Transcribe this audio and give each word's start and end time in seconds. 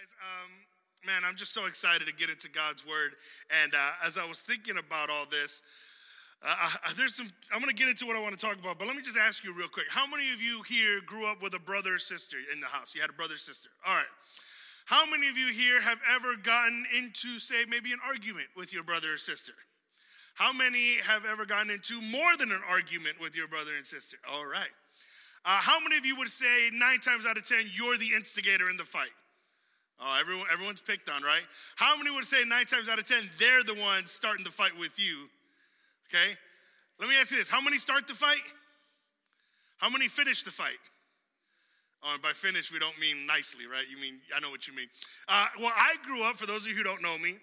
guys. 0.00 0.08
Um, 0.20 0.50
man, 1.04 1.22
I'm 1.28 1.36
just 1.36 1.52
so 1.52 1.66
excited 1.66 2.06
to 2.06 2.14
get 2.14 2.30
into 2.30 2.48
God's 2.48 2.86
word. 2.86 3.12
And 3.62 3.74
uh, 3.74 4.06
as 4.06 4.18
I 4.18 4.24
was 4.24 4.38
thinking 4.38 4.78
about 4.78 5.10
all 5.10 5.26
this, 5.30 5.62
uh, 6.42 6.54
uh 6.84 6.90
there's 6.96 7.14
some. 7.14 7.30
I'm 7.52 7.60
going 7.60 7.74
to 7.74 7.76
get 7.76 7.88
into 7.88 8.06
what 8.06 8.16
I 8.16 8.20
want 8.20 8.38
to 8.38 8.40
talk 8.40 8.58
about, 8.58 8.78
but 8.78 8.86
let 8.86 8.96
me 8.96 9.02
just 9.02 9.18
ask 9.18 9.44
you 9.44 9.54
real 9.54 9.68
quick. 9.68 9.86
How 9.90 10.06
many 10.06 10.32
of 10.32 10.40
you 10.40 10.62
here 10.62 11.00
grew 11.04 11.26
up 11.26 11.42
with 11.42 11.54
a 11.54 11.58
brother 11.58 11.96
or 11.96 11.98
sister 11.98 12.38
in 12.52 12.60
the 12.60 12.66
house? 12.66 12.94
You 12.94 13.00
had 13.00 13.10
a 13.10 13.14
brother 13.14 13.34
or 13.34 13.38
sister. 13.38 13.68
All 13.86 13.94
right. 13.94 14.12
How 14.86 15.08
many 15.08 15.28
of 15.28 15.36
you 15.36 15.52
here 15.52 15.80
have 15.80 15.98
ever 16.10 16.34
gotten 16.36 16.84
into, 16.96 17.38
say, 17.38 17.64
maybe 17.68 17.92
an 17.92 18.00
argument 18.04 18.48
with 18.56 18.72
your 18.72 18.82
brother 18.82 19.14
or 19.14 19.18
sister? 19.18 19.52
How 20.34 20.52
many 20.52 20.96
have 21.04 21.24
ever 21.26 21.44
gotten 21.44 21.70
into 21.70 22.00
more 22.00 22.36
than 22.38 22.50
an 22.50 22.62
argument 22.66 23.20
with 23.20 23.36
your 23.36 23.46
brother 23.46 23.76
and 23.76 23.86
sister? 23.86 24.16
All 24.28 24.46
right. 24.46 24.72
Uh, 25.44 25.58
how 25.60 25.78
many 25.78 25.96
of 25.96 26.04
you 26.04 26.16
would 26.16 26.30
say 26.30 26.70
nine 26.72 27.00
times 27.00 27.24
out 27.26 27.36
of 27.36 27.46
ten 27.46 27.66
you're 27.72 27.98
the 27.98 28.14
instigator 28.16 28.70
in 28.70 28.76
the 28.76 28.84
fight? 28.84 29.12
Oh, 30.02 30.16
everyone, 30.18 30.46
everyone's 30.50 30.80
picked 30.80 31.10
on, 31.10 31.22
right? 31.22 31.42
How 31.76 31.96
many 31.96 32.10
would 32.10 32.24
say 32.24 32.44
nine 32.44 32.64
times 32.64 32.88
out 32.88 32.98
of 32.98 33.06
ten 33.06 33.28
they're 33.38 33.62
the 33.62 33.74
ones 33.74 34.10
starting 34.10 34.44
the 34.44 34.50
fight 34.50 34.72
with 34.78 34.98
you? 34.98 35.28
Okay. 36.08 36.36
Let 36.98 37.08
me 37.08 37.16
ask 37.16 37.30
you 37.30 37.38
this: 37.38 37.50
How 37.50 37.60
many 37.60 37.78
start 37.78 38.06
the 38.08 38.14
fight? 38.14 38.38
How 39.78 39.90
many 39.90 40.08
finish 40.08 40.42
the 40.42 40.50
fight? 40.50 40.80
Oh, 42.02 42.14
and 42.14 42.22
by 42.22 42.32
finish, 42.32 42.72
we 42.72 42.78
don't 42.78 42.98
mean 42.98 43.26
nicely, 43.26 43.66
right? 43.70 43.84
You 43.90 44.00
mean, 44.00 44.20
I 44.34 44.40
know 44.40 44.50
what 44.50 44.66
you 44.66 44.74
mean. 44.74 44.88
Uh, 45.28 45.48
well, 45.58 45.72
I 45.74 45.96
grew 46.06 46.22
up, 46.22 46.36
for 46.36 46.46
those 46.46 46.62
of 46.62 46.68
you 46.68 46.74
who 46.74 46.82
don't 46.82 47.02
know 47.02 47.18
me, 47.18 47.36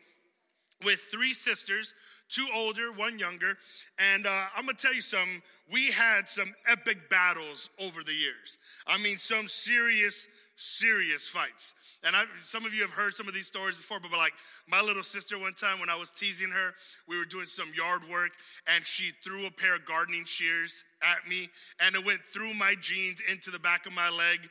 with 0.84 1.02
three 1.12 1.34
sisters, 1.34 1.94
two 2.30 2.48
older, 2.54 2.92
one 2.92 3.20
younger. 3.20 3.58
And 4.00 4.26
uh, 4.26 4.46
I'm 4.56 4.66
gonna 4.66 4.78
tell 4.78 4.94
you 4.94 5.02
something, 5.02 5.42
we 5.72 5.92
had 5.92 6.28
some 6.28 6.54
epic 6.68 7.10
battles 7.10 7.70
over 7.80 8.04
the 8.04 8.14
years. 8.14 8.58
I 8.88 8.98
mean, 8.98 9.18
some 9.18 9.48
serious 9.48 10.28
serious 10.58 11.28
fights. 11.28 11.76
And 12.04 12.16
I, 12.16 12.24
some 12.44 12.66
of 12.66 12.74
you 12.74 12.82
have 12.82 12.92
heard 12.92 13.14
some 13.14 13.28
of 13.28 13.34
these 13.34 13.48
stories 13.48 13.78
before, 13.78 14.00
but 14.02 14.12
like 14.12 14.34
my 14.68 14.82
little 14.82 15.04
sister 15.04 15.38
one 15.38 15.54
time 15.54 15.80
when 15.80 15.90
I 15.90 15.96
was 15.96 16.10
teasing 16.10 16.50
her, 16.50 16.74
we 17.08 17.18
were 17.18 17.26
doing 17.26 17.46
some 17.46 17.72
yard 17.78 18.02
work 18.10 18.32
and 18.68 18.86
she 18.86 19.12
threw 19.24 19.46
a 19.46 19.52
pair 19.52 19.76
of 19.76 19.86
gardening 19.86 20.26
shears 20.26 20.84
at 21.02 21.30
me 21.30 21.48
and 21.80 21.96
it 21.96 22.04
went 22.04 22.22
through 22.34 22.56
my 22.56 22.74
jeans 22.82 23.22
into 23.32 23.52
the 23.52 23.60
back 23.60 23.86
of 23.86 23.94
my 23.94 24.10
leg 24.10 24.50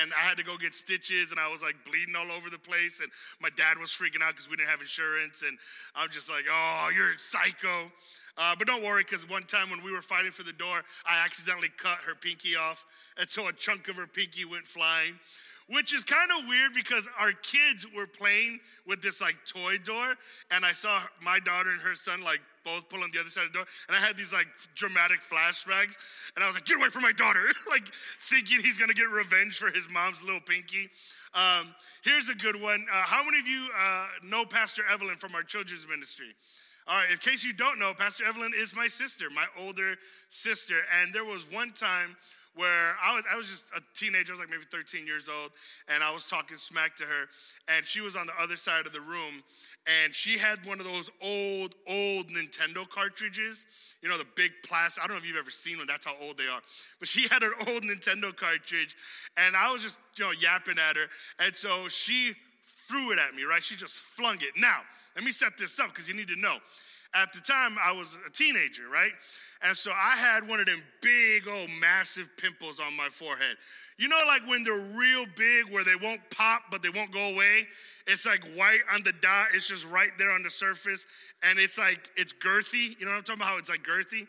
and 0.00 0.10
I 0.14 0.26
had 0.26 0.38
to 0.38 0.44
go 0.44 0.56
get 0.56 0.74
stitches 0.74 1.30
and 1.30 1.38
I 1.38 1.48
was 1.48 1.60
like 1.60 1.76
bleeding 1.84 2.16
all 2.16 2.32
over 2.32 2.48
the 2.48 2.58
place 2.58 3.00
and 3.00 3.10
my 3.40 3.50
dad 3.56 3.76
was 3.78 3.90
freaking 3.90 4.22
out 4.22 4.32
because 4.32 4.48
we 4.48 4.56
didn't 4.56 4.70
have 4.70 4.80
insurance 4.80 5.44
and 5.46 5.58
I'm 5.94 6.08
just 6.10 6.30
like, 6.30 6.44
oh, 6.50 6.90
you're 6.96 7.12
a 7.12 7.18
psycho. 7.18 7.92
Uh, 8.38 8.54
but 8.58 8.66
don't 8.66 8.82
worry, 8.82 9.04
because 9.04 9.28
one 9.28 9.44
time 9.44 9.68
when 9.70 9.82
we 9.82 9.92
were 9.92 10.02
fighting 10.02 10.32
for 10.32 10.42
the 10.42 10.52
door, 10.54 10.82
I 11.06 11.22
accidentally 11.24 11.68
cut 11.76 11.98
her 12.06 12.14
pinky 12.14 12.56
off, 12.56 12.86
and 13.18 13.28
so 13.28 13.48
a 13.48 13.52
chunk 13.52 13.88
of 13.88 13.96
her 13.96 14.06
pinky 14.06 14.44
went 14.44 14.66
flying 14.66 15.18
which 15.68 15.94
is 15.94 16.04
kind 16.04 16.30
of 16.36 16.46
weird 16.48 16.74
because 16.74 17.08
our 17.18 17.32
kids 17.32 17.86
were 17.96 18.06
playing 18.06 18.60
with 18.86 19.00
this 19.00 19.20
like 19.20 19.36
toy 19.46 19.78
door, 19.78 20.14
and 20.50 20.64
I 20.64 20.72
saw 20.72 21.00
my 21.22 21.38
daughter 21.40 21.70
and 21.70 21.80
her 21.80 21.96
son 21.96 22.20
like 22.20 22.40
both 22.64 22.88
pull 22.88 23.02
on 23.02 23.10
the 23.12 23.20
other 23.20 23.30
side 23.30 23.46
of 23.46 23.52
the 23.52 23.58
door, 23.58 23.66
and 23.88 23.96
I 23.96 24.00
had 24.00 24.16
these 24.16 24.32
like 24.32 24.46
dramatic 24.74 25.20
flashbacks, 25.20 25.96
and 26.34 26.44
I 26.44 26.46
was 26.46 26.54
like, 26.54 26.66
"Get 26.66 26.78
away 26.78 26.90
from 26.90 27.02
my 27.02 27.12
daughter!" 27.12 27.44
like 27.70 27.84
thinking 28.28 28.60
he's 28.60 28.78
gonna 28.78 28.94
get 28.94 29.08
revenge 29.08 29.56
for 29.56 29.70
his 29.70 29.88
mom's 29.88 30.22
little 30.22 30.40
pinky. 30.40 30.90
Um, 31.34 31.74
here's 32.04 32.28
a 32.28 32.34
good 32.34 32.60
one. 32.60 32.84
Uh, 32.92 33.02
how 33.02 33.24
many 33.24 33.38
of 33.38 33.46
you 33.46 33.68
uh, 33.74 34.06
know 34.22 34.44
Pastor 34.44 34.82
Evelyn 34.90 35.16
from 35.16 35.34
our 35.34 35.42
children's 35.42 35.86
ministry? 35.88 36.34
All 36.88 36.96
right, 36.96 37.10
in 37.10 37.18
case 37.18 37.44
you 37.44 37.52
don't 37.52 37.78
know, 37.78 37.94
Pastor 37.94 38.24
Evelyn 38.24 38.52
is 38.56 38.74
my 38.74 38.88
sister, 38.88 39.30
my 39.30 39.46
older 39.56 39.94
sister, 40.30 40.74
and 41.00 41.14
there 41.14 41.24
was 41.24 41.46
one 41.52 41.72
time 41.72 42.16
where 42.54 42.96
I 43.02 43.14
was, 43.14 43.24
I 43.32 43.36
was 43.36 43.46
just 43.46 43.70
a 43.70 43.80
teenager, 43.94 44.32
I 44.32 44.34
was 44.34 44.40
like 44.40 44.50
maybe 44.50 44.64
13 44.68 45.06
years 45.06 45.28
old, 45.28 45.52
and 45.86 46.02
I 46.02 46.10
was 46.10 46.26
talking 46.26 46.56
smack 46.56 46.96
to 46.96 47.04
her, 47.04 47.26
and 47.68 47.86
she 47.86 48.00
was 48.00 48.16
on 48.16 48.26
the 48.26 48.32
other 48.38 48.56
side 48.56 48.84
of 48.84 48.92
the 48.92 49.00
room, 49.00 49.44
and 49.86 50.12
she 50.12 50.36
had 50.36 50.66
one 50.66 50.80
of 50.80 50.84
those 50.84 51.08
old, 51.22 51.76
old 51.86 52.26
Nintendo 52.28 52.86
cartridges, 52.88 53.64
you 54.02 54.08
know, 54.08 54.18
the 54.18 54.26
big 54.34 54.50
plastic. 54.66 55.04
I 55.04 55.06
don't 55.06 55.16
know 55.16 55.22
if 55.22 55.26
you've 55.26 55.36
ever 55.36 55.52
seen 55.52 55.78
one, 55.78 55.86
that's 55.86 56.04
how 56.04 56.16
old 56.20 56.36
they 56.36 56.48
are. 56.48 56.60
But 56.98 57.08
she 57.08 57.28
had 57.30 57.44
an 57.44 57.52
old 57.68 57.84
Nintendo 57.84 58.34
cartridge, 58.34 58.96
and 59.36 59.54
I 59.54 59.72
was 59.72 59.82
just, 59.82 60.00
you 60.16 60.24
know, 60.24 60.32
yapping 60.32 60.78
at 60.78 60.96
her, 60.96 61.06
and 61.38 61.54
so 61.54 61.86
she 61.88 62.34
threw 62.88 63.12
it 63.12 63.20
at 63.20 63.36
me, 63.36 63.44
right? 63.44 63.62
She 63.62 63.76
just 63.76 63.98
flung 63.98 64.36
it. 64.36 64.58
Now, 64.58 64.80
let 65.14 65.24
me 65.24 65.30
set 65.30 65.56
this 65.58 65.78
up 65.78 65.88
because 65.88 66.08
you 66.08 66.14
need 66.14 66.28
to 66.28 66.36
know. 66.36 66.56
At 67.14 67.32
the 67.32 67.40
time, 67.40 67.76
I 67.82 67.92
was 67.92 68.16
a 68.26 68.30
teenager, 68.30 68.88
right? 68.90 69.12
And 69.62 69.76
so 69.76 69.92
I 69.92 70.16
had 70.16 70.48
one 70.48 70.60
of 70.60 70.66
them 70.66 70.82
big 71.02 71.46
old 71.46 71.68
massive 71.80 72.28
pimples 72.36 72.80
on 72.80 72.96
my 72.96 73.08
forehead. 73.08 73.56
You 73.98 74.08
know, 74.08 74.18
like 74.26 74.46
when 74.48 74.64
they're 74.64 74.96
real 74.96 75.26
big 75.36 75.70
where 75.70 75.84
they 75.84 75.94
won't 75.94 76.20
pop, 76.30 76.62
but 76.70 76.82
they 76.82 76.88
won't 76.88 77.12
go 77.12 77.34
away? 77.34 77.68
It's 78.06 78.26
like 78.26 78.42
white 78.56 78.80
on 78.92 79.02
the 79.04 79.12
dot, 79.20 79.48
it's 79.54 79.68
just 79.68 79.86
right 79.86 80.10
there 80.18 80.30
on 80.32 80.42
the 80.42 80.50
surface. 80.50 81.06
And 81.42 81.58
it's 81.58 81.78
like, 81.78 82.08
it's 82.16 82.32
girthy. 82.32 82.98
You 82.98 83.04
know 83.04 83.12
what 83.12 83.18
I'm 83.18 83.22
talking 83.24 83.42
about? 83.42 83.48
How 83.48 83.58
it's 83.58 83.70
like 83.70 83.84
girthy. 83.84 84.26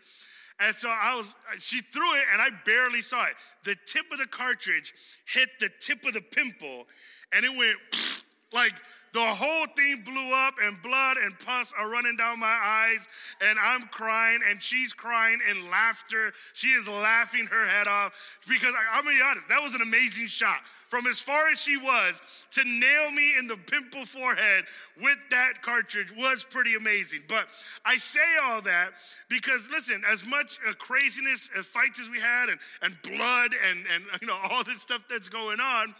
And 0.59 0.75
so 0.75 0.89
I 0.89 1.15
was, 1.15 1.33
she 1.59 1.81
threw 1.81 2.15
it 2.15 2.23
and 2.31 2.41
I 2.41 2.49
barely 2.65 3.01
saw 3.01 3.25
it. 3.25 3.33
The 3.63 3.75
tip 3.85 4.05
of 4.11 4.19
the 4.19 4.27
cartridge 4.27 4.93
hit 5.25 5.49
the 5.59 5.69
tip 5.79 6.05
of 6.05 6.13
the 6.13 6.21
pimple 6.21 6.85
and 7.31 7.43
it 7.43 7.55
went 7.55 7.77
like 8.53 8.73
the 9.13 9.23
whole 9.23 9.67
thing 9.75 10.01
blew 10.03 10.33
up, 10.33 10.55
and 10.61 10.81
blood 10.81 11.17
and 11.17 11.37
pus 11.39 11.71
are 11.77 11.89
running 11.89 12.17
down 12.17 12.39
my 12.39 12.59
eyes, 12.63 13.07
and 13.41 13.59
I'm 13.59 13.83
crying, 13.89 14.39
and 14.49 14.59
she's 14.59 14.91
crying 14.91 15.39
in 15.49 15.69
laughter. 15.69 16.33
She 16.53 16.69
is 16.69 16.87
laughing 16.87 17.45
her 17.45 17.67
head 17.67 17.87
off 17.87 18.13
because 18.47 18.73
I, 18.73 18.97
I'm 18.97 19.03
gonna 19.03 19.15
be 19.15 19.21
honest, 19.21 19.47
that 19.49 19.61
was 19.61 19.75
an 19.75 19.81
amazing 19.81 20.27
shot. 20.27 20.57
From 20.89 21.05
as 21.05 21.19
far 21.19 21.49
as 21.49 21.59
she 21.59 21.77
was 21.77 22.21
to 22.51 22.63
nail 22.63 23.11
me 23.11 23.35
in 23.37 23.47
the 23.47 23.57
pimple 23.57 24.05
forehead 24.05 24.65
with 25.01 25.17
that 25.29 25.61
cartridge 25.61 26.11
was 26.15 26.43
pretty 26.43 26.75
amazing. 26.75 27.21
But 27.27 27.47
I 27.85 27.97
say 27.97 28.19
all 28.43 28.61
that 28.63 28.91
because, 29.29 29.67
listen, 29.71 30.01
as 30.11 30.25
much 30.25 30.59
uh, 30.67 30.73
craziness, 30.73 31.49
as 31.57 31.67
fights 31.67 31.99
as 31.99 32.09
we 32.09 32.19
had, 32.19 32.49
and, 32.49 32.59
and 32.81 32.97
blood, 33.03 33.51
and, 33.69 33.85
and 33.93 34.03
you 34.21 34.27
know 34.27 34.37
all 34.49 34.63
this 34.63 34.81
stuff 34.81 35.01
that's 35.07 35.29
going 35.29 35.59
on, 35.59 35.93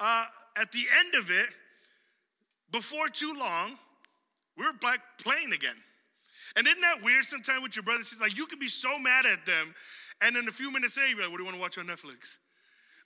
uh, 0.00 0.26
at 0.56 0.72
the 0.72 0.84
end 1.04 1.14
of 1.14 1.30
it, 1.30 1.48
before 2.72 3.08
too 3.08 3.34
long, 3.38 3.78
we 4.56 4.64
were 4.64 4.72
back 4.72 5.00
playing 5.22 5.52
again. 5.52 5.76
And 6.56 6.66
isn't 6.66 6.80
that 6.80 7.02
weird 7.02 7.24
sometimes 7.24 7.62
with 7.62 7.76
your 7.76 7.82
brothers? 7.82 8.12
It's 8.12 8.20
like 8.20 8.36
you 8.36 8.46
could 8.46 8.58
be 8.58 8.68
so 8.68 8.98
mad 8.98 9.26
at 9.26 9.44
them, 9.44 9.74
and 10.22 10.34
then 10.34 10.48
a 10.48 10.52
few 10.52 10.70
minutes 10.70 10.96
later, 10.96 11.10
you're 11.10 11.20
like, 11.20 11.30
what 11.30 11.38
do 11.38 11.44
you 11.44 11.46
want 11.46 11.56
to 11.56 11.60
watch 11.60 11.78
on 11.78 11.86
Netflix? 11.86 12.38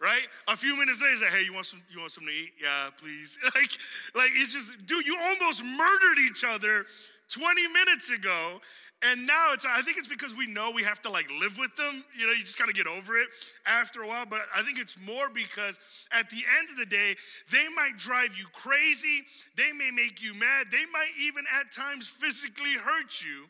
Right? 0.01 0.23
A 0.49 0.57
few 0.57 0.77
minutes 0.77 1.01
later, 1.03 1.13
he's 1.13 1.23
like, 1.23 1.33
hey, 1.33 1.43
you 1.43 1.53
want 1.53 1.67
some 1.67 1.83
you 1.91 1.99
want 2.01 2.13
something 2.13 2.33
to 2.33 2.41
eat? 2.41 2.53
Yeah, 2.63 2.89
please. 2.97 3.39
like, 3.55 3.71
like 4.15 4.31
it's 4.35 4.53
just, 4.53 4.87
dude, 4.87 5.07
you 5.07 5.19
almost 5.21 5.63
murdered 5.65 6.19
each 6.31 6.45
other 6.45 6.87
20 7.29 7.69
minutes 7.69 8.11
ago, 8.11 8.61
and 9.03 9.27
now 9.27 9.55
it's, 9.55 9.65
I 9.65 9.81
think 9.81 9.97
it's 9.97 10.09
because 10.09 10.35
we 10.35 10.47
know 10.47 10.71
we 10.71 10.83
have 10.83 11.01
to 11.03 11.11
like 11.11 11.31
live 11.41 11.57
with 11.59 11.75
them. 11.77 12.05
You 12.19 12.27
know, 12.27 12.33
you 12.33 12.45
just 12.45 12.59
got 12.59 12.67
to 12.67 12.75
get 12.75 12.87
over 12.87 13.17
it 13.17 13.29
after 13.65 14.03
a 14.03 14.07
while. 14.07 14.27
But 14.27 14.43
I 14.55 14.63
think 14.63 14.79
it's 14.79 14.97
more 15.07 15.31
because 15.31 15.79
at 16.13 16.29
the 16.29 16.43
end 16.59 16.69
of 16.69 16.77
the 16.77 16.85
day, 16.85 17.17
they 17.51 17.67
might 17.75 17.97
drive 17.97 18.37
you 18.37 18.45
crazy. 18.53 19.23
They 19.57 19.73
may 19.73 19.91
make 19.91 20.23
you 20.23 20.35
mad. 20.35 20.67
They 20.71 20.85
might 20.93 21.13
even 21.19 21.45
at 21.59 21.73
times 21.73 22.09
physically 22.09 22.75
hurt 22.75 23.23
you. 23.23 23.47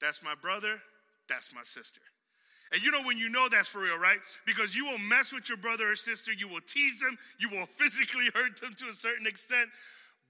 That's 0.00 0.22
my 0.22 0.34
brother. 0.34 0.80
That's 1.28 1.52
my 1.54 1.62
sister. 1.62 2.00
And 2.72 2.82
you 2.82 2.90
know 2.90 3.02
when 3.02 3.18
you 3.18 3.28
know 3.28 3.48
that's 3.50 3.68
for 3.68 3.82
real, 3.82 3.98
right? 3.98 4.18
Because 4.46 4.74
you 4.74 4.86
will 4.86 4.98
mess 4.98 5.30
with 5.30 5.48
your 5.48 5.58
brother 5.58 5.92
or 5.92 5.96
sister, 5.96 6.32
you 6.32 6.48
will 6.48 6.60
tease 6.66 7.00
them, 7.00 7.18
you 7.38 7.50
will 7.50 7.66
physically 7.76 8.30
hurt 8.34 8.60
them 8.60 8.74
to 8.78 8.88
a 8.88 8.92
certain 8.94 9.26
extent. 9.26 9.68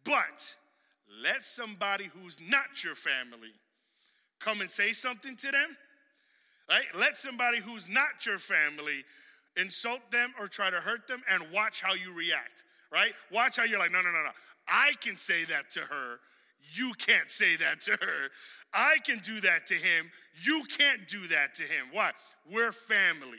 But 0.05 0.55
let 1.23 1.45
somebody 1.45 2.07
who's 2.07 2.39
not 2.41 2.83
your 2.85 2.95
family 2.95 3.53
come 4.41 4.61
and 4.61 4.71
say 4.71 4.93
something 4.93 5.37
to 5.37 5.51
them, 5.51 5.77
right? 6.69 6.87
Let 6.97 7.19
somebody 7.19 7.61
who's 7.61 7.89
not 7.89 8.25
your 8.27 8.39
family 8.39 9.05
insult 9.57 10.01
them 10.11 10.33
or 10.41 10.49
try 10.49 10.71
to 10.71 10.77
hurt 10.77 11.09
them 11.09 11.23
and 11.31 11.45
watch 11.53 11.81
how 11.83 11.95
you 11.95 12.13
react, 12.13 12.65
right? 12.93 13.13
Watch 13.33 13.57
how 13.57 13.65
you're 13.65 13.79
like, 13.79 13.93
no, 13.93 14.01
no, 14.01 14.11
no, 14.11 14.23
no. 14.23 14.31
I 14.69 14.93
can 15.01 15.17
say 15.17 15.45
that 15.47 15.71
to 15.73 15.81
her. 15.81 16.19
You 16.75 16.93
can't 16.99 17.31
say 17.31 17.57
that 17.57 17.81
to 17.83 17.93
her. 17.93 18.29
I 18.75 18.97
can 19.05 19.19
do 19.19 19.41
that 19.41 19.67
to 19.69 19.75
him. 19.75 20.11
You 20.43 20.63
can't 20.77 21.09
do 21.09 21.27
that 21.29 21.55
to 21.57 21.63
him. 21.63 21.87
Why? 21.93 22.13
We're 22.53 22.73
family. 22.73 23.39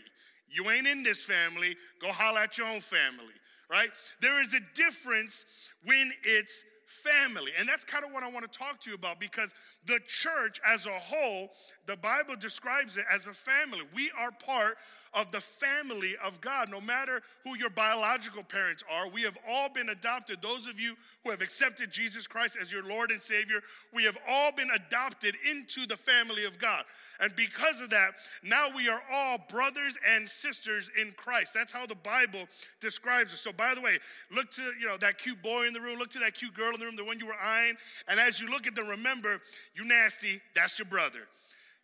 You 0.51 0.69
ain't 0.71 0.87
in 0.87 1.03
this 1.03 1.23
family. 1.23 1.75
Go 2.01 2.11
holler 2.11 2.39
at 2.39 2.57
your 2.57 2.67
own 2.67 2.81
family, 2.81 3.35
right? 3.69 3.89
There 4.21 4.41
is 4.41 4.53
a 4.53 4.61
difference 4.75 5.45
when 5.85 6.11
it's 6.23 6.63
family. 6.89 7.51
And 7.57 7.69
that's 7.69 7.85
kind 7.85 8.03
of 8.03 8.11
what 8.11 8.23
I 8.23 8.29
want 8.29 8.51
to 8.51 8.57
talk 8.59 8.81
to 8.81 8.89
you 8.89 8.95
about 8.95 9.19
because 9.19 9.53
the 9.85 9.99
church 10.07 10.59
as 10.65 10.85
a 10.85 10.89
whole, 10.89 11.51
the 11.85 11.95
Bible 11.95 12.35
describes 12.35 12.97
it 12.97 13.05
as 13.13 13.27
a 13.27 13.33
family. 13.33 13.81
We 13.93 14.11
are 14.17 14.31
part 14.31 14.77
of 15.13 15.31
the 15.31 15.41
family 15.41 16.15
of 16.23 16.39
God. 16.41 16.69
No 16.69 16.81
matter 16.81 17.21
who 17.43 17.57
your 17.57 17.69
biological 17.69 18.43
parents 18.43 18.83
are, 18.89 19.09
we 19.09 19.21
have 19.23 19.37
all 19.47 19.69
been 19.69 19.89
adopted. 19.89 20.41
Those 20.41 20.67
of 20.67 20.79
you 20.79 20.95
who 21.23 21.31
have 21.31 21.41
accepted 21.41 21.91
Jesus 21.91 22.27
Christ 22.27 22.57
as 22.61 22.71
your 22.71 22.83
Lord 22.83 23.11
and 23.11 23.21
Savior, 23.21 23.61
we 23.93 24.03
have 24.03 24.17
all 24.27 24.51
been 24.51 24.69
adopted 24.71 25.35
into 25.49 25.85
the 25.85 25.97
family 25.97 26.45
of 26.45 26.59
God. 26.59 26.83
And 27.19 27.35
because 27.35 27.81
of 27.81 27.89
that, 27.89 28.11
now 28.43 28.69
we 28.73 28.87
are 28.87 29.01
all 29.11 29.39
brothers 29.49 29.97
and 30.07 30.29
sisters 30.29 30.89
in 30.99 31.11
Christ. 31.17 31.53
That's 31.53 31.73
how 31.73 31.85
the 31.85 31.95
Bible 31.95 32.47
describes 32.79 33.33
us. 33.33 33.41
So 33.41 33.51
by 33.51 33.75
the 33.75 33.81
way, 33.81 33.99
look 34.31 34.51
to, 34.51 34.61
you 34.79 34.87
know, 34.87 34.97
that 34.97 35.17
cute 35.17 35.41
boy 35.41 35.67
in 35.67 35.73
the 35.73 35.81
room, 35.81 35.99
look 35.99 36.09
to 36.11 36.19
that 36.19 36.33
cute 36.33 36.53
girl 36.53 36.73
in 36.73 36.79
the 36.79 36.85
room, 36.85 36.95
the 36.95 37.03
one 37.03 37.19
you 37.19 37.27
were 37.27 37.39
eyeing, 37.41 37.75
and 38.07 38.19
as 38.19 38.39
you 38.39 38.49
look 38.49 38.67
at 38.67 38.75
them, 38.75 38.87
remember, 38.87 39.41
you 39.75 39.85
nasty, 39.85 40.41
that's 40.55 40.79
your 40.79 40.85
brother. 40.85 41.27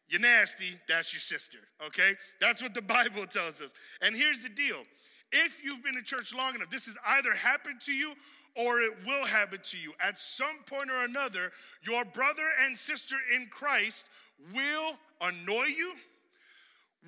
You're 0.07 0.21
nasty, 0.21 0.79
that's 0.87 1.13
your 1.13 1.19
sister, 1.19 1.57
okay? 1.87 2.13
That's 2.39 2.61
what 2.61 2.73
the 2.73 2.81
Bible 2.97 3.25
tells 3.25 3.61
us. 3.61 3.73
And 4.01 4.15
here's 4.15 4.41
the 4.41 4.49
deal 4.49 4.83
if 5.31 5.63
you've 5.63 5.83
been 5.83 5.97
in 5.97 6.03
church 6.03 6.33
long 6.33 6.55
enough, 6.55 6.69
this 6.69 6.85
has 6.85 6.97
either 7.07 7.33
happened 7.33 7.81
to 7.81 7.93
you 7.93 8.13
or 8.55 8.81
it 8.81 8.93
will 9.05 9.25
happen 9.25 9.59
to 9.63 9.77
you. 9.77 9.91
At 9.99 10.17
some 10.17 10.63
point 10.65 10.89
or 10.89 11.03
another, 11.03 11.51
your 11.83 12.05
brother 12.05 12.45
and 12.63 12.77
sister 12.77 13.17
in 13.33 13.47
Christ 13.47 14.09
will 14.53 14.93
annoy 15.21 15.65
you, 15.65 15.93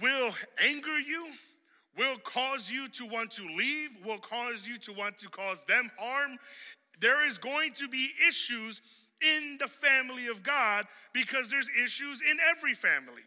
will 0.01 0.33
anger 0.59 0.99
you, 0.99 1.27
will 1.97 2.17
cause 2.23 2.69
you 2.69 2.89
to 2.89 3.05
want 3.05 3.31
to 3.31 3.43
leave, 3.55 3.91
will 4.05 4.19
cause 4.19 4.67
you 4.67 4.77
to 4.79 4.93
want 4.93 5.17
to 5.19 5.29
cause 5.29 5.63
them 5.67 5.89
harm. 5.97 6.37
There 6.99 7.25
is 7.25 7.37
going 7.37 7.73
to 7.73 7.87
be 7.87 8.11
issues 8.27 8.81
in 9.21 9.57
the 9.59 9.67
family 9.67 10.27
of 10.27 10.43
God 10.43 10.85
because 11.13 11.49
there's 11.49 11.69
issues 11.83 12.21
in 12.21 12.37
every 12.55 12.73
family. 12.73 13.23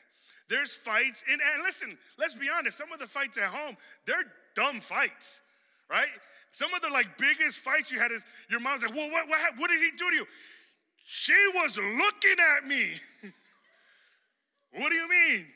There's 0.49 0.73
fights 0.73 1.23
in, 1.33 1.35
and 1.35 1.63
listen, 1.63 1.97
let's 2.19 2.35
be 2.35 2.49
honest, 2.49 2.77
some 2.77 2.93
of 2.93 2.99
the 2.99 3.07
fights 3.07 3.39
at 3.39 3.45
home, 3.45 3.77
they're 4.05 4.25
dumb 4.55 4.81
fights, 4.81 5.41
right? 5.89 6.09
Some 6.53 6.75
of 6.75 6.83
the 6.83 6.89
like 6.91 7.17
biggest 7.19 7.59
fights 7.59 7.91
you 7.91 7.99
had 7.99 8.11
is 8.11 8.25
your 8.49 8.61
mom's 8.61 8.83
like, 8.83 8.95
well, 8.95 9.11
what, 9.11 9.29
what, 9.29 9.39
what 9.57 9.71
did 9.71 9.81
he 9.81 9.91
do 9.97 10.11
to 10.11 10.17
you? 10.17 10.27
She 11.05 11.37
was 11.55 11.77
looking 11.77 12.37
at 12.57 12.67
me. 12.67 12.85
what 14.73 14.91
do 14.91 14.97
you 14.97 15.09
mean? 15.09 15.47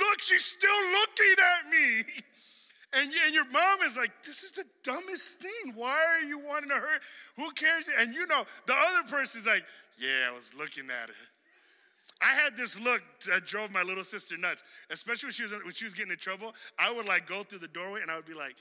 Look, 0.00 0.20
she's 0.20 0.44
still 0.44 0.90
looking 0.92 1.36
at 1.38 1.70
me. 1.70 2.04
And, 2.92 3.12
and 3.26 3.34
your 3.34 3.44
mom 3.50 3.82
is 3.84 3.96
like, 3.96 4.10
this 4.24 4.42
is 4.42 4.52
the 4.52 4.64
dumbest 4.82 5.38
thing. 5.40 5.74
Why 5.74 5.98
are 6.18 6.24
you 6.24 6.38
wanting 6.38 6.70
to 6.70 6.76
hurt? 6.76 7.02
Who 7.36 7.50
cares? 7.52 7.84
And 7.98 8.14
you 8.14 8.26
know, 8.26 8.46
the 8.66 8.74
other 8.74 9.06
person's 9.08 9.46
like, 9.46 9.64
yeah, 9.98 10.30
I 10.30 10.34
was 10.34 10.52
looking 10.54 10.84
at 10.84 11.08
her. 11.08 11.14
I 12.20 12.34
had 12.34 12.56
this 12.56 12.80
look 12.80 13.02
that 13.28 13.46
drove 13.46 13.70
my 13.70 13.82
little 13.82 14.04
sister 14.04 14.36
nuts, 14.36 14.64
especially 14.90 15.28
when 15.28 15.34
she 15.34 15.42
was 15.42 15.52
when 15.52 15.72
she 15.72 15.84
was 15.84 15.94
getting 15.94 16.10
in 16.10 16.18
trouble. 16.18 16.52
I 16.78 16.92
would 16.92 17.06
like 17.06 17.28
go 17.28 17.42
through 17.42 17.60
the 17.60 17.68
doorway 17.68 18.02
and 18.02 18.10
I 18.10 18.16
would 18.16 18.26
be 18.26 18.34
like, 18.34 18.56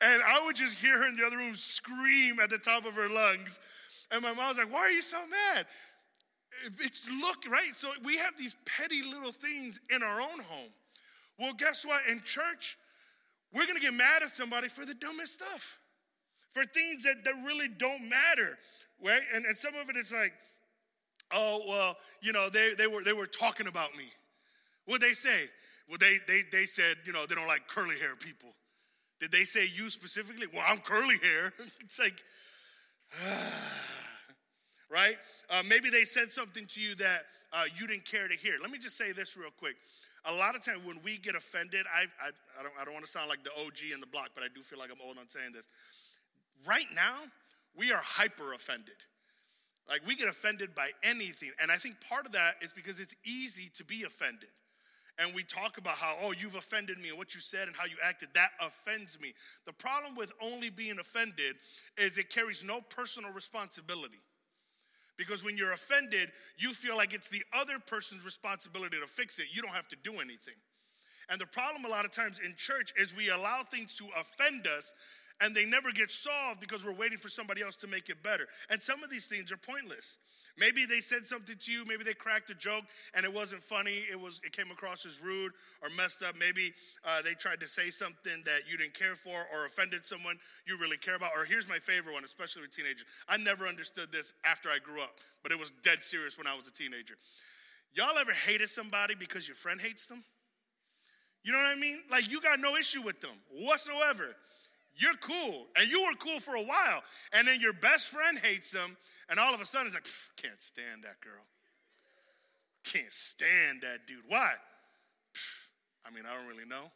and 0.00 0.22
I 0.22 0.44
would 0.44 0.54
just 0.54 0.74
hear 0.74 0.98
her 0.98 1.08
in 1.08 1.16
the 1.16 1.26
other 1.26 1.36
room 1.36 1.56
scream 1.56 2.38
at 2.38 2.50
the 2.50 2.58
top 2.58 2.84
of 2.86 2.94
her 2.94 3.08
lungs. 3.08 3.58
And 4.10 4.22
my 4.22 4.32
mom 4.32 4.48
was 4.48 4.58
like, 4.58 4.72
"Why 4.72 4.80
are 4.80 4.90
you 4.90 5.02
so 5.02 5.18
mad?" 5.26 5.66
It's 6.80 7.02
look, 7.20 7.44
right? 7.48 7.74
So 7.74 7.88
we 8.04 8.16
have 8.18 8.36
these 8.38 8.56
petty 8.64 9.02
little 9.02 9.32
things 9.32 9.80
in 9.90 10.02
our 10.02 10.20
own 10.20 10.40
home. 10.40 10.70
Well, 11.38 11.52
guess 11.52 11.84
what? 11.84 12.00
In 12.10 12.20
church, 12.22 12.76
we're 13.52 13.66
gonna 13.66 13.80
get 13.80 13.94
mad 13.94 14.22
at 14.22 14.30
somebody 14.30 14.68
for 14.68 14.84
the 14.84 14.94
dumbest 14.94 15.34
stuff, 15.34 15.78
for 16.52 16.64
things 16.64 17.04
that, 17.04 17.24
that 17.24 17.34
really 17.46 17.68
don't 17.68 18.08
matter, 18.08 18.58
right? 19.02 19.22
And, 19.34 19.46
and 19.46 19.56
some 19.56 19.74
of 19.74 19.88
it 19.88 19.96
is 19.96 20.12
like, 20.12 20.32
oh, 21.32 21.62
well, 21.66 21.96
you 22.20 22.32
know, 22.32 22.48
they, 22.48 22.74
they, 22.74 22.86
were, 22.86 23.02
they 23.02 23.12
were 23.12 23.26
talking 23.26 23.66
about 23.66 23.94
me. 23.96 24.04
What'd 24.86 25.06
they 25.06 25.14
say? 25.14 25.48
Well, 25.88 25.98
they, 25.98 26.18
they, 26.26 26.42
they 26.50 26.64
said, 26.66 26.96
you 27.06 27.12
know, 27.12 27.26
they 27.26 27.34
don't 27.34 27.46
like 27.46 27.68
curly 27.68 27.98
hair 27.98 28.16
people. 28.16 28.50
Did 29.20 29.32
they 29.32 29.44
say 29.44 29.66
you 29.74 29.90
specifically? 29.90 30.46
Well, 30.52 30.64
I'm 30.66 30.78
curly 30.78 31.18
hair. 31.18 31.52
it's 31.80 31.98
like, 31.98 32.20
right? 34.90 35.16
Uh, 35.50 35.62
maybe 35.62 35.90
they 35.90 36.04
said 36.04 36.32
something 36.32 36.66
to 36.66 36.80
you 36.80 36.94
that 36.96 37.22
uh, 37.52 37.64
you 37.78 37.86
didn't 37.86 38.04
care 38.04 38.28
to 38.28 38.36
hear. 38.36 38.54
Let 38.60 38.70
me 38.70 38.78
just 38.78 38.96
say 38.96 39.12
this 39.12 39.36
real 39.36 39.50
quick. 39.58 39.76
A 40.24 40.32
lot 40.32 40.54
of 40.56 40.62
times 40.62 40.84
when 40.84 40.98
we 41.02 41.18
get 41.18 41.36
offended, 41.36 41.86
I, 41.94 42.02
I, 42.22 42.30
I 42.58 42.62
don't, 42.62 42.74
I 42.80 42.84
don't 42.84 42.92
want 42.92 43.06
to 43.06 43.10
sound 43.10 43.28
like 43.28 43.44
the 43.44 43.52
OG 43.60 43.92
in 43.92 44.00
the 44.00 44.06
block, 44.06 44.30
but 44.34 44.44
I 44.44 44.48
do 44.54 44.62
feel 44.62 44.78
like 44.78 44.90
I'm 44.90 45.00
old 45.04 45.16
on 45.18 45.28
saying 45.28 45.52
this. 45.54 45.68
Right 46.66 46.88
now, 46.94 47.20
we 47.76 47.92
are 47.92 48.00
hyper 48.02 48.52
offended. 48.52 48.96
Like 49.88 50.06
we 50.06 50.16
get 50.16 50.28
offended 50.28 50.74
by 50.74 50.90
anything. 51.02 51.50
And 51.60 51.70
I 51.70 51.76
think 51.76 51.96
part 52.00 52.26
of 52.26 52.32
that 52.32 52.56
is 52.60 52.72
because 52.72 53.00
it's 53.00 53.14
easy 53.24 53.70
to 53.74 53.84
be 53.84 54.02
offended. 54.02 54.50
And 55.18 55.34
we 55.34 55.42
talk 55.42 55.78
about 55.78 55.96
how, 55.96 56.16
oh, 56.22 56.32
you've 56.32 56.54
offended 56.54 56.98
me 56.98 57.08
and 57.08 57.18
what 57.18 57.34
you 57.34 57.40
said 57.40 57.66
and 57.66 57.76
how 57.76 57.86
you 57.86 57.96
acted. 58.04 58.28
That 58.34 58.50
offends 58.60 59.18
me. 59.18 59.34
The 59.66 59.72
problem 59.72 60.14
with 60.14 60.32
only 60.40 60.70
being 60.70 60.98
offended 61.00 61.56
is 61.96 62.18
it 62.18 62.30
carries 62.30 62.62
no 62.62 62.80
personal 62.82 63.32
responsibility. 63.32 64.20
Because 65.18 65.44
when 65.44 65.56
you're 65.56 65.72
offended, 65.72 66.30
you 66.56 66.72
feel 66.72 66.96
like 66.96 67.12
it's 67.12 67.28
the 67.28 67.42
other 67.52 67.78
person's 67.78 68.24
responsibility 68.24 68.96
to 69.00 69.06
fix 69.06 69.38
it. 69.38 69.46
You 69.52 69.60
don't 69.60 69.74
have 69.74 69.88
to 69.88 69.96
do 70.04 70.20
anything. 70.20 70.54
And 71.28 71.40
the 71.40 71.46
problem 71.46 71.84
a 71.84 71.88
lot 71.88 72.04
of 72.04 72.12
times 72.12 72.40
in 72.42 72.54
church 72.56 72.94
is 72.96 73.14
we 73.14 73.28
allow 73.28 73.62
things 73.62 73.94
to 73.94 74.06
offend 74.16 74.66
us 74.66 74.94
and 75.40 75.54
they 75.54 75.64
never 75.64 75.92
get 75.92 76.10
solved 76.10 76.60
because 76.60 76.84
we're 76.84 76.94
waiting 76.94 77.18
for 77.18 77.28
somebody 77.28 77.62
else 77.62 77.76
to 77.76 77.86
make 77.86 78.08
it 78.08 78.22
better. 78.22 78.46
And 78.70 78.82
some 78.82 79.02
of 79.04 79.10
these 79.10 79.26
things 79.26 79.52
are 79.52 79.56
pointless. 79.56 80.16
Maybe 80.58 80.86
they 80.86 80.98
said 80.98 81.24
something 81.24 81.56
to 81.56 81.72
you, 81.72 81.84
maybe 81.84 82.02
they 82.02 82.14
cracked 82.14 82.50
a 82.50 82.54
joke 82.54 82.82
and 83.14 83.24
it 83.24 83.32
wasn't 83.32 83.62
funny, 83.62 84.04
it 84.10 84.18
was 84.18 84.40
it 84.44 84.50
came 84.50 84.72
across 84.72 85.06
as 85.06 85.20
rude 85.22 85.52
or 85.82 85.88
messed 85.90 86.22
up. 86.22 86.34
Maybe 86.36 86.74
uh, 87.04 87.22
they 87.22 87.34
tried 87.34 87.60
to 87.60 87.68
say 87.68 87.90
something 87.90 88.42
that 88.44 88.62
you 88.68 88.76
didn't 88.76 88.94
care 88.94 89.14
for 89.14 89.46
or 89.54 89.66
offended 89.66 90.04
someone 90.04 90.36
you 90.66 90.76
really 90.76 90.96
care 90.96 91.14
about. 91.14 91.30
Or 91.36 91.44
here's 91.44 91.68
my 91.68 91.78
favorite 91.78 92.12
one, 92.12 92.24
especially 92.24 92.62
with 92.62 92.74
teenagers. 92.74 93.04
I 93.28 93.36
never 93.36 93.68
understood 93.68 94.10
this 94.10 94.32
after 94.44 94.68
I 94.68 94.78
grew 94.78 95.00
up, 95.00 95.14
but 95.44 95.52
it 95.52 95.58
was 95.58 95.70
dead 95.84 96.02
serious 96.02 96.36
when 96.36 96.48
I 96.48 96.56
was 96.56 96.66
a 96.66 96.72
teenager. 96.72 97.14
Y'all 97.94 98.18
ever 98.18 98.32
hated 98.32 98.68
somebody 98.68 99.14
because 99.14 99.46
your 99.46 99.54
friend 99.54 99.80
hates 99.80 100.06
them? 100.06 100.24
You 101.44 101.52
know 101.52 101.58
what 101.58 101.68
I 101.68 101.76
mean? 101.76 102.00
Like 102.10 102.30
you 102.30 102.40
got 102.40 102.58
no 102.58 102.76
issue 102.76 103.02
with 103.02 103.20
them 103.20 103.30
whatsoever. 103.50 104.34
You're 104.98 105.14
cool. 105.14 105.66
And 105.76 105.90
you 105.90 106.02
were 106.02 106.14
cool 106.18 106.40
for 106.40 106.56
a 106.56 106.62
while. 106.62 107.02
And 107.32 107.46
then 107.46 107.60
your 107.60 107.72
best 107.72 108.08
friend 108.08 108.38
hates 108.38 108.70
them. 108.72 108.96
And 109.28 109.38
all 109.38 109.54
of 109.54 109.60
a 109.60 109.64
sudden, 109.64 109.86
it's 109.86 109.94
like, 109.94 110.06
can't 110.36 110.60
stand 110.60 111.04
that 111.04 111.20
girl. 111.20 111.44
Can't 112.84 113.12
stand 113.12 113.82
that 113.82 114.06
dude. 114.06 114.18
Why? 114.26 114.52
I 116.04 116.10
mean, 116.14 116.24
I 116.28 116.34
don't 116.36 116.48
really 116.48 116.68
know. 116.68 116.90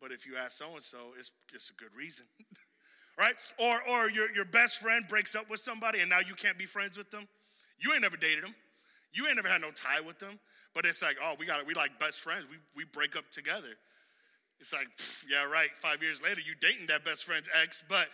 But 0.00 0.12
if 0.12 0.26
you 0.26 0.36
ask 0.36 0.58
so 0.58 0.74
and 0.74 0.82
so, 0.82 0.98
it's 1.18 1.30
it's 1.54 1.70
a 1.70 1.74
good 1.74 1.94
reason. 1.96 2.26
right? 3.18 3.34
Or 3.58 3.80
or 3.88 4.10
your, 4.10 4.34
your 4.34 4.44
best 4.44 4.78
friend 4.78 5.04
breaks 5.08 5.34
up 5.34 5.48
with 5.48 5.60
somebody 5.60 6.00
and 6.00 6.10
now 6.10 6.20
you 6.20 6.34
can't 6.34 6.58
be 6.58 6.66
friends 6.66 6.98
with 6.98 7.10
them. 7.10 7.28
You 7.78 7.92
ain't 7.92 8.02
never 8.02 8.16
dated 8.16 8.44
them. 8.44 8.54
You 9.12 9.26
ain't 9.26 9.36
never 9.36 9.48
had 9.48 9.60
no 9.60 9.70
tie 9.70 10.00
with 10.00 10.18
them. 10.18 10.38
But 10.74 10.84
it's 10.84 11.02
like, 11.02 11.16
oh, 11.22 11.34
we 11.38 11.46
got 11.46 11.66
we 11.66 11.74
like 11.74 11.98
best 11.98 12.20
friends. 12.20 12.44
We 12.50 12.56
we 12.74 12.84
break 12.84 13.16
up 13.16 13.30
together. 13.30 13.76
It's 14.60 14.72
like, 14.72 14.88
yeah, 15.28 15.44
right. 15.44 15.70
Five 15.80 16.02
years 16.02 16.22
later, 16.22 16.40
you 16.40 16.54
dating 16.60 16.86
that 16.88 17.04
best 17.04 17.24
friend's 17.24 17.48
ex, 17.62 17.82
but 17.88 18.08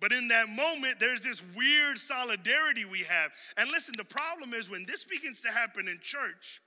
but 0.00 0.12
in 0.12 0.28
that 0.28 0.48
moment, 0.48 1.00
there's 1.00 1.24
this 1.24 1.42
weird 1.56 1.98
solidarity 1.98 2.84
we 2.84 3.00
have. 3.00 3.32
And 3.56 3.70
listen, 3.70 3.94
the 3.96 4.04
problem 4.04 4.54
is 4.54 4.70
when 4.70 4.84
this 4.86 5.04
begins 5.04 5.40
to 5.40 5.48
happen 5.48 5.88
in 5.88 5.98
church, 6.00 6.60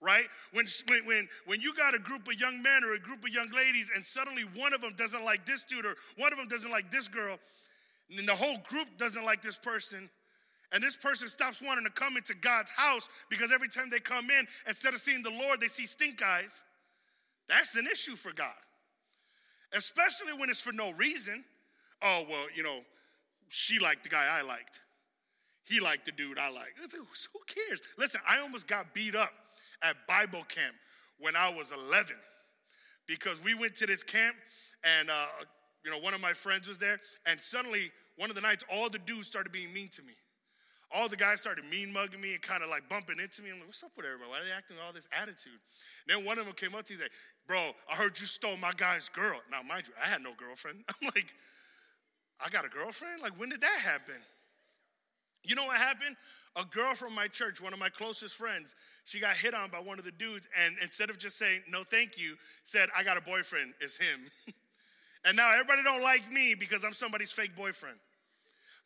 right? 0.00 0.26
When, 0.52 0.66
when, 1.04 1.28
when, 1.46 1.60
you 1.60 1.74
got 1.74 1.94
a 1.94 1.98
group 1.98 2.28
of 2.28 2.34
young 2.34 2.62
men 2.62 2.84
or 2.84 2.94
a 2.94 3.00
group 3.00 3.24
of 3.24 3.30
young 3.30 3.50
ladies, 3.50 3.90
and 3.94 4.04
suddenly 4.04 4.44
one 4.54 4.72
of 4.72 4.80
them 4.80 4.92
doesn't 4.96 5.24
like 5.24 5.44
this 5.44 5.64
dude 5.64 5.84
or 5.84 5.96
one 6.16 6.32
of 6.32 6.38
them 6.38 6.46
doesn't 6.46 6.70
like 6.70 6.90
this 6.90 7.08
girl, 7.08 7.38
and 8.16 8.28
the 8.28 8.34
whole 8.34 8.58
group 8.68 8.96
doesn't 8.96 9.24
like 9.24 9.42
this 9.42 9.56
person, 9.56 10.08
and 10.70 10.82
this 10.82 10.96
person 10.96 11.26
stops 11.28 11.60
wanting 11.60 11.84
to 11.84 11.90
come 11.90 12.16
into 12.16 12.34
God's 12.34 12.70
house 12.70 13.08
because 13.28 13.50
every 13.50 13.68
time 13.68 13.90
they 13.90 14.00
come 14.00 14.30
in, 14.30 14.46
instead 14.68 14.94
of 14.94 15.00
seeing 15.00 15.22
the 15.22 15.30
Lord, 15.30 15.60
they 15.60 15.68
see 15.68 15.86
stink 15.86 16.22
eyes. 16.22 16.62
That's 17.48 17.76
an 17.76 17.86
issue 17.86 18.16
for 18.16 18.32
God. 18.32 18.52
Especially 19.72 20.32
when 20.32 20.50
it's 20.50 20.60
for 20.60 20.72
no 20.72 20.92
reason. 20.92 21.44
Oh, 22.02 22.24
well, 22.28 22.46
you 22.54 22.62
know, 22.62 22.80
she 23.48 23.78
liked 23.78 24.02
the 24.02 24.08
guy 24.08 24.26
I 24.30 24.42
liked. 24.42 24.80
He 25.64 25.80
liked 25.80 26.06
the 26.06 26.12
dude 26.12 26.38
I 26.38 26.50
liked. 26.50 26.80
Like, 26.80 26.92
who 26.92 27.40
cares? 27.46 27.80
Listen, 27.98 28.20
I 28.26 28.38
almost 28.38 28.66
got 28.66 28.94
beat 28.94 29.14
up 29.14 29.32
at 29.82 29.96
Bible 30.06 30.44
camp 30.48 30.74
when 31.18 31.36
I 31.36 31.52
was 31.52 31.72
11 31.72 32.16
because 33.06 33.42
we 33.42 33.54
went 33.54 33.74
to 33.76 33.86
this 33.86 34.02
camp 34.02 34.36
and, 34.84 35.10
uh, 35.10 35.26
you 35.84 35.90
know, 35.90 35.98
one 35.98 36.14
of 36.14 36.20
my 36.20 36.32
friends 36.32 36.68
was 36.68 36.78
there, 36.78 37.00
and 37.26 37.40
suddenly 37.40 37.90
one 38.16 38.30
of 38.30 38.36
the 38.36 38.42
nights, 38.42 38.64
all 38.70 38.88
the 38.88 38.98
dudes 38.98 39.26
started 39.26 39.52
being 39.52 39.72
mean 39.72 39.88
to 39.88 40.02
me 40.02 40.14
all 40.90 41.08
the 41.08 41.16
guys 41.16 41.40
started 41.40 41.64
mean 41.64 41.92
mugging 41.92 42.20
me 42.20 42.32
and 42.32 42.42
kind 42.42 42.62
of 42.62 42.70
like 42.70 42.88
bumping 42.88 43.18
into 43.20 43.42
me. 43.42 43.50
I'm 43.50 43.58
like, 43.58 43.66
what's 43.66 43.82
up 43.82 43.92
with 43.96 44.06
everybody? 44.06 44.30
Why 44.30 44.40
are 44.40 44.44
they 44.44 44.52
acting 44.56 44.76
all 44.84 44.92
this 44.92 45.08
attitude? 45.12 45.60
And 46.08 46.16
then 46.16 46.24
one 46.24 46.38
of 46.38 46.46
them 46.46 46.54
came 46.54 46.74
up 46.74 46.86
to 46.86 46.92
me 46.92 46.94
and 46.94 47.02
said, 47.02 47.10
Bro, 47.46 47.72
I 47.90 47.96
heard 47.96 48.20
you 48.20 48.26
stole 48.26 48.56
my 48.58 48.72
guy's 48.76 49.08
girl. 49.08 49.40
Now, 49.50 49.62
mind 49.62 49.84
you, 49.86 49.94
I 50.02 50.08
had 50.08 50.22
no 50.22 50.32
girlfriend. 50.36 50.84
I'm 50.88 51.08
like, 51.14 51.32
I 52.40 52.50
got 52.50 52.64
a 52.64 52.68
girlfriend? 52.68 53.22
Like, 53.22 53.38
when 53.38 53.48
did 53.48 53.62
that 53.62 53.78
happen? 53.82 54.20
You 55.44 55.54
know 55.54 55.64
what 55.64 55.78
happened? 55.78 56.16
A 56.56 56.64
girl 56.64 56.94
from 56.94 57.14
my 57.14 57.26
church, 57.26 57.60
one 57.60 57.72
of 57.72 57.78
my 57.78 57.88
closest 57.88 58.34
friends, 58.36 58.74
she 59.04 59.20
got 59.20 59.36
hit 59.36 59.54
on 59.54 59.70
by 59.70 59.78
one 59.78 59.98
of 59.98 60.04
the 60.04 60.12
dudes, 60.12 60.46
and 60.62 60.76
instead 60.82 61.08
of 61.08 61.18
just 61.18 61.38
saying, 61.38 61.62
no, 61.70 61.84
thank 61.84 62.18
you, 62.18 62.34
said, 62.64 62.88
I 62.96 63.02
got 63.02 63.16
a 63.16 63.20
boyfriend, 63.20 63.72
it's 63.80 63.96
him. 63.96 64.30
and 65.24 65.36
now 65.36 65.52
everybody 65.52 65.82
don't 65.82 66.02
like 66.02 66.30
me 66.30 66.54
because 66.54 66.84
I'm 66.84 66.92
somebody's 66.92 67.30
fake 67.30 67.56
boyfriend. 67.56 67.96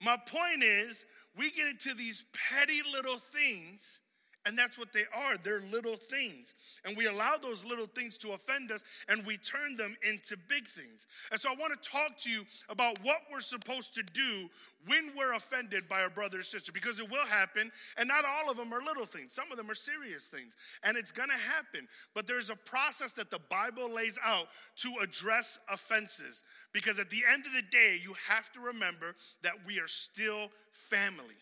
My 0.00 0.16
point 0.26 0.62
is, 0.62 1.06
we 1.36 1.50
get 1.50 1.66
into 1.66 1.94
these 1.94 2.24
petty 2.50 2.82
little 2.92 3.18
things 3.18 4.00
and 4.44 4.58
that's 4.58 4.78
what 4.78 4.92
they 4.92 5.04
are. 5.14 5.36
They're 5.36 5.62
little 5.70 5.96
things. 5.96 6.54
And 6.84 6.96
we 6.96 7.06
allow 7.06 7.36
those 7.36 7.64
little 7.64 7.86
things 7.86 8.16
to 8.18 8.32
offend 8.32 8.72
us 8.72 8.84
and 9.08 9.24
we 9.24 9.36
turn 9.36 9.76
them 9.76 9.96
into 10.08 10.36
big 10.48 10.66
things. 10.66 11.06
And 11.30 11.40
so 11.40 11.50
I 11.50 11.54
want 11.54 11.80
to 11.80 11.88
talk 11.88 12.18
to 12.18 12.30
you 12.30 12.44
about 12.68 12.98
what 13.02 13.18
we're 13.30 13.40
supposed 13.40 13.94
to 13.94 14.02
do 14.02 14.48
when 14.86 15.12
we're 15.16 15.34
offended 15.34 15.88
by 15.88 16.02
our 16.02 16.10
brother 16.10 16.40
or 16.40 16.42
sister 16.42 16.72
because 16.72 16.98
it 16.98 17.08
will 17.08 17.24
happen. 17.24 17.70
And 17.96 18.08
not 18.08 18.24
all 18.24 18.50
of 18.50 18.56
them 18.56 18.72
are 18.72 18.82
little 18.82 19.06
things, 19.06 19.32
some 19.32 19.50
of 19.52 19.56
them 19.56 19.70
are 19.70 19.76
serious 19.76 20.24
things. 20.24 20.56
And 20.82 20.96
it's 20.96 21.12
going 21.12 21.28
to 21.28 21.36
happen. 21.36 21.86
But 22.14 22.26
there's 22.26 22.50
a 22.50 22.56
process 22.56 23.12
that 23.14 23.30
the 23.30 23.40
Bible 23.50 23.92
lays 23.92 24.18
out 24.24 24.48
to 24.76 24.92
address 25.02 25.58
offenses 25.70 26.42
because 26.72 26.98
at 26.98 27.10
the 27.10 27.22
end 27.30 27.46
of 27.46 27.52
the 27.52 27.62
day, 27.62 28.00
you 28.02 28.14
have 28.28 28.52
to 28.52 28.60
remember 28.60 29.14
that 29.42 29.54
we 29.66 29.78
are 29.78 29.88
still 29.88 30.48
family. 30.72 31.36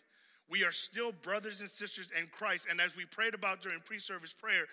We 0.51 0.65
are 0.65 0.73
still 0.73 1.13
brothers 1.13 1.61
and 1.61 1.71
sisters 1.71 2.11
in 2.19 2.27
Christ. 2.27 2.67
And 2.69 2.81
as 2.81 2.97
we 2.97 3.05
prayed 3.05 3.35
about 3.35 3.63
during 3.63 3.81
pre 3.81 3.99
service 3.99 4.33
prayer, 4.33 4.67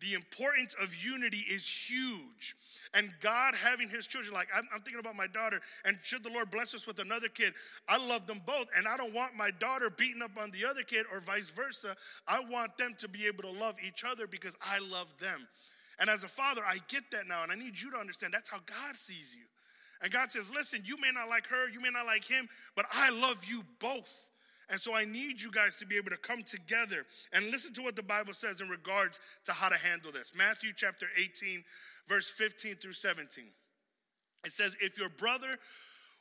the 0.00 0.14
importance 0.14 0.74
of 0.80 0.94
unity 0.94 1.44
is 1.50 1.66
huge. 1.66 2.56
And 2.94 3.12
God 3.20 3.54
having 3.54 3.88
his 3.88 4.06
children, 4.06 4.34
like 4.34 4.48
I'm, 4.54 4.68
I'm, 4.72 4.80
thinking 4.80 5.00
about 5.00 5.16
my 5.16 5.26
daughter, 5.26 5.60
and 5.84 5.98
should 6.02 6.22
the 6.22 6.30
Lord 6.30 6.50
bless 6.50 6.74
us 6.74 6.86
with 6.86 6.98
another 6.98 7.28
kid, 7.28 7.54
I 7.88 7.96
love 7.96 8.26
them 8.26 8.40
both. 8.46 8.68
And 8.76 8.86
I 8.86 8.96
don't 8.96 9.14
want 9.14 9.36
my 9.36 9.50
daughter 9.50 9.90
beating 9.90 10.22
up 10.22 10.32
on 10.38 10.50
the 10.50 10.64
other 10.64 10.82
kid 10.82 11.06
or 11.12 11.20
vice 11.20 11.50
versa. 11.50 11.96
I 12.26 12.40
want 12.40 12.76
them 12.76 12.94
to 12.98 13.08
be 13.08 13.26
able 13.26 13.42
to 13.42 13.50
love 13.50 13.76
each 13.84 14.04
other 14.04 14.26
because 14.26 14.56
I 14.60 14.78
love 14.78 15.08
them. 15.20 15.46
And 15.98 16.10
as 16.10 16.24
a 16.24 16.28
father, 16.28 16.62
I 16.66 16.78
get 16.88 17.04
that 17.12 17.26
now. 17.26 17.42
And 17.42 17.50
I 17.50 17.54
need 17.54 17.80
you 17.80 17.90
to 17.92 17.98
understand 17.98 18.34
that's 18.34 18.50
how 18.50 18.58
God 18.66 18.96
sees 18.96 19.34
you. 19.36 19.44
And 20.02 20.12
God 20.12 20.30
says, 20.30 20.50
listen, 20.54 20.82
you 20.84 21.00
may 21.00 21.10
not 21.12 21.28
like 21.28 21.46
her, 21.46 21.68
you 21.68 21.80
may 21.80 21.90
not 21.90 22.04
like 22.04 22.24
him, 22.24 22.48
but 22.76 22.84
I 22.92 23.10
love 23.10 23.44
you 23.46 23.62
both. 23.78 24.12
And 24.70 24.80
so 24.80 24.94
I 24.94 25.04
need 25.04 25.40
you 25.40 25.50
guys 25.50 25.76
to 25.76 25.86
be 25.86 25.96
able 25.96 26.10
to 26.10 26.16
come 26.16 26.42
together 26.42 27.04
and 27.32 27.50
listen 27.50 27.72
to 27.74 27.82
what 27.82 27.96
the 27.96 28.02
Bible 28.02 28.34
says 28.34 28.60
in 28.60 28.68
regards 28.68 29.20
to 29.44 29.52
how 29.52 29.68
to 29.68 29.76
handle 29.76 30.10
this. 30.10 30.32
Matthew 30.36 30.72
chapter 30.74 31.06
18, 31.18 31.62
verse 32.08 32.30
15 32.30 32.76
through 32.76 32.94
17. 32.94 33.44
It 34.44 34.52
says, 34.52 34.76
If 34.80 34.98
your 34.98 35.08
brother 35.10 35.58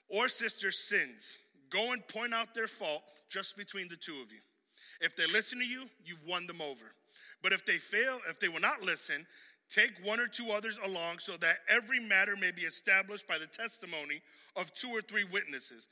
or 0.09 0.27
sister 0.27 0.71
sins, 0.71 1.35
go 1.69 1.93
and 1.93 2.07
point 2.07 2.33
out 2.33 2.53
their 2.53 2.67
fault 2.67 3.01
just 3.29 3.57
between 3.57 3.87
the 3.87 3.95
two 3.95 4.21
of 4.21 4.31
you. 4.31 4.39
If 5.01 5.15
they 5.15 5.25
listen 5.27 5.59
to 5.59 5.65
you, 5.65 5.85
you've 6.05 6.25
won 6.27 6.47
them 6.47 6.61
over. 6.61 6.93
But 7.41 7.53
if 7.53 7.65
they 7.65 7.77
fail, 7.77 8.19
if 8.29 8.39
they 8.39 8.47
will 8.47 8.61
not 8.61 8.81
listen, 8.81 9.25
take 9.69 9.91
one 10.03 10.19
or 10.19 10.27
two 10.27 10.51
others 10.51 10.79
along 10.83 11.19
so 11.19 11.35
that 11.37 11.57
every 11.67 11.99
matter 11.99 12.35
may 12.35 12.51
be 12.51 12.61
established 12.61 13.27
by 13.27 13.37
the 13.37 13.47
testimony 13.47 14.21
of 14.55 14.73
two 14.73 14.89
or 14.89 15.01
three 15.01 15.23
witnesses. 15.23 15.87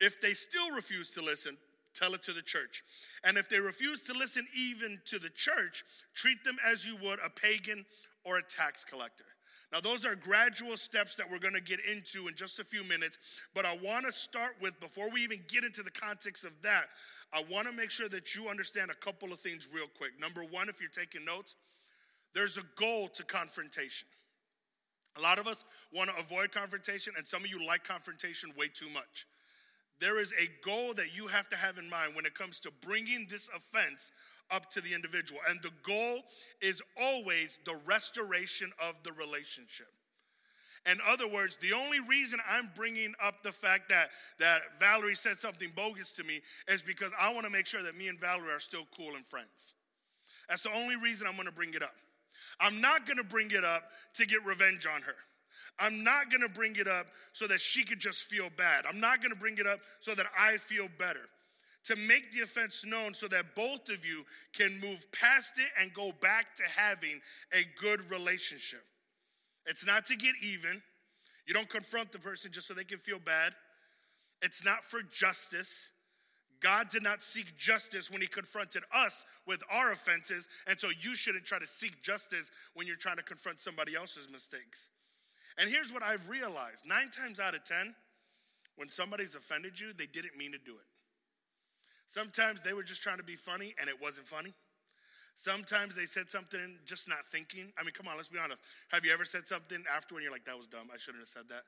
If 0.00 0.20
they 0.20 0.34
still 0.34 0.70
refuse 0.72 1.10
to 1.12 1.22
listen, 1.22 1.56
Tell 1.94 2.14
it 2.14 2.22
to 2.22 2.32
the 2.32 2.42
church. 2.42 2.82
And 3.22 3.36
if 3.36 3.48
they 3.48 3.60
refuse 3.60 4.02
to 4.02 4.14
listen 4.14 4.46
even 4.56 5.00
to 5.06 5.18
the 5.18 5.30
church, 5.30 5.84
treat 6.14 6.42
them 6.44 6.56
as 6.64 6.86
you 6.86 6.96
would 7.02 7.18
a 7.24 7.28
pagan 7.28 7.84
or 8.24 8.38
a 8.38 8.42
tax 8.42 8.84
collector. 8.84 9.24
Now, 9.72 9.80
those 9.80 10.04
are 10.04 10.14
gradual 10.14 10.76
steps 10.76 11.16
that 11.16 11.30
we're 11.30 11.38
going 11.38 11.54
to 11.54 11.60
get 11.60 11.80
into 11.80 12.28
in 12.28 12.34
just 12.34 12.58
a 12.58 12.64
few 12.64 12.84
minutes. 12.84 13.18
But 13.54 13.64
I 13.64 13.76
want 13.76 14.04
to 14.04 14.12
start 14.12 14.56
with, 14.60 14.78
before 14.80 15.10
we 15.10 15.22
even 15.22 15.40
get 15.48 15.64
into 15.64 15.82
the 15.82 15.90
context 15.90 16.44
of 16.44 16.52
that, 16.62 16.84
I 17.32 17.42
want 17.50 17.66
to 17.66 17.72
make 17.72 17.90
sure 17.90 18.08
that 18.10 18.34
you 18.34 18.48
understand 18.48 18.90
a 18.90 18.94
couple 18.94 19.32
of 19.32 19.40
things 19.40 19.68
real 19.72 19.86
quick. 19.96 20.12
Number 20.20 20.42
one, 20.44 20.68
if 20.68 20.80
you're 20.80 20.90
taking 20.90 21.24
notes, 21.24 21.56
there's 22.34 22.58
a 22.58 22.62
goal 22.76 23.08
to 23.08 23.24
confrontation. 23.24 24.08
A 25.16 25.20
lot 25.20 25.38
of 25.38 25.46
us 25.46 25.64
want 25.92 26.10
to 26.10 26.16
avoid 26.16 26.52
confrontation, 26.52 27.14
and 27.16 27.26
some 27.26 27.42
of 27.42 27.50
you 27.50 27.66
like 27.66 27.84
confrontation 27.84 28.52
way 28.56 28.68
too 28.68 28.88
much 28.90 29.26
there 30.00 30.18
is 30.18 30.32
a 30.32 30.48
goal 30.66 30.94
that 30.94 31.14
you 31.16 31.26
have 31.28 31.48
to 31.50 31.56
have 31.56 31.78
in 31.78 31.88
mind 31.88 32.14
when 32.14 32.26
it 32.26 32.34
comes 32.34 32.60
to 32.60 32.70
bringing 32.80 33.26
this 33.30 33.48
offense 33.54 34.12
up 34.50 34.70
to 34.70 34.80
the 34.80 34.92
individual. 34.94 35.40
And 35.48 35.60
the 35.62 35.70
goal 35.82 36.20
is 36.60 36.82
always 37.00 37.58
the 37.64 37.76
restoration 37.86 38.70
of 38.80 38.96
the 39.04 39.12
relationship. 39.12 39.88
In 40.84 40.98
other 41.06 41.28
words, 41.28 41.56
the 41.62 41.72
only 41.72 42.00
reason 42.00 42.40
I'm 42.48 42.70
bringing 42.74 43.14
up 43.22 43.42
the 43.44 43.52
fact 43.52 43.88
that, 43.90 44.10
that 44.40 44.62
Valerie 44.80 45.14
said 45.14 45.38
something 45.38 45.70
bogus 45.76 46.10
to 46.12 46.24
me 46.24 46.40
is 46.66 46.82
because 46.82 47.12
I 47.20 47.32
want 47.32 47.46
to 47.46 47.52
make 47.52 47.66
sure 47.66 47.84
that 47.84 47.96
me 47.96 48.08
and 48.08 48.18
Valerie 48.18 48.50
are 48.50 48.60
still 48.60 48.86
cool 48.96 49.14
and 49.14 49.24
friends. 49.24 49.74
That's 50.48 50.62
the 50.62 50.74
only 50.74 50.96
reason 50.96 51.28
I'm 51.28 51.36
going 51.36 51.46
to 51.46 51.52
bring 51.52 51.74
it 51.74 51.82
up. 51.82 51.94
I'm 52.58 52.80
not 52.80 53.06
going 53.06 53.16
to 53.16 53.24
bring 53.24 53.52
it 53.52 53.64
up 53.64 53.84
to 54.14 54.26
get 54.26 54.44
revenge 54.44 54.86
on 54.86 55.02
her. 55.02 55.14
I'm 55.78 56.04
not 56.04 56.30
going 56.30 56.42
to 56.42 56.48
bring 56.48 56.76
it 56.76 56.88
up 56.88 57.06
so 57.32 57.46
that 57.48 57.60
she 57.60 57.84
could 57.84 57.98
just 57.98 58.24
feel 58.24 58.48
bad. 58.56 58.84
I'm 58.88 59.00
not 59.00 59.20
going 59.20 59.32
to 59.32 59.38
bring 59.38 59.58
it 59.58 59.66
up 59.66 59.80
so 60.00 60.14
that 60.14 60.26
I 60.38 60.58
feel 60.58 60.88
better. 60.98 61.28
To 61.86 61.96
make 61.96 62.30
the 62.30 62.42
offense 62.42 62.84
known 62.86 63.12
so 63.12 63.26
that 63.28 63.56
both 63.56 63.88
of 63.88 64.06
you 64.06 64.24
can 64.52 64.78
move 64.78 65.04
past 65.10 65.58
it 65.58 65.68
and 65.80 65.92
go 65.92 66.12
back 66.20 66.54
to 66.56 66.62
having 66.62 67.20
a 67.52 67.64
good 67.80 68.08
relationship. 68.10 68.84
It's 69.66 69.84
not 69.84 70.06
to 70.06 70.16
get 70.16 70.34
even. 70.42 70.80
You 71.46 71.54
don't 71.54 71.68
confront 71.68 72.12
the 72.12 72.20
person 72.20 72.52
just 72.52 72.68
so 72.68 72.74
they 72.74 72.84
can 72.84 72.98
feel 72.98 73.18
bad. 73.18 73.52
It's 74.42 74.64
not 74.64 74.84
for 74.84 75.02
justice. 75.02 75.90
God 76.60 76.88
did 76.88 77.02
not 77.02 77.24
seek 77.24 77.56
justice 77.56 78.10
when 78.10 78.20
he 78.20 78.28
confronted 78.28 78.84
us 78.94 79.24
with 79.46 79.60
our 79.68 79.90
offenses, 79.90 80.48
and 80.68 80.78
so 80.78 80.88
you 81.00 81.16
shouldn't 81.16 81.44
try 81.44 81.58
to 81.58 81.66
seek 81.66 82.00
justice 82.02 82.52
when 82.74 82.86
you're 82.86 82.94
trying 82.94 83.16
to 83.16 83.22
confront 83.24 83.58
somebody 83.58 83.96
else's 83.96 84.28
mistakes. 84.30 84.88
And 85.58 85.68
here's 85.68 85.92
what 85.92 86.02
I've 86.02 86.28
realized 86.28 86.86
nine 86.86 87.10
times 87.10 87.40
out 87.40 87.54
of 87.54 87.64
10, 87.64 87.94
when 88.76 88.88
somebody's 88.88 89.34
offended 89.34 89.78
you, 89.78 89.92
they 89.92 90.06
didn't 90.06 90.36
mean 90.36 90.52
to 90.52 90.58
do 90.58 90.72
it. 90.72 90.86
Sometimes 92.06 92.60
they 92.64 92.72
were 92.72 92.82
just 92.82 93.02
trying 93.02 93.18
to 93.18 93.22
be 93.22 93.36
funny 93.36 93.74
and 93.80 93.88
it 93.88 94.00
wasn't 94.00 94.26
funny. 94.26 94.54
Sometimes 95.34 95.94
they 95.94 96.04
said 96.04 96.30
something 96.30 96.76
just 96.84 97.08
not 97.08 97.24
thinking. 97.30 97.72
I 97.78 97.82
mean, 97.82 97.92
come 97.92 98.06
on, 98.06 98.16
let's 98.16 98.28
be 98.28 98.38
honest. 98.38 98.60
Have 98.88 99.04
you 99.04 99.12
ever 99.12 99.24
said 99.24 99.48
something 99.48 99.82
after 99.94 100.14
when 100.14 100.22
you're 100.22 100.32
like, 100.32 100.44
that 100.44 100.56
was 100.56 100.66
dumb, 100.66 100.88
I 100.92 100.98
shouldn't 100.98 101.22
have 101.22 101.28
said 101.28 101.48
that? 101.48 101.64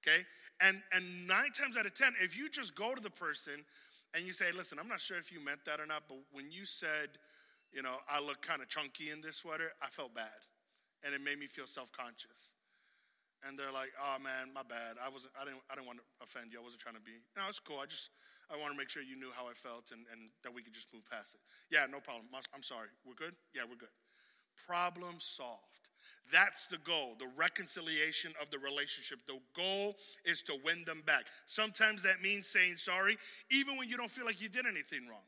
Okay? 0.00 0.24
And 0.60 0.80
and 0.92 1.26
nine 1.26 1.52
times 1.52 1.76
out 1.76 1.86
of 1.86 1.94
ten, 1.94 2.14
if 2.22 2.36
you 2.36 2.48
just 2.48 2.74
go 2.74 2.94
to 2.94 3.00
the 3.00 3.10
person 3.10 3.64
and 4.14 4.24
you 4.24 4.32
say, 4.32 4.52
listen, 4.56 4.78
I'm 4.78 4.88
not 4.88 5.00
sure 5.00 5.18
if 5.18 5.32
you 5.32 5.42
meant 5.44 5.64
that 5.66 5.80
or 5.80 5.86
not, 5.86 6.04
but 6.08 6.18
when 6.32 6.50
you 6.50 6.64
said, 6.64 7.18
you 7.72 7.82
know, 7.82 7.96
I 8.08 8.20
look 8.20 8.40
kind 8.40 8.62
of 8.62 8.68
chunky 8.68 9.10
in 9.10 9.20
this 9.20 9.36
sweater, 9.36 9.72
I 9.82 9.88
felt 9.88 10.14
bad. 10.14 10.40
And 11.04 11.14
it 11.14 11.20
made 11.20 11.38
me 11.38 11.46
feel 11.46 11.66
self-conscious 11.66 12.54
and 13.46 13.58
they're 13.58 13.72
like, 13.72 13.92
"Oh 14.00 14.16
man, 14.18 14.50
my 14.52 14.64
bad. 14.64 14.96
I 14.98 15.08
wasn't. 15.08 15.32
I 15.38 15.44
didn't. 15.44 15.62
I 15.70 15.76
didn't 15.76 15.86
want 15.86 16.00
to 16.00 16.06
offend 16.24 16.52
you. 16.52 16.60
I 16.60 16.64
wasn't 16.64 16.82
trying 16.82 16.96
to 16.96 17.04
be. 17.04 17.22
No, 17.36 17.46
it's 17.48 17.60
cool. 17.60 17.78
I 17.78 17.86
just. 17.86 18.10
I 18.52 18.60
want 18.60 18.72
to 18.72 18.78
make 18.78 18.92
sure 18.92 19.00
you 19.00 19.16
knew 19.16 19.32
how 19.32 19.48
I 19.48 19.56
felt 19.56 19.88
and, 19.88 20.04
and 20.12 20.28
that 20.44 20.52
we 20.52 20.60
could 20.60 20.76
just 20.76 20.92
move 20.92 21.08
past 21.08 21.32
it. 21.32 21.40
Yeah, 21.72 21.88
no 21.88 21.96
problem. 21.96 22.28
I'm 22.36 22.62
sorry. 22.62 22.92
We're 23.00 23.16
good. 23.16 23.32
Yeah, 23.56 23.64
we're 23.64 23.80
good. 23.80 23.92
Problem 24.68 25.16
solved. 25.16 25.84
That's 26.32 26.66
the 26.66 26.78
goal, 26.78 27.16
the 27.18 27.28
reconciliation 27.36 28.32
of 28.40 28.50
the 28.50 28.58
relationship. 28.58 29.20
The 29.26 29.38
goal 29.56 29.96
is 30.24 30.42
to 30.42 30.56
win 30.64 30.84
them 30.84 31.02
back. 31.06 31.24
Sometimes 31.46 32.02
that 32.02 32.22
means 32.22 32.46
saying 32.46 32.76
sorry, 32.76 33.18
even 33.50 33.76
when 33.76 33.88
you 33.88 33.96
don't 33.96 34.10
feel 34.10 34.24
like 34.24 34.40
you 34.40 34.48
did 34.48 34.66
anything 34.66 35.06
wrong. 35.08 35.24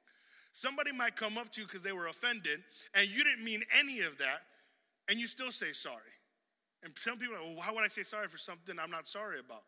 Somebody 0.52 0.92
might 0.92 1.16
come 1.16 1.37
up 1.37 1.52
to 1.52 1.61
you 1.61 1.66
because 1.66 1.82
they 1.82 1.92
were 1.92 2.06
offended, 2.06 2.61
and 2.94 3.08
you 3.08 3.23
didn't 3.25 3.44
mean 3.44 3.62
any 3.78 4.00
of 4.00 4.16
that, 4.18 4.40
and 5.08 5.20
you 5.20 5.26
still 5.26 5.52
say 5.52 5.73
sorry. 5.73 6.15
And 6.83 6.92
some 7.02 7.18
people 7.18 7.35
are 7.35 7.38
like, 7.38 7.49
well, 7.49 7.56
why 7.56 7.73
would 7.73 7.85
I 7.85 7.88
say 7.88 8.02
sorry 8.02 8.28
for 8.28 8.38
something 8.38 8.76
I'm 8.78 8.90
not 8.90 9.09
sorry 9.09 9.40
about? 9.40 9.62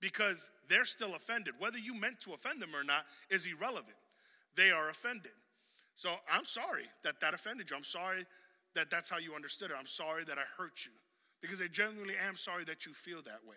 Because 0.00 0.50
they're 0.68 0.84
still 0.84 1.14
offended. 1.14 1.54
Whether 1.58 1.78
you 1.78 1.94
meant 1.94 2.20
to 2.22 2.34
offend 2.34 2.60
them 2.60 2.74
or 2.74 2.84
not 2.84 3.04
is 3.30 3.46
irrelevant. 3.46 3.96
They 4.56 4.70
are 4.70 4.90
offended. 4.90 5.32
So 5.96 6.14
I'm 6.30 6.44
sorry 6.44 6.84
that 7.04 7.20
that 7.20 7.34
offended 7.34 7.70
you. 7.70 7.76
I'm 7.76 7.84
sorry 7.84 8.26
that 8.74 8.90
that's 8.90 9.08
how 9.08 9.18
you 9.18 9.34
understood 9.34 9.70
it. 9.70 9.76
I'm 9.78 9.86
sorry 9.86 10.24
that 10.24 10.38
I 10.38 10.44
hurt 10.56 10.84
you. 10.84 10.92
Because 11.40 11.60
I 11.60 11.66
genuinely 11.66 12.14
am 12.26 12.36
sorry 12.36 12.64
that 12.64 12.86
you 12.86 12.92
feel 12.92 13.22
that 13.22 13.40
way. 13.46 13.56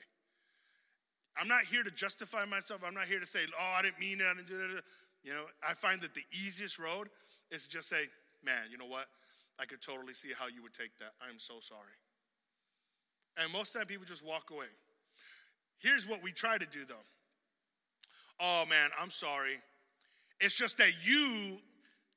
I'm 1.37 1.47
not 1.47 1.63
here 1.65 1.83
to 1.83 1.91
justify 1.91 2.45
myself. 2.45 2.81
I'm 2.85 2.93
not 2.93 3.05
here 3.05 3.19
to 3.19 3.25
say, 3.25 3.39
oh, 3.59 3.73
I 3.77 3.81
didn't 3.81 3.99
mean 3.99 4.21
it. 4.21 4.25
I 4.25 4.33
didn't 4.33 4.47
do 4.47 4.57
that. 4.57 4.83
You 5.23 5.31
know, 5.31 5.45
I 5.67 5.73
find 5.73 5.99
that 6.01 6.13
the 6.13 6.23
easiest 6.31 6.79
road 6.79 7.09
is 7.51 7.63
to 7.63 7.69
just 7.69 7.89
say, 7.89 8.05
man, 8.43 8.69
you 8.71 8.77
know 8.77 8.85
what? 8.85 9.07
I 9.59 9.65
could 9.65 9.81
totally 9.81 10.13
see 10.13 10.29
how 10.37 10.47
you 10.47 10.61
would 10.63 10.73
take 10.73 10.97
that. 10.99 11.13
I'm 11.21 11.39
so 11.39 11.55
sorry. 11.59 11.97
And 13.37 13.51
most 13.51 13.69
of 13.69 13.73
the 13.73 13.79
time, 13.79 13.87
people 13.87 14.05
just 14.05 14.25
walk 14.25 14.51
away. 14.51 14.67
Here's 15.79 16.07
what 16.07 16.23
we 16.23 16.31
try 16.31 16.57
to 16.57 16.65
do, 16.65 16.85
though. 16.87 16.95
Oh, 18.39 18.65
man, 18.65 18.89
I'm 18.99 19.11
sorry. 19.11 19.57
It's 20.39 20.55
just 20.55 20.77
that 20.77 20.91
you, 21.03 21.57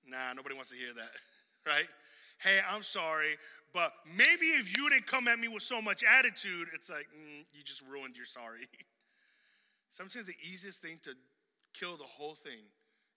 nah, 0.06 0.32
nobody 0.34 0.54
wants 0.54 0.70
to 0.70 0.76
hear 0.76 0.92
that, 0.94 1.10
right? 1.66 1.86
Hey, 2.40 2.60
I'm 2.68 2.82
sorry, 2.82 3.36
but 3.72 3.92
maybe 4.16 4.46
if 4.46 4.76
you 4.76 4.88
didn't 4.88 5.06
come 5.06 5.28
at 5.28 5.38
me 5.38 5.48
with 5.48 5.62
so 5.62 5.82
much 5.82 6.04
attitude, 6.04 6.68
it's 6.74 6.88
like, 6.88 7.06
mm, 7.06 7.44
you 7.52 7.62
just 7.64 7.82
ruined 7.82 8.16
your 8.16 8.26
sorry. 8.26 8.68
Sometimes 9.90 10.26
the 10.26 10.36
easiest 10.42 10.82
thing 10.82 10.98
to 11.02 11.10
kill 11.74 11.96
the 11.96 12.04
whole 12.04 12.34
thing 12.34 12.60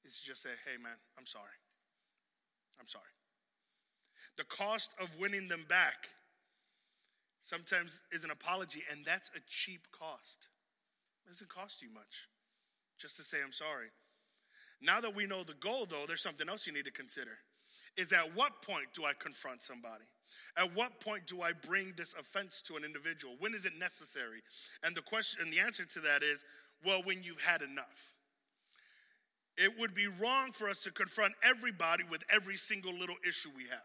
is 0.03 0.19
to 0.19 0.25
just 0.25 0.41
say, 0.41 0.49
hey, 0.65 0.81
man, 0.81 0.93
I'm 1.17 1.25
sorry. 1.25 1.45
I'm 2.79 2.87
sorry. 2.87 3.03
The 4.37 4.43
cost 4.45 4.91
of 4.99 5.09
winning 5.19 5.47
them 5.47 5.65
back 5.69 6.09
sometimes 7.43 8.03
is 8.11 8.23
an 8.23 8.31
apology, 8.31 8.83
and 8.91 9.05
that's 9.05 9.29
a 9.29 9.39
cheap 9.47 9.87
cost. 9.91 10.47
It 11.25 11.29
doesn't 11.29 11.49
cost 11.49 11.81
you 11.81 11.89
much 11.93 12.27
just 12.97 13.17
to 13.17 13.23
say, 13.23 13.37
I'm 13.43 13.51
sorry. 13.51 13.87
Now 14.81 15.01
that 15.01 15.15
we 15.15 15.25
know 15.25 15.43
the 15.43 15.53
goal, 15.55 15.85
though, 15.89 16.05
there's 16.07 16.21
something 16.21 16.49
else 16.49 16.65
you 16.65 16.73
need 16.73 16.85
to 16.85 16.91
consider. 16.91 17.37
Is 17.97 18.13
at 18.13 18.35
what 18.35 18.61
point 18.61 18.87
do 18.93 19.05
I 19.05 19.13
confront 19.17 19.61
somebody? 19.61 20.05
At 20.57 20.75
what 20.75 20.99
point 21.01 21.27
do 21.27 21.41
I 21.41 21.51
bring 21.53 21.93
this 21.95 22.13
offense 22.19 22.61
to 22.63 22.75
an 22.75 22.83
individual? 22.83 23.35
When 23.39 23.53
is 23.53 23.65
it 23.65 23.73
necessary? 23.77 24.41
And 24.83 24.95
the 24.95 25.01
question 25.01 25.41
and 25.41 25.51
the 25.51 25.59
answer 25.59 25.85
to 25.85 25.99
that 26.01 26.23
is, 26.23 26.45
well, 26.85 27.03
when 27.03 27.23
you've 27.23 27.41
had 27.41 27.61
enough. 27.61 28.13
It 29.57 29.77
would 29.77 29.93
be 29.93 30.07
wrong 30.07 30.51
for 30.51 30.69
us 30.69 30.83
to 30.83 30.91
confront 30.91 31.33
everybody 31.43 32.03
with 32.09 32.23
every 32.29 32.57
single 32.57 32.93
little 32.93 33.17
issue 33.27 33.49
we 33.55 33.63
have. 33.63 33.79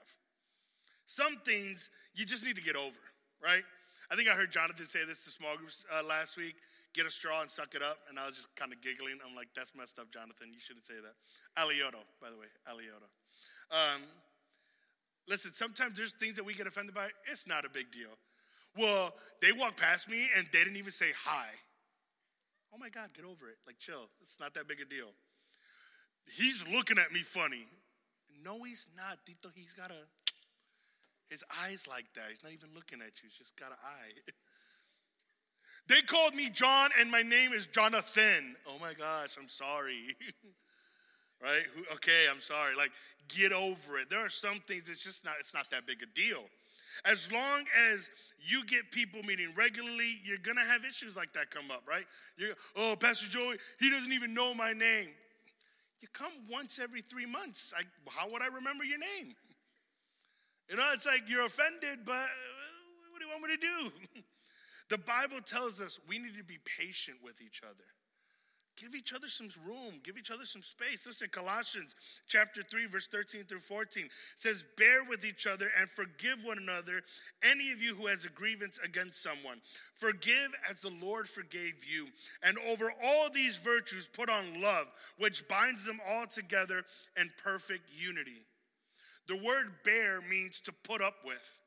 Some 1.06 1.38
things 1.44 1.90
you 2.14 2.24
just 2.24 2.44
need 2.44 2.56
to 2.56 2.62
get 2.62 2.76
over, 2.76 2.98
right? 3.42 3.62
I 4.10 4.16
think 4.16 4.28
I 4.28 4.32
heard 4.32 4.52
Jonathan 4.52 4.86
say 4.86 5.04
this 5.04 5.24
to 5.24 5.30
small 5.30 5.56
groups 5.56 5.84
uh, 5.92 6.02
last 6.06 6.36
week 6.36 6.54
get 6.96 7.06
a 7.06 7.10
straw 7.10 7.42
and 7.42 7.50
suck 7.50 7.74
it 7.74 7.82
up. 7.82 7.98
And 8.08 8.18
I 8.18 8.26
was 8.26 8.36
just 8.36 8.48
kind 8.56 8.72
of 8.72 8.80
giggling. 8.80 9.18
I'm 9.20 9.36
like, 9.36 9.48
that's 9.54 9.76
messed 9.76 9.98
up, 9.98 10.10
Jonathan. 10.10 10.48
You 10.50 10.58
shouldn't 10.58 10.86
say 10.86 10.96
that. 10.96 11.14
Alioto, 11.60 12.00
by 12.20 12.30
the 12.30 12.36
way, 12.40 12.48
Alioto. 12.64 13.06
Um, 13.70 14.02
listen, 15.28 15.52
sometimes 15.52 15.96
there's 15.96 16.14
things 16.14 16.36
that 16.36 16.44
we 16.44 16.54
get 16.54 16.66
offended 16.66 16.94
by. 16.94 17.10
It's 17.30 17.46
not 17.46 17.64
a 17.64 17.68
big 17.68 17.92
deal. 17.92 18.16
Well, 18.76 19.12
they 19.42 19.52
walked 19.52 19.78
past 19.78 20.08
me 20.08 20.28
and 20.36 20.46
they 20.52 20.60
didn't 20.60 20.76
even 20.76 20.90
say 20.90 21.12
hi. 21.16 21.46
Oh 22.74 22.78
my 22.78 22.88
God, 22.88 23.10
get 23.14 23.24
over 23.24 23.48
it. 23.48 23.56
Like, 23.66 23.78
chill. 23.78 24.08
It's 24.22 24.40
not 24.40 24.54
that 24.54 24.66
big 24.66 24.80
a 24.80 24.84
deal. 24.84 25.12
He's 26.36 26.64
looking 26.72 26.98
at 26.98 27.12
me 27.12 27.20
funny. 27.20 27.66
No, 28.44 28.64
he's 28.64 28.86
not. 28.96 29.18
Tito, 29.24 29.48
he's 29.54 29.72
got 29.72 29.90
a, 29.90 30.00
his 31.28 31.44
eyes 31.62 31.86
like 31.86 32.06
that. 32.14 32.24
He's 32.30 32.42
not 32.42 32.52
even 32.52 32.70
looking 32.74 33.00
at 33.00 33.22
you. 33.22 33.28
He's 33.28 33.38
just 33.38 33.56
got 33.56 33.70
an 33.70 33.78
eye. 33.84 34.32
They 35.88 36.02
called 36.02 36.34
me 36.34 36.50
John, 36.50 36.90
and 36.98 37.10
my 37.10 37.22
name 37.22 37.52
is 37.52 37.66
Jonathan. 37.66 38.56
Oh 38.66 38.76
my 38.80 38.92
gosh, 38.92 39.36
I'm 39.40 39.48
sorry. 39.48 40.16
right? 41.42 41.62
Okay, 41.94 42.26
I'm 42.28 42.40
sorry. 42.40 42.74
Like, 42.74 42.90
get 43.28 43.52
over 43.52 43.98
it. 43.98 44.10
There 44.10 44.18
are 44.18 44.28
some 44.28 44.60
things 44.66 44.88
it's 44.88 45.04
just 45.04 45.24
not. 45.24 45.34
It's 45.38 45.54
not 45.54 45.70
that 45.70 45.86
big 45.86 46.02
a 46.02 46.06
deal. 46.06 46.42
As 47.04 47.30
long 47.30 47.64
as 47.92 48.10
you 48.40 48.64
get 48.64 48.90
people 48.90 49.22
meeting 49.22 49.52
regularly, 49.56 50.18
you're 50.24 50.38
gonna 50.38 50.64
have 50.64 50.84
issues 50.84 51.14
like 51.14 51.32
that 51.34 51.50
come 51.50 51.70
up, 51.70 51.82
right? 51.86 52.04
You're, 52.36 52.54
oh, 52.74 52.96
Pastor 52.98 53.28
Joey, 53.28 53.58
he 53.78 53.90
doesn't 53.90 54.12
even 54.12 54.34
know 54.34 54.54
my 54.54 54.72
name. 54.72 55.10
You 56.00 56.08
come 56.12 56.32
once 56.50 56.78
every 56.78 57.02
three 57.02 57.26
months. 57.26 57.72
I, 57.76 57.82
how 58.08 58.30
would 58.30 58.42
I 58.42 58.48
remember 58.48 58.84
your 58.84 58.98
name? 58.98 59.34
You 60.68 60.76
know, 60.76 60.90
it's 60.92 61.06
like 61.06 61.22
you're 61.28 61.46
offended, 61.46 62.00
but 62.04 62.12
uh, 62.12 63.06
what 63.12 63.20
do 63.20 63.26
you 63.26 63.30
want 63.30 63.42
me 63.42 63.56
to 63.56 63.60
do? 64.14 64.22
The 64.88 64.98
Bible 64.98 65.40
tells 65.44 65.80
us 65.80 65.98
we 66.08 66.18
need 66.18 66.36
to 66.36 66.44
be 66.44 66.58
patient 66.78 67.18
with 67.22 67.42
each 67.42 67.62
other. 67.64 67.84
Give 68.76 68.94
each 68.94 69.14
other 69.14 69.28
some 69.28 69.48
room, 69.66 70.00
give 70.04 70.18
each 70.18 70.30
other 70.30 70.44
some 70.44 70.60
space. 70.60 71.06
Listen, 71.06 71.28
Colossians 71.32 71.94
chapter 72.28 72.62
3, 72.62 72.86
verse 72.86 73.06
13 73.06 73.44
through 73.44 73.60
14 73.60 74.08
says, 74.34 74.64
Bear 74.76 75.02
with 75.02 75.24
each 75.24 75.46
other 75.46 75.70
and 75.80 75.88
forgive 75.88 76.44
one 76.44 76.58
another, 76.58 77.00
any 77.42 77.72
of 77.72 77.80
you 77.80 77.94
who 77.94 78.06
has 78.06 78.26
a 78.26 78.28
grievance 78.28 78.78
against 78.84 79.22
someone. 79.22 79.62
Forgive 79.94 80.50
as 80.70 80.78
the 80.80 80.92
Lord 81.02 81.26
forgave 81.26 81.84
you. 81.90 82.08
And 82.42 82.58
over 82.68 82.92
all 83.02 83.30
these 83.30 83.56
virtues, 83.56 84.08
put 84.12 84.28
on 84.28 84.60
love, 84.60 84.88
which 85.18 85.48
binds 85.48 85.86
them 85.86 85.98
all 86.06 86.26
together 86.26 86.84
in 87.18 87.30
perfect 87.42 87.88
unity. 87.90 88.44
The 89.28 89.36
word 89.36 89.72
bear 89.84 90.20
means 90.28 90.60
to 90.62 90.72
put 90.72 91.02
up 91.02 91.16
with. 91.24 91.60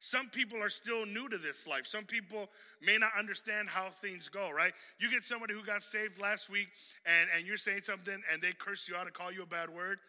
Some 0.00 0.28
people 0.28 0.62
are 0.62 0.68
still 0.68 1.06
new 1.06 1.30
to 1.30 1.38
this 1.38 1.66
life. 1.66 1.86
Some 1.86 2.04
people 2.04 2.50
may 2.82 2.98
not 2.98 3.12
understand 3.18 3.70
how 3.70 3.88
things 3.88 4.28
go, 4.28 4.50
right? 4.50 4.74
You 4.98 5.10
get 5.10 5.24
somebody 5.24 5.54
who 5.54 5.64
got 5.64 5.82
saved 5.82 6.20
last 6.20 6.50
week 6.50 6.68
and, 7.06 7.30
and 7.34 7.46
you're 7.46 7.56
saying 7.56 7.84
something 7.84 8.20
and 8.30 8.42
they 8.42 8.52
curse 8.52 8.86
you 8.86 8.96
out 8.96 9.06
and 9.06 9.14
call 9.14 9.32
you 9.32 9.44
a 9.44 9.46
bad 9.46 9.70
word. 9.70 10.00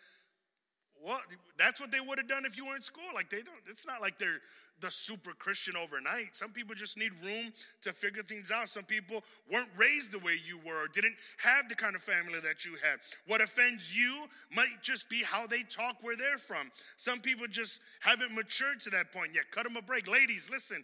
Well, 1.04 1.20
that's 1.58 1.80
what 1.80 1.92
they 1.92 2.00
would 2.00 2.18
have 2.18 2.28
done 2.28 2.46
if 2.46 2.58
you 2.58 2.66
were 2.66 2.76
in 2.76 2.82
school. 2.82 3.04
Like 3.14 3.30
they 3.30 3.42
don't, 3.42 3.58
it's 3.68 3.86
not 3.86 4.02
like 4.02 4.18
they're 4.18 4.42
the 4.82 4.92
super 4.92 5.32
Christian 5.32 5.76
overnight. 5.76 6.36
Some 6.36 6.52
people 6.52 6.76
just 6.76 6.98
need 6.98 7.12
room 7.24 7.54
to 7.82 7.94
figure 7.94 8.24
things 8.24 8.52
out. 8.52 8.70
Some 8.70 8.84
people 8.84 9.24
weren't 9.52 9.70
raised 9.78 10.12
the 10.12 10.20
way 10.20 10.38
you 10.46 10.60
were, 10.66 10.84
or 10.84 10.88
didn't 10.88 11.16
have 11.38 11.70
the 11.70 11.76
kind 11.76 11.96
of 11.96 12.02
family 12.02 12.40
that 12.42 12.66
you 12.66 12.72
had. 12.84 13.00
What 13.26 13.42
offends 13.42 13.96
you 13.96 14.28
might 14.54 14.82
just 14.82 15.10
be 15.10 15.24
how 15.24 15.48
they 15.48 15.64
talk 15.64 15.98
where 16.02 16.18
they're 16.18 16.38
from. 16.38 16.72
Some 16.98 17.22
people 17.22 17.48
just 17.48 17.80
haven't 18.02 18.34
matured 18.34 18.82
to 18.82 18.90
that 18.92 19.12
point 19.12 19.32
yet. 19.34 19.46
Cut 19.52 19.64
them 19.64 19.78
a 19.78 19.82
break. 19.82 20.12
Ladies, 20.12 20.50
listen, 20.52 20.84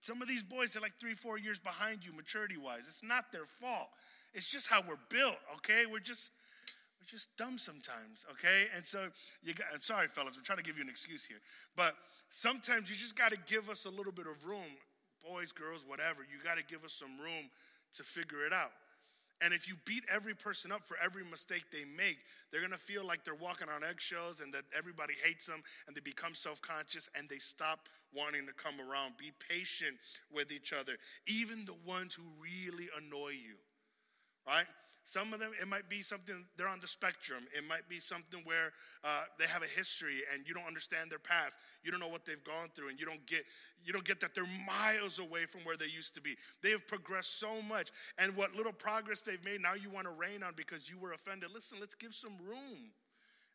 some 0.00 0.20
of 0.20 0.28
these 0.28 0.42
boys 0.42 0.76
are 0.76 0.80
like 0.80 0.94
three, 1.00 1.14
four 1.14 1.38
years 1.38 1.58
behind 1.58 2.04
you 2.04 2.12
maturity 2.12 2.56
wise. 2.56 2.84
It's 2.86 3.02
not 3.02 3.32
their 3.32 3.46
fault. 3.46 3.88
It's 4.34 4.48
just 4.48 4.68
how 4.68 4.82
we're 4.86 4.96
built, 5.08 5.36
okay? 5.56 5.86
We're 5.90 5.98
just 5.98 6.30
we're 7.00 7.10
just 7.10 7.34
dumb 7.36 7.56
sometimes, 7.58 8.26
okay? 8.30 8.66
And 8.76 8.84
so 8.84 9.08
you 9.42 9.54
got, 9.54 9.66
I'm 9.72 9.80
sorry, 9.82 10.08
fellas, 10.08 10.36
I'm 10.36 10.44
trying 10.44 10.58
to 10.58 10.64
give 10.64 10.76
you 10.76 10.82
an 10.82 10.90
excuse 10.90 11.24
here. 11.24 11.40
But 11.76 11.94
sometimes 12.28 12.90
you 12.90 12.96
just 12.96 13.16
got 13.16 13.30
to 13.30 13.38
give 13.46 13.70
us 13.70 13.86
a 13.86 13.90
little 13.90 14.12
bit 14.12 14.26
of 14.26 14.44
room, 14.44 14.76
boys, 15.26 15.50
girls, 15.50 15.84
whatever. 15.86 16.20
You 16.22 16.42
got 16.44 16.58
to 16.58 16.64
give 16.64 16.84
us 16.84 16.92
some 16.92 17.18
room 17.18 17.48
to 17.94 18.02
figure 18.02 18.44
it 18.46 18.52
out. 18.52 18.72
And 19.42 19.54
if 19.54 19.66
you 19.68 19.74
beat 19.86 20.04
every 20.12 20.34
person 20.34 20.70
up 20.70 20.86
for 20.86 20.98
every 21.02 21.24
mistake 21.24 21.64
they 21.72 21.84
make, 21.96 22.18
they're 22.52 22.60
gonna 22.60 22.76
feel 22.76 23.06
like 23.06 23.24
they're 23.24 23.34
walking 23.34 23.68
on 23.70 23.82
eggshells 23.82 24.40
and 24.40 24.52
that 24.52 24.64
everybody 24.76 25.14
hates 25.24 25.46
them 25.46 25.62
and 25.86 25.96
they 25.96 26.00
become 26.00 26.34
self 26.34 26.60
conscious 26.60 27.08
and 27.16 27.26
they 27.28 27.38
stop 27.38 27.88
wanting 28.14 28.46
to 28.46 28.52
come 28.52 28.74
around. 28.80 29.14
Be 29.16 29.32
patient 29.48 29.96
with 30.30 30.52
each 30.52 30.74
other, 30.74 30.98
even 31.26 31.64
the 31.64 31.76
ones 31.86 32.12
who 32.12 32.22
really 32.38 32.88
annoy 32.98 33.30
you, 33.30 33.56
right? 34.46 34.66
Some 35.04 35.32
of 35.32 35.40
them, 35.40 35.52
it 35.60 35.66
might 35.66 35.88
be 35.88 36.02
something, 36.02 36.44
they're 36.56 36.68
on 36.68 36.80
the 36.80 36.88
spectrum. 36.88 37.44
It 37.56 37.64
might 37.66 37.88
be 37.88 38.00
something 38.00 38.40
where 38.44 38.72
uh, 39.02 39.22
they 39.38 39.46
have 39.46 39.62
a 39.62 39.66
history 39.66 40.22
and 40.32 40.46
you 40.46 40.52
don't 40.52 40.66
understand 40.66 41.10
their 41.10 41.18
past. 41.18 41.58
You 41.82 41.90
don't 41.90 42.00
know 42.00 42.08
what 42.08 42.24
they've 42.24 42.42
gone 42.44 42.68
through 42.74 42.90
and 42.90 43.00
you 43.00 43.06
don't 43.06 43.24
get, 43.26 43.44
you 43.82 43.92
don't 43.92 44.04
get 44.04 44.20
that 44.20 44.34
they're 44.34 44.44
miles 44.66 45.18
away 45.18 45.46
from 45.46 45.62
where 45.64 45.76
they 45.76 45.86
used 45.86 46.14
to 46.14 46.20
be. 46.20 46.36
They 46.62 46.70
have 46.70 46.86
progressed 46.86 47.40
so 47.40 47.62
much. 47.62 47.90
And 48.18 48.36
what 48.36 48.54
little 48.54 48.72
progress 48.72 49.22
they've 49.22 49.44
made, 49.44 49.62
now 49.62 49.74
you 49.74 49.90
want 49.90 50.06
to 50.06 50.12
rain 50.12 50.42
on 50.42 50.52
because 50.54 50.88
you 50.90 50.98
were 50.98 51.12
offended. 51.12 51.50
Listen, 51.52 51.78
let's 51.80 51.94
give 51.94 52.14
some 52.14 52.36
room 52.46 52.92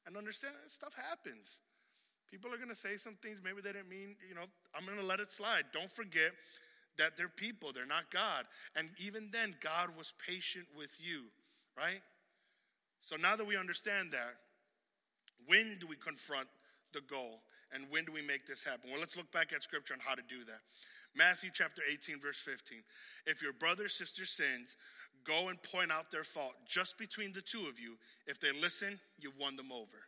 and 0.07 0.17
understand 0.17 0.55
that 0.63 0.71
stuff 0.71 0.93
happens. 0.93 1.59
People 2.29 2.51
are 2.53 2.57
going 2.57 2.69
to 2.69 2.75
say 2.75 2.97
some 2.97 3.15
things 3.21 3.39
maybe 3.43 3.61
they 3.61 3.71
didn't 3.71 3.89
mean, 3.89 4.15
you 4.27 4.33
know, 4.33 4.45
I'm 4.75 4.85
going 4.85 4.97
to 4.97 5.05
let 5.05 5.19
it 5.19 5.31
slide. 5.31 5.65
Don't 5.71 5.91
forget 5.91 6.31
that 6.97 7.17
they're 7.17 7.29
people, 7.29 7.71
they're 7.73 7.85
not 7.85 8.11
God. 8.11 8.45
And 8.75 8.89
even 8.97 9.29
then, 9.31 9.55
God 9.61 9.89
was 9.97 10.13
patient 10.25 10.65
with 10.77 10.91
you 10.99 11.23
right? 11.77 12.01
So 13.01 13.15
now 13.15 13.35
that 13.35 13.45
we 13.45 13.57
understand 13.57 14.11
that, 14.11 14.35
when 15.45 15.77
do 15.79 15.87
we 15.87 15.95
confront 15.95 16.47
the 16.93 17.01
goal? 17.01 17.41
And 17.71 17.85
when 17.89 18.05
do 18.05 18.11
we 18.11 18.21
make 18.21 18.47
this 18.47 18.63
happen? 18.63 18.89
Well, 18.89 18.99
let's 18.99 19.17
look 19.17 19.31
back 19.31 19.51
at 19.53 19.61
scripture 19.63 19.93
on 19.93 19.99
how 19.99 20.15
to 20.15 20.21
do 20.29 20.45
that. 20.45 20.59
Matthew 21.15 21.49
chapter 21.53 21.81
18, 21.91 22.19
verse 22.19 22.37
15. 22.37 22.79
If 23.25 23.41
your 23.41 23.53
brother 23.53 23.85
or 23.85 23.89
sister 23.89 24.25
sins, 24.25 24.77
go 25.25 25.49
and 25.49 25.61
point 25.61 25.91
out 25.91 26.11
their 26.11 26.23
fault 26.23 26.53
just 26.67 26.97
between 26.97 27.33
the 27.33 27.41
two 27.41 27.67
of 27.67 27.79
you. 27.79 27.95
If 28.27 28.39
they 28.39 28.51
listen, 28.51 28.99
you've 29.19 29.39
won 29.39 29.55
them 29.55 29.71
over. 29.71 30.07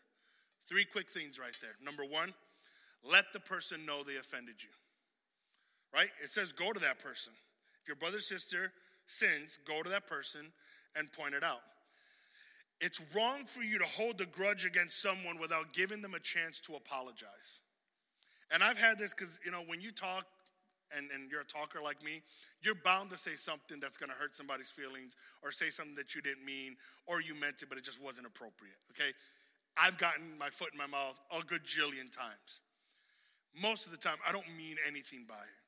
Three 0.68 0.86
quick 0.86 1.10
things 1.10 1.40
right 1.40 1.56
there. 1.62 1.76
Number 1.84 2.04
one, 2.04 2.34
let 3.04 3.26
the 3.34 3.40
person 3.40 3.86
know 3.86 4.04
they 4.04 4.18
offended 4.18 4.56
you. 4.62 4.70
Right? 5.94 6.10
It 6.24 6.30
says 6.30 6.52
go 6.52 6.74
to 6.74 6.80
that 6.82 7.00
person. 7.00 7.34
If 7.82 7.88
your 7.88 7.96
brother 7.96 8.18
or 8.18 8.22
sister 8.22 8.72
sins, 9.08 9.58
go 9.66 9.82
to 9.82 9.90
that 9.90 10.08
person 10.08 10.52
and 10.96 11.12
point 11.12 11.34
it 11.34 11.44
out. 11.44 11.62
It's 12.80 13.02
wrong 13.16 13.46
for 13.46 13.64
you 13.64 13.80
to 13.80 13.86
hold 13.86 14.22
a 14.22 14.26
grudge 14.26 14.66
against 14.66 15.02
someone 15.02 15.40
without 15.40 15.74
giving 15.74 16.02
them 16.02 16.14
a 16.14 16.20
chance 16.20 16.60
to 16.62 16.76
apologize. 16.76 17.62
And 18.52 18.64
I've 18.64 18.78
had 18.78 19.00
this 19.00 19.14
because, 19.14 19.40
you 19.44 19.52
know, 19.52 19.64
when 19.66 19.82
you 19.82 19.92
talk 19.92 20.26
and, 20.96 21.10
and 21.12 21.30
you're 21.32 21.42
a 21.42 21.46
talker 21.46 21.82
like 21.82 22.04
me, 22.04 22.22
you're 22.62 22.76
bound 22.76 23.10
to 23.10 23.18
say 23.18 23.36
something 23.36 23.80
that's 23.80 23.98
going 23.98 24.10
to 24.10 24.16
hurt 24.16 24.36
somebody's 24.36 24.70
feelings 24.70 25.16
or 25.44 25.52
say 25.52 25.70
something 25.70 25.96
that 25.96 26.16
you 26.16 26.22
didn't 26.22 26.46
mean 26.46 26.78
or 27.08 27.20
you 27.20 27.34
meant 27.34 27.62
it, 27.62 27.70
but 27.70 27.78
it 27.78 27.84
just 27.84 28.02
wasn't 28.02 28.28
appropriate, 28.28 28.78
okay? 28.92 29.12
I've 29.76 29.98
gotten 29.98 30.38
my 30.38 30.50
foot 30.50 30.70
in 30.72 30.78
my 30.78 30.88
mouth 30.88 31.20
a 31.32 31.44
good 31.44 31.64
jillion 31.64 32.12
times. 32.12 32.62
Most 33.60 33.86
of 33.86 33.92
the 33.92 33.98
time, 33.98 34.18
I 34.28 34.32
don't 34.32 34.48
mean 34.58 34.76
anything 34.88 35.26
by 35.28 35.36
it. 35.36 35.67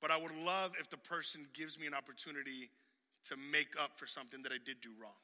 But 0.00 0.10
I 0.10 0.16
would 0.16 0.34
love 0.44 0.72
if 0.80 0.88
the 0.88 0.96
person 0.96 1.46
gives 1.54 1.78
me 1.78 1.86
an 1.86 1.94
opportunity 1.94 2.70
to 3.24 3.36
make 3.36 3.74
up 3.82 3.98
for 3.98 4.06
something 4.06 4.42
that 4.42 4.52
I 4.52 4.58
did 4.64 4.80
do 4.80 4.90
wrong. 5.00 5.18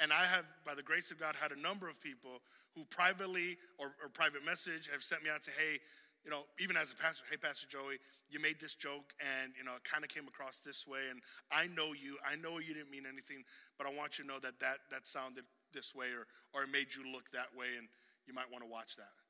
And 0.00 0.12
I 0.12 0.24
have, 0.24 0.44
by 0.64 0.74
the 0.74 0.82
grace 0.82 1.10
of 1.10 1.20
God, 1.20 1.36
had 1.36 1.52
a 1.52 1.60
number 1.60 1.88
of 1.88 2.00
people 2.00 2.42
who 2.74 2.84
privately 2.86 3.58
or, 3.78 3.94
or 4.02 4.08
private 4.08 4.44
message 4.44 4.88
have 4.90 5.04
sent 5.04 5.22
me 5.22 5.30
out 5.30 5.42
to, 5.44 5.50
hey, 5.50 5.78
you 6.24 6.30
know, 6.30 6.42
even 6.58 6.76
as 6.76 6.92
a 6.92 6.96
pastor, 6.96 7.24
hey, 7.30 7.36
Pastor 7.36 7.66
Joey, 7.66 7.98
you 8.30 8.38
made 8.38 8.60
this 8.60 8.74
joke 8.74 9.12
and, 9.18 9.52
you 9.58 9.64
know, 9.64 9.74
it 9.74 9.84
kind 9.84 10.04
of 10.04 10.10
came 10.10 10.26
across 10.26 10.60
this 10.62 10.86
way. 10.86 11.10
And 11.10 11.20
I 11.50 11.66
know 11.66 11.92
you, 11.92 12.16
I 12.22 12.36
know 12.36 12.58
you 12.58 12.74
didn't 12.74 12.90
mean 12.90 13.06
anything, 13.06 13.42
but 13.76 13.86
I 13.86 13.90
want 13.90 14.18
you 14.18 14.24
to 14.24 14.30
know 14.30 14.38
that 14.38 14.58
that, 14.60 14.86
that 14.90 15.06
sounded 15.06 15.44
this 15.74 15.94
way 15.94 16.14
or, 16.14 16.30
or 16.54 16.64
it 16.64 16.70
made 16.70 16.94
you 16.94 17.02
look 17.10 17.30
that 17.32 17.50
way 17.54 17.74
and 17.76 17.88
you 18.26 18.34
might 18.34 18.50
want 18.50 18.62
to 18.62 18.70
watch 18.70 18.94
that. 18.96 19.21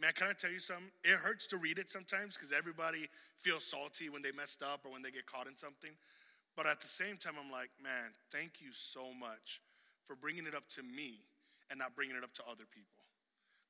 Man, 0.00 0.12
can 0.14 0.28
I 0.28 0.32
tell 0.32 0.50
you 0.50 0.60
something? 0.60 0.90
It 1.02 1.18
hurts 1.18 1.48
to 1.48 1.56
read 1.56 1.78
it 1.78 1.90
sometimes 1.90 2.36
because 2.36 2.52
everybody 2.52 3.08
feels 3.38 3.64
salty 3.64 4.08
when 4.08 4.22
they 4.22 4.30
messed 4.30 4.62
up 4.62 4.86
or 4.86 4.92
when 4.92 5.02
they 5.02 5.10
get 5.10 5.26
caught 5.26 5.48
in 5.48 5.56
something. 5.56 5.90
But 6.56 6.66
at 6.66 6.80
the 6.80 6.88
same 6.88 7.16
time, 7.16 7.34
I'm 7.38 7.50
like, 7.50 7.70
man, 7.82 8.14
thank 8.30 8.60
you 8.60 8.70
so 8.72 9.12
much 9.12 9.60
for 10.06 10.14
bringing 10.14 10.46
it 10.46 10.54
up 10.54 10.68
to 10.70 10.82
me 10.82 11.18
and 11.70 11.78
not 11.78 11.94
bringing 11.94 12.16
it 12.16 12.22
up 12.22 12.32
to 12.34 12.42
other 12.46 12.64
people. 12.70 12.97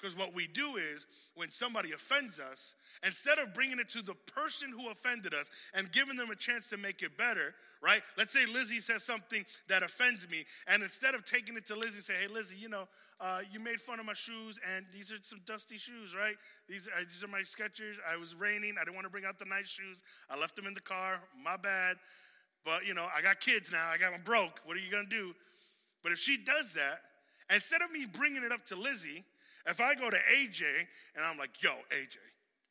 Because 0.01 0.17
what 0.17 0.35
we 0.35 0.47
do 0.47 0.77
is, 0.77 1.07
when 1.35 1.51
somebody 1.51 1.93
offends 1.93 2.39
us, 2.39 2.75
instead 3.05 3.39
of 3.39 3.53
bringing 3.53 3.79
it 3.79 3.89
to 3.91 4.03
the 4.03 4.15
person 4.15 4.71
who 4.71 4.91
offended 4.91 5.35
us 5.35 5.51
and 5.75 5.91
giving 5.91 6.17
them 6.17 6.31
a 6.31 6.37
chance 6.37 6.69
to 6.71 6.77
make 6.77 7.03
it 7.03 7.17
better, 7.17 7.55
right? 7.83 8.03
Let's 8.17 8.33
say 8.33 8.47
Lizzie 8.47 8.81
says 8.81 9.03
something 9.03 9.45
that 9.69 9.83
offends 9.83 10.29
me, 10.31 10.45
and 10.67 10.83
instead 10.83 11.15
of 11.15 11.25
taking 11.25 11.57
it 11.57 11.67
to 11.67 11.75
Lizzie 11.75 11.97
and 11.97 12.05
say, 12.05 12.15
hey, 12.21 12.29
Lizzie, 12.33 12.57
you 12.57 12.69
know, 12.69 12.87
uh, 13.21 13.41
you 13.51 13.59
made 13.59 13.81
fun 13.81 13.99
of 13.99 14.07
my 14.07 14.13
shoes, 14.13 14.61
and 14.77 14.87
these 14.95 15.11
are 15.11 15.17
some 15.23 15.41
dusty 15.45 15.77
shoes, 15.77 16.15
right? 16.15 16.37
These 16.69 16.87
are, 16.87 17.05
these 17.05 17.25
are 17.25 17.29
my 17.29 17.41
Skechers. 17.41 17.97
I 18.09 18.17
was 18.17 18.37
raining. 18.37 18.77
I 18.81 18.85
didn't 18.85 18.95
want 18.95 19.07
to 19.07 19.11
bring 19.11 19.25
out 19.25 19.39
the 19.39 19.45
nice 19.45 19.67
shoes. 19.67 20.05
I 20.31 20.39
left 20.39 20.55
them 20.55 20.67
in 20.67 20.75
the 20.75 20.81
car. 20.81 21.21
My 21.43 21.57
bad. 21.57 21.97
But, 22.65 22.87
you 22.87 22.95
know, 22.95 23.09
I 23.17 23.21
got 23.21 23.41
kids 23.41 23.73
now. 23.73 23.89
I 23.89 23.99
got 23.99 24.13
them 24.13 24.21
broke. 24.25 24.61
What 24.65 24.77
are 24.77 24.81
you 24.81 24.91
going 24.91 25.05
to 25.05 25.11
do? 25.11 25.35
But 26.05 26.13
if 26.13 26.19
she 26.19 26.37
does 26.37 26.73
that, 26.75 27.01
instead 27.53 27.83
of 27.83 27.91
me 27.91 28.07
bringing 28.07 28.45
it 28.45 28.53
up 28.53 28.65
to 28.67 28.77
Lizzie, 28.77 29.25
if 29.69 29.81
I 29.81 29.95
go 29.95 30.11
to 30.11 30.17
AJ 30.17 30.63
and 31.15 31.25
I'm 31.25 31.39
like, 31.39 31.63
yo, 31.63 31.71
AJ, 31.93 32.17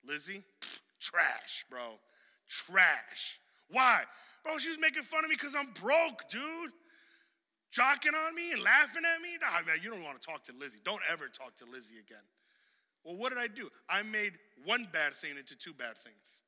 Lizzie, 0.05 0.43
trash, 0.99 1.65
bro. 1.69 1.99
Trash. 2.47 3.39
Why? 3.69 4.01
Bro, 4.43 4.57
she 4.59 4.69
was 4.69 4.79
making 4.79 5.03
fun 5.03 5.23
of 5.23 5.29
me 5.29 5.35
because 5.35 5.55
I'm 5.55 5.69
broke, 5.81 6.29
dude. 6.29 6.71
Jocking 7.75 8.15
on 8.15 8.33
me 8.33 8.53
and 8.53 8.63
laughing 8.63 9.03
at 9.05 9.21
me. 9.21 9.37
Nah, 9.41 9.65
man, 9.67 9.77
you 9.83 9.91
don't 9.91 10.03
want 10.03 10.19
to 10.19 10.25
talk 10.25 10.43
to 10.45 10.53
Lizzie. 10.57 10.79
Don't 10.83 11.01
ever 11.11 11.27
talk 11.27 11.55
to 11.57 11.65
Lizzie 11.65 11.99
again. 11.99 12.23
Well, 13.03 13.15
what 13.15 13.29
did 13.29 13.37
I 13.37 13.47
do? 13.47 13.69
I 13.89 14.03
made 14.03 14.33
one 14.63 14.87
bad 14.91 15.13
thing 15.13 15.37
into 15.37 15.55
two 15.55 15.73
bad 15.73 15.97
things. 15.97 16.41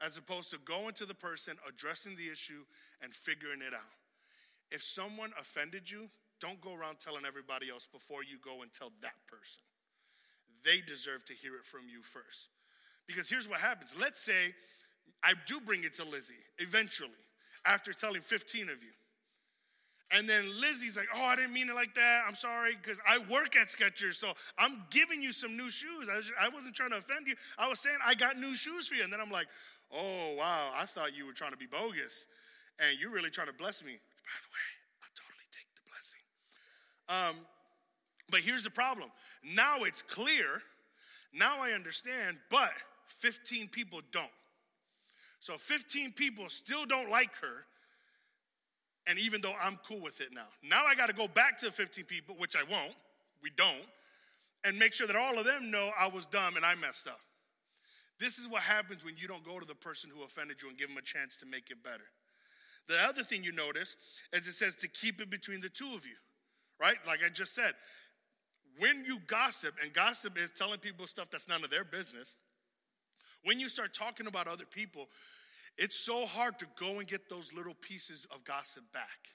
As 0.00 0.16
opposed 0.16 0.50
to 0.50 0.58
going 0.64 0.94
to 0.94 1.06
the 1.06 1.14
person, 1.14 1.56
addressing 1.68 2.16
the 2.16 2.30
issue, 2.30 2.64
and 3.02 3.12
figuring 3.12 3.60
it 3.60 3.74
out. 3.74 3.94
If 4.70 4.82
someone 4.82 5.32
offended 5.38 5.90
you, 5.90 6.08
don't 6.42 6.60
go 6.60 6.74
around 6.74 6.98
telling 6.98 7.22
everybody 7.24 7.70
else 7.70 7.86
before 7.90 8.24
you 8.24 8.36
go 8.44 8.62
and 8.62 8.72
tell 8.72 8.90
that 9.00 9.14
person. 9.28 9.62
They 10.64 10.80
deserve 10.80 11.24
to 11.26 11.34
hear 11.34 11.54
it 11.54 11.64
from 11.64 11.82
you 11.88 12.02
first. 12.02 12.48
Because 13.06 13.30
here's 13.30 13.48
what 13.48 13.60
happens. 13.60 13.94
Let's 13.98 14.20
say 14.20 14.52
I 15.22 15.34
do 15.46 15.60
bring 15.60 15.84
it 15.84 15.94
to 15.94 16.04
Lizzie 16.04 16.34
eventually, 16.58 17.10
after 17.64 17.92
telling 17.92 18.20
15 18.20 18.62
of 18.64 18.82
you. 18.82 18.90
And 20.10 20.28
then 20.28 20.60
Lizzie's 20.60 20.96
like, 20.96 21.08
oh, 21.14 21.22
I 21.22 21.36
didn't 21.36 21.54
mean 21.54 21.70
it 21.70 21.74
like 21.74 21.94
that. 21.94 22.24
I'm 22.28 22.34
sorry, 22.34 22.76
because 22.76 23.00
I 23.08 23.18
work 23.30 23.56
at 23.56 23.68
Skechers, 23.68 24.16
so 24.16 24.34
I'm 24.58 24.82
giving 24.90 25.22
you 25.22 25.32
some 25.32 25.56
new 25.56 25.70
shoes. 25.70 26.08
I, 26.12 26.16
was, 26.16 26.32
I 26.38 26.48
wasn't 26.50 26.74
trying 26.74 26.90
to 26.90 26.98
offend 26.98 27.26
you. 27.26 27.34
I 27.56 27.66
was 27.66 27.80
saying 27.80 27.96
I 28.04 28.14
got 28.14 28.36
new 28.36 28.54
shoes 28.54 28.88
for 28.88 28.94
you. 28.94 29.04
And 29.04 29.12
then 29.12 29.20
I'm 29.20 29.30
like, 29.30 29.46
oh, 29.90 30.34
wow, 30.36 30.70
I 30.76 30.84
thought 30.84 31.16
you 31.16 31.24
were 31.24 31.32
trying 31.32 31.52
to 31.52 31.56
be 31.56 31.66
bogus. 31.66 32.26
And 32.78 32.98
you're 33.00 33.10
really 33.10 33.30
trying 33.30 33.46
to 33.46 33.54
bless 33.54 33.82
me. 33.82 33.92
By 33.92 34.36
the 34.42 34.50
way, 34.52 34.81
um, 37.12 37.36
but 38.30 38.40
here's 38.40 38.62
the 38.62 38.70
problem. 38.70 39.10
Now 39.44 39.82
it's 39.84 40.00
clear. 40.02 40.62
Now 41.34 41.60
I 41.60 41.72
understand, 41.72 42.38
but 42.50 42.72
15 43.18 43.68
people 43.68 44.00
don't. 44.12 44.30
So 45.40 45.58
15 45.58 46.12
people 46.12 46.48
still 46.48 46.86
don't 46.86 47.10
like 47.10 47.34
her. 47.40 47.66
And 49.06 49.18
even 49.18 49.40
though 49.40 49.54
I'm 49.60 49.78
cool 49.86 50.00
with 50.00 50.20
it 50.20 50.28
now, 50.32 50.46
now 50.62 50.84
I 50.86 50.94
got 50.94 51.08
to 51.08 51.12
go 51.12 51.26
back 51.26 51.58
to 51.58 51.66
the 51.66 51.72
15 51.72 52.04
people, 52.04 52.36
which 52.38 52.54
I 52.54 52.62
won't. 52.62 52.94
We 53.42 53.50
don't. 53.56 53.84
And 54.64 54.78
make 54.78 54.92
sure 54.92 55.08
that 55.08 55.16
all 55.16 55.36
of 55.38 55.44
them 55.44 55.70
know 55.70 55.90
I 55.98 56.06
was 56.06 56.24
dumb 56.26 56.56
and 56.56 56.64
I 56.64 56.76
messed 56.76 57.08
up. 57.08 57.18
This 58.20 58.38
is 58.38 58.46
what 58.46 58.62
happens 58.62 59.04
when 59.04 59.16
you 59.16 59.26
don't 59.26 59.44
go 59.44 59.58
to 59.58 59.66
the 59.66 59.74
person 59.74 60.08
who 60.14 60.22
offended 60.22 60.62
you 60.62 60.68
and 60.68 60.78
give 60.78 60.88
them 60.88 60.96
a 60.96 61.02
chance 61.02 61.36
to 61.38 61.46
make 61.46 61.70
it 61.70 61.82
better. 61.82 62.04
The 62.88 63.02
other 63.02 63.24
thing 63.24 63.42
you 63.42 63.50
notice 63.50 63.96
is 64.32 64.46
it 64.46 64.52
says 64.52 64.76
to 64.76 64.88
keep 64.88 65.20
it 65.20 65.28
between 65.28 65.60
the 65.60 65.68
two 65.68 65.92
of 65.94 66.06
you 66.06 66.14
right? 66.82 66.96
Like 67.06 67.20
I 67.24 67.28
just 67.28 67.54
said, 67.54 67.72
when 68.78 69.04
you 69.06 69.18
gossip, 69.28 69.74
and 69.82 69.92
gossip 69.92 70.36
is 70.36 70.50
telling 70.50 70.80
people 70.80 71.06
stuff 71.06 71.28
that's 71.30 71.48
none 71.48 71.62
of 71.62 71.70
their 71.70 71.84
business, 71.84 72.34
when 73.44 73.60
you 73.60 73.68
start 73.68 73.94
talking 73.94 74.26
about 74.26 74.48
other 74.48 74.64
people, 74.64 75.06
it's 75.78 75.96
so 75.96 76.26
hard 76.26 76.58
to 76.58 76.66
go 76.78 76.98
and 76.98 77.06
get 77.06 77.30
those 77.30 77.52
little 77.52 77.74
pieces 77.80 78.26
of 78.34 78.44
gossip 78.44 78.82
back. 78.92 79.28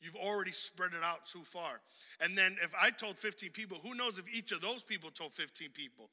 You've 0.00 0.16
already 0.16 0.52
spread 0.52 0.90
it 0.92 1.02
out 1.02 1.26
too 1.26 1.44
far. 1.44 1.80
And 2.20 2.36
then 2.36 2.56
if 2.62 2.72
I 2.78 2.90
told 2.90 3.16
15 3.16 3.50
people, 3.50 3.78
who 3.82 3.94
knows 3.94 4.18
if 4.18 4.26
each 4.32 4.52
of 4.52 4.60
those 4.60 4.82
people 4.82 5.10
told 5.10 5.32
15 5.32 5.70
people? 5.70 6.10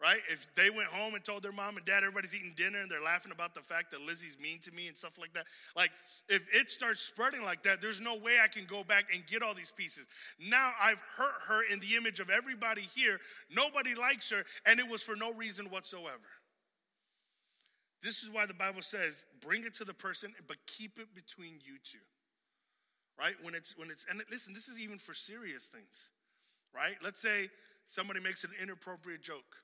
Right? 0.00 0.20
If 0.30 0.46
they 0.54 0.68
went 0.68 0.88
home 0.88 1.14
and 1.14 1.24
told 1.24 1.42
their 1.42 1.52
mom 1.52 1.76
and 1.76 1.86
dad 1.86 1.98
everybody's 1.98 2.34
eating 2.34 2.52
dinner 2.56 2.80
and 2.80 2.90
they're 2.90 3.02
laughing 3.02 3.32
about 3.32 3.54
the 3.54 3.62
fact 3.62 3.90
that 3.92 4.02
Lizzie's 4.02 4.36
mean 4.38 4.58
to 4.60 4.72
me 4.72 4.88
and 4.88 4.96
stuff 4.96 5.18
like 5.18 5.32
that, 5.32 5.46
like 5.74 5.90
if 6.28 6.42
it 6.52 6.70
starts 6.70 7.00
spreading 7.00 7.42
like 7.42 7.62
that, 7.62 7.80
there's 7.80 8.00
no 8.00 8.14
way 8.14 8.38
I 8.42 8.48
can 8.48 8.66
go 8.66 8.84
back 8.84 9.06
and 9.12 9.26
get 9.26 9.42
all 9.42 9.54
these 9.54 9.70
pieces. 9.70 10.06
Now 10.38 10.72
I've 10.80 11.00
hurt 11.16 11.40
her 11.48 11.62
in 11.72 11.80
the 11.80 11.96
image 11.96 12.20
of 12.20 12.28
everybody 12.28 12.88
here. 12.94 13.18
Nobody 13.50 13.94
likes 13.94 14.28
her, 14.30 14.44
and 14.66 14.78
it 14.78 14.88
was 14.88 15.02
for 15.02 15.16
no 15.16 15.32
reason 15.32 15.66
whatsoever. 15.70 16.28
This 18.02 18.22
is 18.22 18.30
why 18.30 18.44
the 18.44 18.54
Bible 18.54 18.82
says, 18.82 19.24
bring 19.40 19.64
it 19.64 19.74
to 19.74 19.84
the 19.84 19.94
person, 19.94 20.34
but 20.46 20.58
keep 20.66 20.98
it 20.98 21.14
between 21.14 21.54
you 21.64 21.78
two. 21.82 21.98
Right? 23.18 23.34
When 23.42 23.54
it's 23.54 23.76
when 23.78 23.90
it's 23.90 24.04
and 24.10 24.22
listen, 24.30 24.52
this 24.52 24.68
is 24.68 24.78
even 24.78 24.98
for 24.98 25.14
serious 25.14 25.64
things. 25.64 26.10
Right? 26.74 26.96
Let's 27.02 27.18
say 27.18 27.48
somebody 27.86 28.20
makes 28.20 28.44
an 28.44 28.50
inappropriate 28.60 29.22
joke 29.22 29.56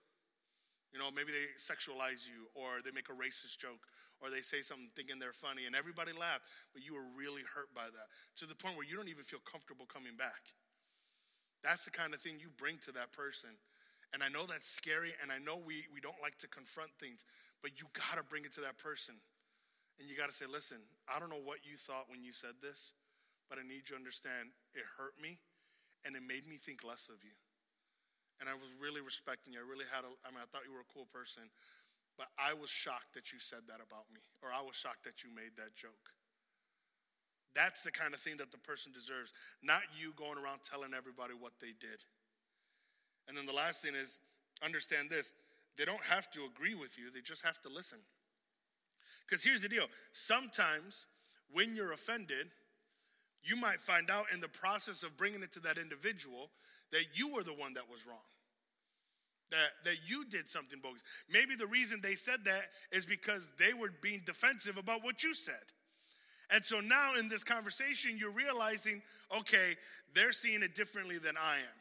you 0.92 1.00
know, 1.00 1.09
maybe 1.09 1.33
they 1.33 1.48
sexualize 1.57 2.28
you 2.28 2.52
or 2.52 2.85
they 2.85 2.92
make 2.92 3.09
a 3.09 3.16
racist 3.16 3.57
joke 3.57 3.88
or 4.20 4.28
they 4.28 4.44
say 4.44 4.61
something 4.61 4.92
thinking 4.92 5.16
they're 5.16 5.35
funny 5.35 5.64
and 5.64 5.74
everybody 5.74 6.12
laughed, 6.12 6.44
but 6.76 6.85
you 6.85 6.92
were 6.92 7.09
really 7.16 7.42
hurt 7.48 7.72
by 7.72 7.88
that 7.88 8.12
to 8.38 8.44
the 8.44 8.55
point 8.55 8.76
where 8.76 8.87
you 8.87 8.94
don't 8.94 9.09
even 9.09 9.24
feel 9.24 9.40
comfortable 9.42 9.88
coming 9.88 10.14
back. 10.14 10.52
That's 11.64 11.88
the 11.88 11.90
kind 11.90 12.12
of 12.12 12.20
thing 12.20 12.37
you 12.38 12.52
bring 12.61 12.76
to 12.85 12.92
that 12.92 13.11
person. 13.11 13.50
And 14.12 14.20
I 14.20 14.28
know 14.28 14.44
that's 14.44 14.68
scary 14.68 15.16
and 15.24 15.33
I 15.33 15.40
know 15.40 15.57
we, 15.57 15.88
we 15.88 16.05
don't 16.05 16.20
like 16.20 16.37
to 16.44 16.48
confront 16.48 16.92
things, 17.00 17.24
but 17.64 17.81
you 17.81 17.88
got 17.96 18.20
to 18.20 18.24
bring 18.28 18.44
it 18.44 18.52
to 18.61 18.62
that 18.68 18.76
person. 18.76 19.16
And 19.96 20.05
you 20.05 20.12
got 20.12 20.28
to 20.28 20.37
say, 20.37 20.44
listen, 20.44 20.85
I 21.09 21.16
don't 21.16 21.33
know 21.33 21.40
what 21.40 21.64
you 21.64 21.81
thought 21.81 22.12
when 22.12 22.20
you 22.20 22.37
said 22.37 22.61
this, 22.61 22.92
but 23.48 23.57
I 23.57 23.64
need 23.64 23.88
you 23.88 23.96
to 23.96 24.00
understand 24.00 24.52
it 24.76 24.85
hurt 25.00 25.16
me 25.16 25.40
and 26.05 26.12
it 26.12 26.22
made 26.22 26.44
me 26.44 26.61
think 26.61 26.85
less 26.85 27.09
of 27.09 27.24
you 27.24 27.33
and 28.40 28.49
I 28.49 28.55
was 28.55 28.73
really 28.79 29.01
respecting 29.01 29.53
you. 29.53 29.61
I 29.61 29.66
really 29.66 29.88
had 29.88 30.05
a, 30.05 30.12
I 30.25 30.33
mean, 30.33 30.40
I 30.40 30.49
thought 30.49 30.64
you 30.64 30.75
were 30.75 30.85
a 30.85 30.92
cool 30.92 31.07
person, 31.11 31.47
but 32.16 32.29
I 32.37 32.53
was 32.53 32.68
shocked 32.68 33.14
that 33.14 33.33
you 33.33 33.40
said 33.40 33.64
that 33.68 33.81
about 33.81 34.09
me, 34.12 34.21
or 34.45 34.53
I 34.53 34.61
was 34.61 34.77
shocked 34.77 35.05
that 35.05 35.25
you 35.25 35.31
made 35.33 35.57
that 35.57 35.75
joke. 35.77 36.12
That's 37.55 37.83
the 37.83 37.92
kind 37.92 38.14
of 38.14 38.21
thing 38.21 38.37
that 38.38 38.51
the 38.51 38.59
person 38.59 38.92
deserves, 38.92 39.33
not 39.62 39.83
you 39.92 40.12
going 40.16 40.40
around 40.40 40.64
telling 40.64 40.97
everybody 40.97 41.35
what 41.37 41.53
they 41.61 41.77
did. 41.77 42.01
And 43.29 43.37
then 43.37 43.47
the 43.47 43.53
last 43.53 43.83
thing 43.83 43.95
is 43.95 44.21
understand 44.64 45.11
this 45.11 45.35
they 45.77 45.85
don't 45.85 46.03
have 46.03 46.31
to 46.33 46.45
agree 46.45 46.75
with 46.75 46.99
you, 46.99 47.11
they 47.11 47.21
just 47.21 47.45
have 47.45 47.61
to 47.62 47.68
listen. 47.68 47.99
Because 49.27 49.42
here's 49.42 49.62
the 49.62 49.68
deal 49.68 49.87
sometimes 50.12 51.07
when 51.51 51.75
you're 51.77 51.92
offended, 51.92 52.49
you 53.42 53.57
might 53.57 53.81
find 53.81 54.11
out 54.11 54.27
in 54.33 54.40
the 54.40 54.49
process 54.49 55.03
of 55.03 55.16
bringing 55.16 55.42
it 55.42 55.53
to 55.53 55.61
that 55.61 55.79
individual 55.79 56.51
that 56.92 57.05
you 57.14 57.33
were 57.33 57.42
the 57.42 57.55
one 57.55 57.74
that 57.74 57.90
was 57.90 58.07
wrong 58.07 58.22
that, 59.52 59.85
that 59.85 59.96
you 60.07 60.24
did 60.24 60.48
something 60.48 60.81
bogus. 60.83 61.02
Maybe 61.31 61.55
the 61.55 61.66
reason 61.66 62.00
they 62.02 62.16
said 62.16 62.40
that 62.46 62.64
is 62.90 63.05
because 63.05 63.52
they 63.59 63.74
were 63.74 63.90
being 64.00 64.22
defensive 64.26 64.78
about 64.78 65.05
what 65.05 65.22
you 65.22 65.35
said. 65.35 65.55
And 66.50 66.64
so 66.64 66.81
now 66.81 67.14
in 67.14 67.28
this 67.28 67.44
conversation, 67.44 68.16
you're 68.18 68.33
realizing, 68.33 69.00
okay, 69.38 69.76
they're 70.14 70.33
seeing 70.33 70.62
it 70.62 70.74
differently 70.74 71.18
than 71.18 71.37
I 71.37 71.57
am. 71.57 71.78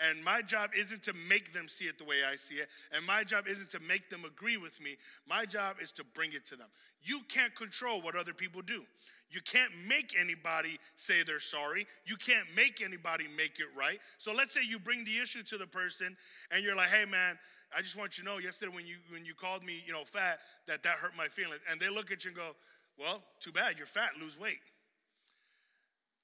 And 0.00 0.24
my 0.24 0.42
job 0.42 0.70
isn't 0.76 1.02
to 1.04 1.12
make 1.28 1.52
them 1.52 1.66
see 1.66 1.86
it 1.86 1.98
the 1.98 2.04
way 2.04 2.18
I 2.30 2.36
see 2.36 2.56
it. 2.56 2.68
And 2.92 3.04
my 3.04 3.24
job 3.24 3.46
isn't 3.48 3.70
to 3.70 3.80
make 3.80 4.10
them 4.10 4.24
agree 4.24 4.56
with 4.56 4.80
me. 4.80 4.96
My 5.26 5.44
job 5.44 5.76
is 5.82 5.90
to 5.92 6.04
bring 6.14 6.32
it 6.32 6.46
to 6.46 6.56
them. 6.56 6.68
You 7.02 7.20
can't 7.28 7.54
control 7.56 8.00
what 8.00 8.14
other 8.14 8.32
people 8.32 8.62
do. 8.62 8.84
You 9.30 9.40
can't 9.42 9.70
make 9.86 10.14
anybody 10.18 10.78
say 10.96 11.22
they're 11.22 11.40
sorry. 11.40 11.86
You 12.06 12.16
can't 12.16 12.46
make 12.56 12.80
anybody 12.82 13.26
make 13.36 13.60
it 13.60 13.66
right. 13.76 13.98
So 14.16 14.32
let's 14.32 14.54
say 14.54 14.60
you 14.66 14.78
bring 14.78 15.04
the 15.04 15.18
issue 15.18 15.42
to 15.44 15.58
the 15.58 15.66
person 15.66 16.16
and 16.50 16.64
you're 16.64 16.76
like, 16.76 16.88
"Hey 16.88 17.04
man, 17.04 17.38
I 17.76 17.82
just 17.82 17.96
want 17.96 18.16
you 18.16 18.24
to 18.24 18.30
know 18.30 18.38
yesterday 18.38 18.74
when 18.74 18.86
you 18.86 18.96
when 19.10 19.24
you 19.24 19.34
called 19.34 19.62
me, 19.62 19.82
you 19.86 19.92
know, 19.92 20.04
fat, 20.04 20.40
that 20.66 20.82
that 20.82 20.96
hurt 20.96 21.14
my 21.16 21.28
feelings." 21.28 21.60
And 21.70 21.78
they 21.78 21.90
look 21.90 22.10
at 22.10 22.24
you 22.24 22.30
and 22.30 22.36
go, 22.36 22.56
"Well, 22.98 23.22
too 23.40 23.52
bad. 23.52 23.76
You're 23.76 23.86
fat. 23.86 24.10
Lose 24.18 24.38
weight." 24.38 24.60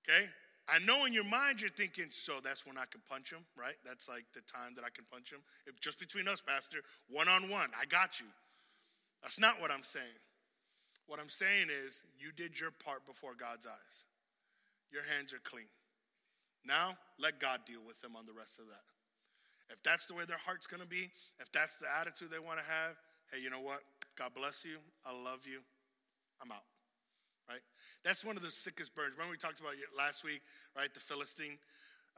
Okay? 0.08 0.28
I 0.66 0.78
know 0.78 1.04
in 1.04 1.12
your 1.12 1.24
mind 1.24 1.60
you're 1.60 1.70
thinking, 1.70 2.06
so 2.10 2.40
that's 2.42 2.64
when 2.66 2.78
I 2.78 2.84
can 2.90 3.02
punch 3.08 3.30
him, 3.30 3.44
right? 3.56 3.76
That's 3.84 4.08
like 4.08 4.24
the 4.32 4.40
time 4.40 4.74
that 4.76 4.84
I 4.84 4.88
can 4.88 5.04
punch 5.12 5.30
him. 5.30 5.40
If, 5.66 5.78
just 5.78 5.98
between 5.98 6.26
us, 6.26 6.40
Pastor, 6.40 6.78
one 7.10 7.28
on 7.28 7.50
one, 7.50 7.68
I 7.78 7.84
got 7.84 8.18
you. 8.18 8.26
That's 9.22 9.38
not 9.38 9.60
what 9.60 9.70
I'm 9.70 9.84
saying. 9.84 10.04
What 11.06 11.20
I'm 11.20 11.28
saying 11.28 11.68
is, 11.68 12.02
you 12.18 12.32
did 12.32 12.58
your 12.58 12.70
part 12.70 13.06
before 13.06 13.32
God's 13.38 13.66
eyes. 13.66 13.96
Your 14.90 15.02
hands 15.04 15.32
are 15.32 15.42
clean. 15.44 15.68
Now, 16.64 16.96
let 17.20 17.40
God 17.40 17.60
deal 17.66 17.80
with 17.86 18.00
them 18.00 18.16
on 18.16 18.24
the 18.24 18.32
rest 18.32 18.58
of 18.58 18.66
that. 18.66 18.88
If 19.70 19.82
that's 19.82 20.06
the 20.06 20.14
way 20.14 20.24
their 20.24 20.40
heart's 20.40 20.66
to 20.66 20.86
be, 20.86 21.10
if 21.40 21.50
that's 21.52 21.76
the 21.76 21.86
attitude 21.88 22.30
they 22.30 22.38
want 22.38 22.58
to 22.58 22.64
have, 22.64 22.96
hey, 23.32 23.40
you 23.40 23.50
know 23.50 23.60
what? 23.60 23.80
God 24.16 24.32
bless 24.34 24.64
you. 24.64 24.76
I 25.04 25.12
love 25.12 25.44
you. 25.44 25.60
I'm 26.40 26.52
out. 26.52 26.64
Right? 27.48 27.60
That's 28.04 28.24
one 28.24 28.36
of 28.36 28.42
the 28.42 28.50
sickest 28.50 28.94
burns. 28.94 29.12
Remember 29.12 29.32
we 29.32 29.36
talked 29.36 29.60
about 29.60 29.74
it 29.74 29.92
last 29.96 30.24
week, 30.24 30.40
right? 30.76 30.92
The 30.92 31.00
Philistine. 31.00 31.58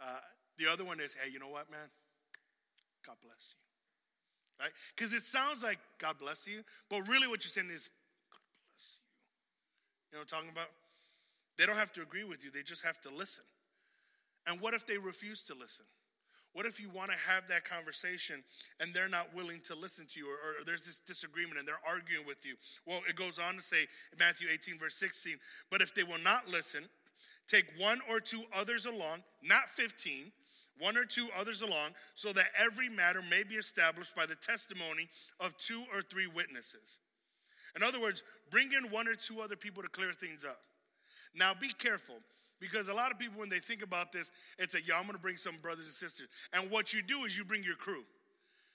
Uh, 0.01 0.22
the 0.59 0.70
other 0.70 0.85
one 0.85 1.01
is, 1.01 1.14
hey, 1.14 1.31
you 1.31 1.38
know 1.38 1.49
what, 1.49 1.70
man? 1.70 1.90
God 3.07 3.16
bless 3.22 3.55
you. 3.55 4.64
Right? 4.64 4.72
Because 4.94 5.12
it 5.12 5.22
sounds 5.22 5.62
like 5.62 5.79
God 5.99 6.16
bless 6.18 6.46
you, 6.46 6.62
but 6.88 7.07
really 7.09 7.27
what 7.29 7.44
you're 7.44 7.51
saying 7.51 7.70
is, 7.70 7.90
God 8.31 8.40
bless 8.70 9.01
you. 9.01 9.03
You 10.06 10.06
know 10.16 10.20
what 10.20 10.33
I'm 10.33 10.38
talking 10.38 10.50
about? 10.50 10.68
They 11.57 11.66
don't 11.66 11.76
have 11.76 11.92
to 11.92 12.02
agree 12.02 12.24
with 12.24 12.44
you, 12.44 12.50
they 12.50 12.62
just 12.62 12.85
have 12.85 13.00
to 13.02 13.11
listen. 13.11 13.44
And 14.46 14.61
what 14.61 14.74
if 14.74 14.87
they 14.87 14.98
refuse 14.98 15.42
to 15.44 15.55
listen? 15.55 15.85
What 16.52 16.64
if 16.64 16.81
you 16.81 16.88
want 16.88 17.11
to 17.11 17.16
have 17.18 17.46
that 17.48 17.68
conversation 17.68 18.42
and 18.81 18.94
they're 18.94 19.11
not 19.11 19.35
willing 19.35 19.61
to 19.64 19.74
listen 19.74 20.07
to 20.07 20.20
you, 20.20 20.26
or, 20.26 20.62
or, 20.62 20.64
there's 20.64 20.87
this 20.87 21.00
disagreement 21.00 21.59
and 21.59 21.68
they're 21.68 21.85
arguing 21.87 22.26
with 22.26 22.46
you? 22.46 22.55
Well, 22.87 23.00
it 23.07 23.14
goes 23.14 23.38
on 23.38 23.57
to 23.57 23.62
say 23.62 23.87
Matthew 24.18 24.48
18, 24.50 24.79
verse 24.79 24.94
16, 24.94 25.37
but 25.70 25.83
if 25.83 25.94
they 25.94 26.02
will 26.02 26.18
not 26.18 26.48
listen, 26.48 26.85
take 27.46 27.66
one 27.79 28.00
or 28.09 28.20
two 28.20 28.42
others 28.55 28.87
along, 28.87 29.18
not 29.42 29.68
15, 29.68 30.33
one 30.79 30.96
or 30.96 31.05
two 31.05 31.29
others 31.38 31.61
along, 31.61 31.90
so 32.14 32.33
that 32.33 32.46
every 32.59 32.88
matter 32.88 33.20
may 33.29 33.42
be 33.42 33.57
established 33.57 34.16
by 34.16 34.24
the 34.24 34.37
testimony 34.37 35.09
of 35.40 35.55
two 35.59 35.83
or 35.92 36.00
three 36.00 36.26
witnesses. 36.26 36.96
In 37.77 37.83
other 37.83 38.01
words, 38.01 38.23
bring 38.51 38.73
in 38.73 38.91
one 38.91 39.07
or 39.07 39.15
two 39.15 39.41
other 39.41 39.55
people 39.55 39.83
to 39.83 39.89
clear 39.89 40.12
things 40.12 40.45
up. 40.45 40.59
Now, 41.35 41.53
be 41.55 41.69
careful 41.69 42.17
because 42.59 42.89
a 42.89 42.95
lot 42.95 43.12
of 43.12 43.19
people, 43.19 43.39
when 43.39 43.51
they 43.51 43.59
think 43.59 43.83
about 43.83 44.11
this, 44.12 44.33
it's 44.59 44.75
like, 44.75 44.89
yeah, 44.89 44.99
I'm 44.99 45.05
gonna 45.07 45.19
bring 45.19 45.37
some 45.37 45.57
brothers 45.61 45.85
and 45.85 45.95
sisters. 45.95 46.29
And 46.55 46.71
what 46.71 46.95
you 46.95 47.03
do 47.03 47.25
is 47.25 47.37
you 47.37 47.45
bring 47.45 47.62
your 47.62 47.77
crew, 47.77 48.03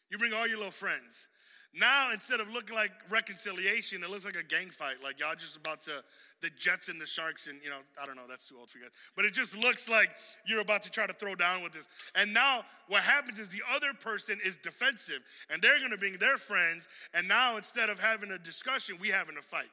you 0.09 0.19
bring 0.19 0.33
all 0.33 0.47
your 0.47 0.57
little 0.57 0.71
friends. 0.71 1.27
Now, 1.73 2.11
instead 2.11 2.41
of 2.41 2.49
looking 2.49 2.75
like 2.75 2.91
reconciliation, 3.09 4.03
it 4.03 4.09
looks 4.09 4.25
like 4.25 4.35
a 4.35 4.43
gang 4.43 4.69
fight. 4.69 4.95
Like 5.01 5.19
y'all 5.19 5.35
just 5.35 5.55
about 5.55 5.81
to, 5.83 6.03
the 6.41 6.49
Jets 6.57 6.89
and 6.89 6.99
the 6.99 7.05
Sharks, 7.05 7.47
and 7.47 7.59
you 7.63 7.69
know, 7.69 7.77
I 8.01 8.05
don't 8.05 8.15
know, 8.15 8.27
that's 8.27 8.47
too 8.49 8.55
old 8.59 8.69
for 8.69 8.77
you 8.77 8.83
guys. 8.83 8.91
But 9.15 9.25
it 9.25 9.33
just 9.33 9.55
looks 9.55 9.87
like 9.87 10.09
you're 10.45 10.59
about 10.59 10.81
to 10.83 10.91
try 10.91 11.07
to 11.07 11.13
throw 11.13 11.33
down 11.33 11.63
with 11.63 11.71
this. 11.71 11.87
And 12.15 12.33
now 12.33 12.63
what 12.87 13.03
happens 13.03 13.39
is 13.39 13.47
the 13.47 13.61
other 13.73 13.93
person 13.93 14.39
is 14.43 14.57
defensive, 14.57 15.21
and 15.49 15.61
they're 15.61 15.79
gonna 15.79 15.97
bring 15.97 16.17
their 16.17 16.37
friends. 16.37 16.89
And 17.13 17.27
now 17.27 17.55
instead 17.55 17.89
of 17.89 17.99
having 17.99 18.31
a 18.31 18.37
discussion, 18.39 18.97
we 18.99 19.07
having 19.07 19.37
a 19.37 19.41
fight. 19.41 19.71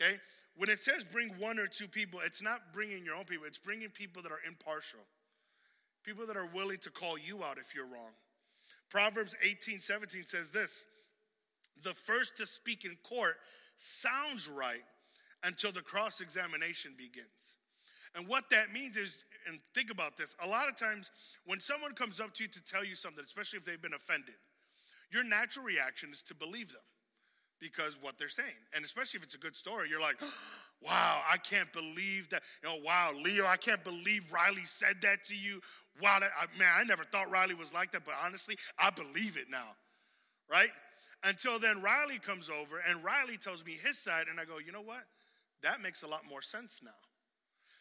Okay? 0.00 0.18
When 0.56 0.68
it 0.68 0.80
says 0.80 1.04
bring 1.04 1.28
one 1.38 1.60
or 1.60 1.68
two 1.68 1.86
people, 1.86 2.20
it's 2.24 2.42
not 2.42 2.72
bringing 2.72 3.04
your 3.04 3.14
own 3.14 3.24
people, 3.24 3.46
it's 3.46 3.58
bringing 3.58 3.90
people 3.90 4.22
that 4.22 4.32
are 4.32 4.40
impartial, 4.48 5.00
people 6.02 6.26
that 6.26 6.36
are 6.36 6.48
willing 6.52 6.78
to 6.78 6.90
call 6.90 7.16
you 7.18 7.44
out 7.44 7.58
if 7.58 7.72
you're 7.72 7.86
wrong. 7.86 8.10
Proverbs 8.90 9.36
18 9.42 9.80
17 9.80 10.26
says 10.26 10.50
this 10.50 10.84
the 11.82 11.92
first 11.92 12.36
to 12.36 12.46
speak 12.46 12.84
in 12.84 12.96
court 13.02 13.36
sounds 13.76 14.48
right 14.48 14.84
until 15.42 15.72
the 15.72 15.82
cross 15.82 16.20
examination 16.20 16.92
begins. 16.96 17.56
And 18.14 18.28
what 18.28 18.48
that 18.50 18.72
means 18.72 18.96
is, 18.96 19.24
and 19.48 19.58
think 19.74 19.90
about 19.90 20.16
this, 20.16 20.36
a 20.42 20.46
lot 20.46 20.68
of 20.68 20.76
times 20.76 21.10
when 21.44 21.58
someone 21.58 21.92
comes 21.92 22.20
up 22.20 22.32
to 22.34 22.44
you 22.44 22.48
to 22.48 22.64
tell 22.64 22.84
you 22.84 22.94
something, 22.94 23.24
especially 23.24 23.58
if 23.58 23.64
they've 23.64 23.82
been 23.82 23.94
offended, 23.94 24.36
your 25.10 25.24
natural 25.24 25.64
reaction 25.64 26.10
is 26.12 26.22
to 26.22 26.34
believe 26.34 26.68
them 26.68 26.82
because 27.60 27.96
what 28.00 28.18
they're 28.18 28.28
saying. 28.28 28.48
And 28.74 28.84
especially 28.84 29.18
if 29.18 29.24
it's 29.24 29.34
a 29.34 29.38
good 29.38 29.56
story, 29.56 29.88
you're 29.88 30.00
like, 30.00 30.16
wow, 30.80 31.22
I 31.30 31.38
can't 31.38 31.72
believe 31.72 32.28
that. 32.30 32.42
You 32.62 32.68
know, 32.68 32.76
wow, 32.84 33.12
Leo, 33.20 33.46
I 33.46 33.56
can't 33.56 33.82
believe 33.82 34.32
Riley 34.32 34.64
said 34.64 34.96
that 35.02 35.24
to 35.24 35.36
you. 35.36 35.60
Wow, 36.00 36.18
that, 36.20 36.30
man, 36.58 36.72
I 36.76 36.84
never 36.84 37.04
thought 37.04 37.30
Riley 37.30 37.54
was 37.54 37.72
like 37.72 37.92
that, 37.92 38.04
but 38.04 38.14
honestly, 38.24 38.56
I 38.78 38.90
believe 38.90 39.36
it 39.36 39.46
now, 39.50 39.68
right? 40.50 40.70
Until 41.24 41.58
then, 41.58 41.80
Riley 41.80 42.18
comes 42.18 42.50
over 42.50 42.82
and 42.86 43.02
Riley 43.02 43.38
tells 43.38 43.64
me 43.64 43.78
his 43.82 43.98
side, 43.98 44.26
and 44.30 44.38
I 44.38 44.44
go, 44.44 44.58
you 44.58 44.72
know 44.72 44.82
what? 44.82 45.04
That 45.62 45.80
makes 45.80 46.02
a 46.02 46.06
lot 46.06 46.22
more 46.28 46.42
sense 46.42 46.80
now. 46.84 46.90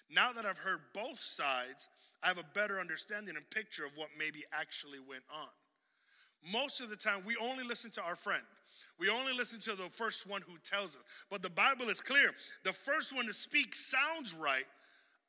Now 0.10 0.32
that 0.34 0.45
I've 0.45 0.58
heard 0.58 0.79
both 0.93 1.19
sides, 1.19 1.89
I 2.23 2.27
have 2.27 2.38
a 2.38 2.45
better 2.53 2.79
understanding 2.79 3.36
and 3.36 3.49
picture 3.49 3.86
of 3.86 3.91
what 3.95 4.10
maybe 4.17 4.43
actually 4.53 4.99
went 4.99 5.23
on. 5.34 5.49
Most 6.51 6.82
of 6.82 6.89
the 6.89 6.95
time, 6.95 7.23
we 7.25 7.36
only 7.36 7.63
listen 7.65 7.91
to 7.91 8.01
our 8.01 8.15
friend. 8.15 8.43
We 8.99 9.10
only 9.10 9.34
listen 9.34 9.60
to 9.62 9.75
the 9.75 9.89
first 9.89 10.27
one 10.27 10.41
who 10.41 10.58
tells 10.63 10.95
us. 10.95 11.01
But 11.29 11.41
the 11.41 11.49
Bible 11.49 11.89
is 11.89 12.01
clear. 12.01 12.32
The 12.63 12.73
first 12.73 13.13
one 13.13 13.25
to 13.25 13.34
speak 13.34 13.75
sounds 13.75 14.34
right 14.34 14.65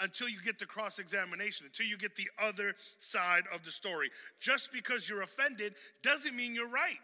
until 0.00 0.28
you 0.28 0.38
get 0.44 0.58
the 0.58 0.66
cross 0.66 0.98
examination, 0.98 1.66
until 1.66 1.86
you 1.86 1.96
get 1.96 2.14
the 2.16 2.28
other 2.40 2.74
side 2.98 3.44
of 3.52 3.64
the 3.64 3.70
story. 3.70 4.10
Just 4.40 4.72
because 4.72 5.08
you're 5.08 5.22
offended 5.22 5.74
doesn't 6.02 6.34
mean 6.36 6.54
you're 6.54 6.68
right. 6.68 6.98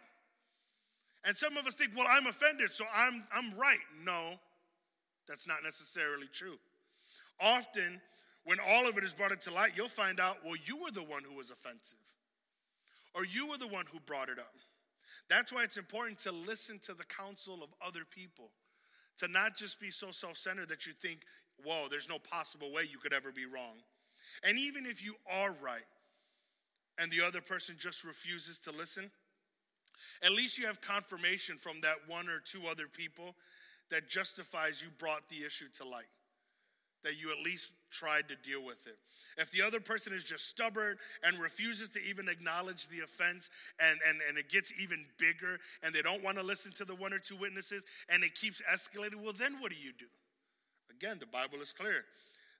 And 1.25 1.37
some 1.37 1.57
of 1.57 1.67
us 1.67 1.75
think, 1.75 1.93
well, 1.97 2.07
I'm 2.09 2.27
offended, 2.27 2.73
so 2.73 2.85
I'm, 2.95 3.25
I'm 3.33 3.53
right. 3.59 3.79
No, 4.05 4.35
that's 5.29 5.47
not 5.47 5.59
necessarily 5.63 6.29
true. 6.33 6.57
Often, 7.41 8.01
when 8.45 8.59
all 8.59 8.89
of 8.89 8.97
it 8.97 9.05
is 9.05 9.13
brought 9.13 9.33
into 9.33 9.53
light, 9.53 9.73
you'll 9.77 9.89
find 9.89 10.19
out, 10.19 10.39
well, 10.45 10.57
you 10.65 10.79
were 10.79 10.91
the 10.91 11.03
one 11.03 11.23
who 11.25 11.37
was 11.37 11.51
offensive, 11.51 11.99
or 13.15 13.25
you 13.25 13.49
were 13.49 13.59
the 13.59 13.69
one 13.69 13.85
who 13.93 14.01
brought 14.01 14.29
it 14.29 14.39
up. 14.39 14.55
That's 15.29 15.53
why 15.53 15.63
it's 15.63 15.77
important 15.77 16.19
to 16.21 16.33
listen 16.33 16.79
to 16.81 16.95
the 16.95 17.05
counsel 17.05 17.63
of 17.63 17.69
other 17.85 18.03
people, 18.11 18.51
to 19.19 19.29
not 19.29 19.57
just 19.57 19.79
be 19.79 19.91
so 19.91 20.11
self 20.11 20.37
centered 20.39 20.69
that 20.71 20.87
you 20.87 20.93
think, 20.93 21.21
whoa, 21.65 21.87
there's 21.91 22.09
no 22.09 22.19
possible 22.19 22.73
way 22.73 22.83
you 22.91 22.99
could 22.99 23.13
ever 23.13 23.31
be 23.31 23.45
wrong. 23.45 23.77
And 24.43 24.59
even 24.59 24.87
if 24.87 25.05
you 25.05 25.15
are 25.31 25.55
right 25.63 25.87
and 26.99 27.13
the 27.13 27.23
other 27.23 27.41
person 27.41 27.77
just 27.79 28.05
refuses 28.05 28.59
to 28.61 28.73
listen, 28.73 29.11
at 30.23 30.33
least 30.33 30.59
you 30.59 30.67
have 30.67 30.81
confirmation 30.81 31.57
from 31.57 31.81
that 31.83 31.97
one 32.07 32.29
or 32.29 32.41
two 32.41 32.67
other 32.71 32.87
people 32.87 33.35
that 33.91 34.09
justifies 34.09 34.83
you 34.83 34.89
brought 34.99 35.29
the 35.29 35.45
issue 35.45 35.67
to 35.75 35.85
light, 35.85 36.11
that 37.03 37.21
you 37.21 37.31
at 37.31 37.45
least 37.45 37.73
tried 37.91 38.29
to 38.29 38.37
deal 38.37 38.65
with 38.65 38.87
it. 38.87 38.97
If 39.37 39.51
the 39.51 39.63
other 39.63 39.81
person 39.81 40.13
is 40.13 40.25
just 40.25 40.47
stubborn 40.47 40.97
and 41.25 41.39
refuses 41.39 41.89
to 41.91 42.01
even 42.03 42.29
acknowledge 42.29 42.89
the 42.89 43.01
offense 43.01 43.51
and, 43.81 43.99
and, 44.09 44.19
and 44.29 44.39
it 44.39 44.49
gets 44.49 44.73
even 44.81 45.05
bigger 45.19 45.59
and 45.83 45.95
they 45.95 46.03
don't 46.03 46.23
want 46.23 46.39
to 46.39 46.45
listen 46.45 46.73
to 46.73 46.85
the 46.85 46.95
one 46.95 47.13
or 47.13 47.19
two 47.19 47.37
witnesses 47.37 47.85
and 48.09 48.23
it 48.23 48.35
keeps 48.35 48.63
escalating, 48.73 49.23
well, 49.23 49.35
then 49.37 49.57
what 49.61 49.73
do 49.73 49.79
you 49.83 49.93
do? 49.99 50.07
Again, 50.91 51.17
the 51.19 51.27
Bible 51.27 51.61
is 51.61 51.73
clear. 51.73 52.05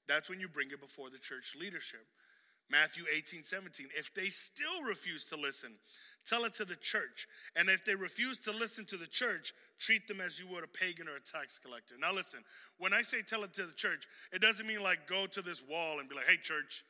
That's 0.09 0.29
when 0.29 0.41
you 0.41 0.49
bring 0.49 0.71
it 0.71 0.81
before 0.81 1.11
the 1.11 1.19
church 1.19 1.55
leadership. 1.59 2.05
Matthew 2.71 3.05
18, 3.13 3.45
17. 3.45 3.89
If 3.97 4.15
they 4.15 4.29
still 4.29 4.83
refuse 4.83 5.25
to 5.27 5.37
listen, 5.37 5.73
Tell 6.27 6.45
it 6.45 6.53
to 6.55 6.65
the 6.65 6.77
church. 6.77 7.27
And 7.57 7.69
if 7.69 7.85
they 7.85 7.95
refuse 7.95 8.39
to 8.41 8.53
listen 8.53 8.85
to 8.87 8.97
the 8.97 9.07
church, 9.07 9.55
treat 9.79 10.07
them 10.07 10.21
as 10.21 10.39
you 10.39 10.47
would 10.49 10.65
a 10.65 10.69
pagan 10.69 11.09
or 11.09 11.17
a 11.17 11.21
tax 11.21 11.59
collector. 11.59 11.95
Now, 11.99 12.13
listen, 12.13 12.41
when 12.79 12.93
I 12.93 13.03
say 13.03 13.23
tell 13.23 13.43
it 13.45 13.55
to 13.55 13.65
the 13.65 13.73
church, 13.73 14.07
it 14.33 14.41
doesn't 14.41 14.67
mean 14.67 14.83
like 14.83 15.09
go 15.09 15.27
to 15.27 15.43
this 15.43 15.63
wall 15.67 15.99
and 15.99 16.09
be 16.09 16.15
like, 16.15 16.27
hey, 16.27 16.37
church, 16.37 16.85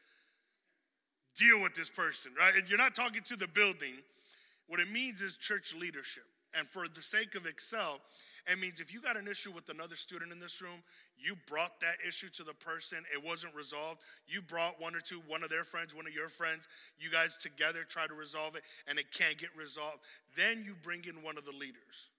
deal 1.36 1.62
with 1.62 1.74
this 1.74 1.88
person, 1.88 2.32
right? 2.38 2.54
You're 2.68 2.78
not 2.78 2.94
talking 2.94 3.22
to 3.22 3.36
the 3.36 3.48
building. 3.48 3.94
What 4.66 4.80
it 4.80 4.90
means 4.90 5.22
is 5.22 5.36
church 5.36 5.74
leadership. 5.78 6.24
And 6.58 6.68
for 6.68 6.88
the 6.88 7.02
sake 7.02 7.36
of 7.36 7.46
Excel, 7.46 8.00
it 8.50 8.58
means 8.58 8.80
if 8.80 8.92
you 8.92 9.00
got 9.00 9.16
an 9.16 9.28
issue 9.28 9.52
with 9.52 9.68
another 9.68 9.94
student 9.94 10.32
in 10.32 10.40
this 10.40 10.60
room, 10.60 10.82
you 11.16 11.36
brought 11.46 11.78
that 11.80 11.96
issue 12.06 12.28
to 12.30 12.42
the 12.42 12.54
person, 12.54 12.98
it 13.12 13.22
wasn't 13.22 13.54
resolved. 13.54 14.02
You 14.26 14.42
brought 14.42 14.80
one 14.80 14.94
or 14.94 15.00
two, 15.00 15.20
one 15.28 15.44
of 15.44 15.50
their 15.50 15.62
friends, 15.62 15.94
one 15.94 16.06
of 16.06 16.14
your 16.14 16.28
friends, 16.28 16.66
you 16.98 17.10
guys 17.10 17.36
together 17.36 17.84
try 17.88 18.06
to 18.06 18.14
resolve 18.14 18.56
it, 18.56 18.62
and 18.88 18.98
it 18.98 19.12
can't 19.12 19.38
get 19.38 19.50
resolved. 19.56 19.98
Then 20.36 20.64
you 20.64 20.74
bring 20.82 21.04
in 21.04 21.22
one 21.22 21.38
of 21.38 21.44
the 21.44 21.52
leaders. 21.52 22.10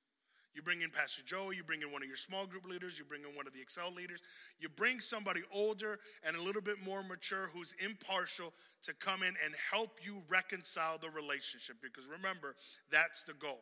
You 0.53 0.61
bring 0.61 0.81
in 0.81 0.89
Pastor 0.89 1.21
Joe, 1.25 1.51
you 1.51 1.63
bring 1.63 1.81
in 1.81 1.91
one 1.91 2.01
of 2.01 2.07
your 2.07 2.17
small 2.17 2.45
group 2.45 2.65
leaders, 2.65 2.99
you 2.99 3.05
bring 3.05 3.21
in 3.23 3.35
one 3.35 3.47
of 3.47 3.53
the 3.53 3.61
Excel 3.61 3.91
leaders. 3.91 4.19
You 4.59 4.67
bring 4.69 4.99
somebody 4.99 5.41
older 5.51 5.99
and 6.23 6.35
a 6.35 6.41
little 6.41 6.61
bit 6.61 6.83
more 6.83 7.03
mature 7.03 7.49
who's 7.53 7.73
impartial 7.79 8.53
to 8.83 8.93
come 8.93 9.23
in 9.23 9.33
and 9.43 9.53
help 9.71 9.99
you 10.03 10.21
reconcile 10.27 10.97
the 10.97 11.09
relationship 11.09 11.77
because 11.81 12.07
remember, 12.07 12.55
that's 12.91 13.23
the 13.23 13.33
goal. 13.33 13.61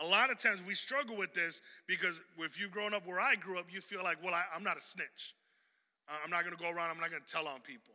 A 0.00 0.06
lot 0.06 0.30
of 0.30 0.38
times 0.38 0.62
we 0.64 0.74
struggle 0.74 1.16
with 1.16 1.34
this 1.34 1.60
because 1.86 2.20
if 2.38 2.58
you've 2.58 2.70
grown 2.70 2.94
up 2.94 3.06
where 3.06 3.20
I 3.20 3.34
grew 3.34 3.58
up, 3.58 3.66
you 3.70 3.80
feel 3.80 4.02
like, 4.02 4.22
well, 4.22 4.34
I, 4.34 4.44
am 4.54 4.62
not 4.62 4.76
a 4.76 4.80
snitch. 4.80 5.34
Uh, 6.08 6.12
I'm 6.24 6.30
not 6.30 6.44
going 6.44 6.56
to 6.56 6.62
go 6.62 6.70
around, 6.70 6.90
I'm 6.90 7.00
not 7.00 7.10
going 7.10 7.22
to 7.22 7.30
tell 7.30 7.48
on 7.48 7.60
people. 7.60 7.94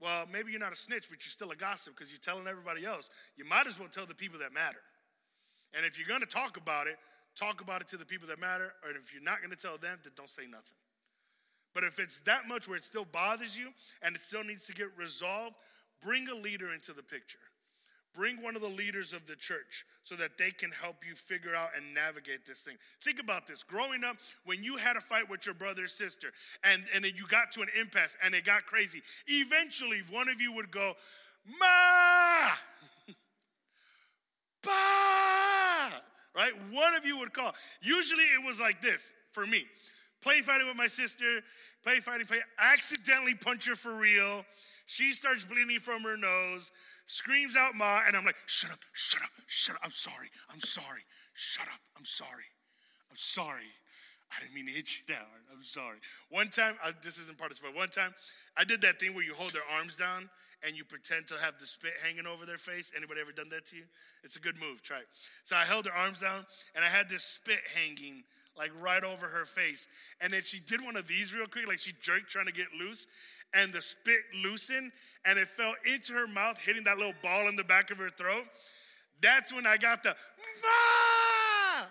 Well, 0.00 0.24
maybe 0.30 0.50
you're 0.50 0.60
not 0.60 0.72
a 0.72 0.76
snitch, 0.76 1.08
but 1.08 1.24
you're 1.24 1.30
still 1.30 1.50
a 1.50 1.56
gossip 1.56 1.94
because 1.94 2.10
you're 2.10 2.20
telling 2.20 2.46
everybody 2.46 2.84
else. 2.84 3.10
You 3.36 3.44
might 3.44 3.66
as 3.66 3.78
well 3.78 3.88
tell 3.88 4.06
the 4.06 4.14
people 4.14 4.38
that 4.40 4.52
matter. 4.52 4.80
And 5.72 5.86
if 5.86 5.98
you're 5.98 6.08
going 6.08 6.20
to 6.20 6.26
talk 6.26 6.56
about 6.56 6.86
it, 6.86 6.96
talk 7.36 7.60
about 7.60 7.80
it 7.80 7.88
to 7.88 7.96
the 7.96 8.04
people 8.04 8.28
that 8.28 8.40
matter. 8.40 8.72
Or 8.82 8.90
if 8.90 9.12
you're 9.12 9.22
not 9.22 9.38
going 9.38 9.50
to 9.50 9.56
tell 9.56 9.78
them, 9.78 9.98
then 10.02 10.12
don't 10.16 10.30
say 10.30 10.42
nothing. 10.42 10.76
But 11.74 11.84
if 11.84 11.98
it's 11.98 12.20
that 12.20 12.46
much 12.46 12.68
where 12.68 12.76
it 12.76 12.84
still 12.84 13.04
bothers 13.04 13.58
you 13.58 13.70
and 14.02 14.14
it 14.14 14.22
still 14.22 14.44
needs 14.44 14.66
to 14.66 14.72
get 14.72 14.88
resolved, 14.96 15.56
bring 16.02 16.28
a 16.28 16.34
leader 16.34 16.72
into 16.72 16.92
the 16.92 17.02
picture. 17.02 17.38
Bring 18.14 18.42
one 18.42 18.56
of 18.56 18.62
the 18.62 18.68
leaders 18.68 19.12
of 19.12 19.26
the 19.26 19.36
church 19.36 19.84
so 20.02 20.14
that 20.16 20.38
they 20.38 20.50
can 20.50 20.70
help 20.70 20.96
you 21.06 21.14
figure 21.14 21.54
out 21.54 21.70
and 21.76 21.92
navigate 21.94 22.46
this 22.46 22.60
thing. 22.60 22.76
Think 23.02 23.20
about 23.20 23.46
this. 23.46 23.62
Growing 23.62 24.04
up, 24.04 24.16
when 24.44 24.62
you 24.62 24.76
had 24.76 24.96
a 24.96 25.00
fight 25.00 25.28
with 25.28 25.44
your 25.46 25.54
brother 25.54 25.84
or 25.84 25.88
sister 25.88 26.28
and, 26.62 26.82
and 26.94 27.04
then 27.04 27.12
you 27.16 27.26
got 27.26 27.52
to 27.52 27.62
an 27.62 27.68
impasse 27.78 28.16
and 28.22 28.34
it 28.34 28.44
got 28.44 28.66
crazy, 28.66 29.02
eventually 29.26 30.02
one 30.10 30.28
of 30.28 30.40
you 30.40 30.52
would 30.52 30.70
go, 30.70 30.94
Ma! 31.60 32.50
Ba! 34.62 36.00
Right? 36.34 36.52
One 36.70 36.94
of 36.94 37.04
you 37.04 37.18
would 37.18 37.32
call. 37.32 37.52
Usually 37.82 38.24
it 38.24 38.44
was 38.44 38.58
like 38.58 38.80
this 38.80 39.12
for 39.32 39.46
me. 39.46 39.64
Play 40.22 40.40
fighting 40.40 40.66
with 40.66 40.76
my 40.76 40.86
sister, 40.86 41.40
play 41.82 42.00
fighting, 42.00 42.26
play, 42.26 42.40
accidentally 42.58 43.34
punch 43.34 43.66
her 43.68 43.76
for 43.76 43.94
real. 43.94 44.44
She 44.86 45.12
starts 45.12 45.44
bleeding 45.44 45.80
from 45.80 46.02
her 46.02 46.16
nose 46.16 46.72
screams 47.06 47.56
out 47.56 47.74
Ma, 47.74 48.02
and 48.06 48.16
I'm 48.16 48.24
like, 48.24 48.36
shut 48.46 48.70
up, 48.70 48.80
shut 48.92 49.22
up, 49.22 49.30
shut 49.46 49.76
up. 49.76 49.82
I'm 49.84 49.90
sorry, 49.90 50.28
I'm 50.52 50.60
sorry. 50.60 51.02
Shut 51.34 51.66
up, 51.66 51.80
I'm 51.96 52.04
sorry. 52.04 52.48
I'm 53.10 53.16
sorry. 53.16 53.70
I 54.30 54.42
didn't 54.42 54.54
mean 54.54 54.66
to 54.66 54.72
hit 54.72 54.88
you 54.98 55.14
down. 55.14 55.26
I'm 55.52 55.62
sorry. 55.62 55.98
One 56.30 56.48
time, 56.48 56.76
I, 56.82 56.92
this 57.02 57.18
isn't 57.18 57.38
part 57.38 57.52
of 57.52 57.60
the 57.60 57.70
One 57.70 57.88
time, 57.88 58.14
I 58.56 58.64
did 58.64 58.80
that 58.82 58.98
thing 58.98 59.14
where 59.14 59.24
you 59.24 59.34
hold 59.34 59.52
their 59.52 59.66
arms 59.70 59.96
down 59.96 60.28
and 60.66 60.76
you 60.76 60.84
pretend 60.84 61.26
to 61.28 61.34
have 61.34 61.54
the 61.60 61.66
spit 61.66 61.92
hanging 62.02 62.26
over 62.26 62.46
their 62.46 62.58
face. 62.58 62.90
Anybody 62.96 63.20
ever 63.20 63.32
done 63.32 63.48
that 63.50 63.66
to 63.66 63.76
you? 63.76 63.84
It's 64.22 64.36
a 64.36 64.40
good 64.40 64.58
move. 64.58 64.82
Try 64.82 64.98
it. 64.98 65.08
So 65.44 65.56
I 65.56 65.64
held 65.64 65.86
her 65.86 65.92
arms 65.92 66.20
down 66.20 66.46
and 66.74 66.84
I 66.84 66.88
had 66.88 67.08
this 67.08 67.22
spit 67.22 67.60
hanging 67.74 68.24
like 68.56 68.70
right 68.80 69.04
over 69.04 69.26
her 69.26 69.44
face. 69.44 69.86
And 70.20 70.32
then 70.32 70.42
she 70.42 70.60
did 70.60 70.82
one 70.82 70.96
of 70.96 71.06
these 71.06 71.34
real 71.34 71.46
quick, 71.46 71.68
like 71.68 71.78
she 71.78 71.92
jerked 72.00 72.30
trying 72.30 72.46
to 72.46 72.52
get 72.52 72.66
loose 72.78 73.06
and 73.54 73.72
the 73.72 73.80
spit 73.80 74.20
loosened 74.42 74.92
and 75.24 75.38
it 75.38 75.48
fell 75.48 75.74
into 75.92 76.12
her 76.12 76.26
mouth, 76.26 76.58
hitting 76.60 76.84
that 76.84 76.98
little 76.98 77.14
ball 77.22 77.48
in 77.48 77.56
the 77.56 77.64
back 77.64 77.90
of 77.90 77.98
her 77.98 78.10
throat. 78.10 78.44
That's 79.22 79.52
when 79.52 79.66
I 79.66 79.76
got 79.76 80.02
the 80.02 80.14
Ma! 80.62 81.86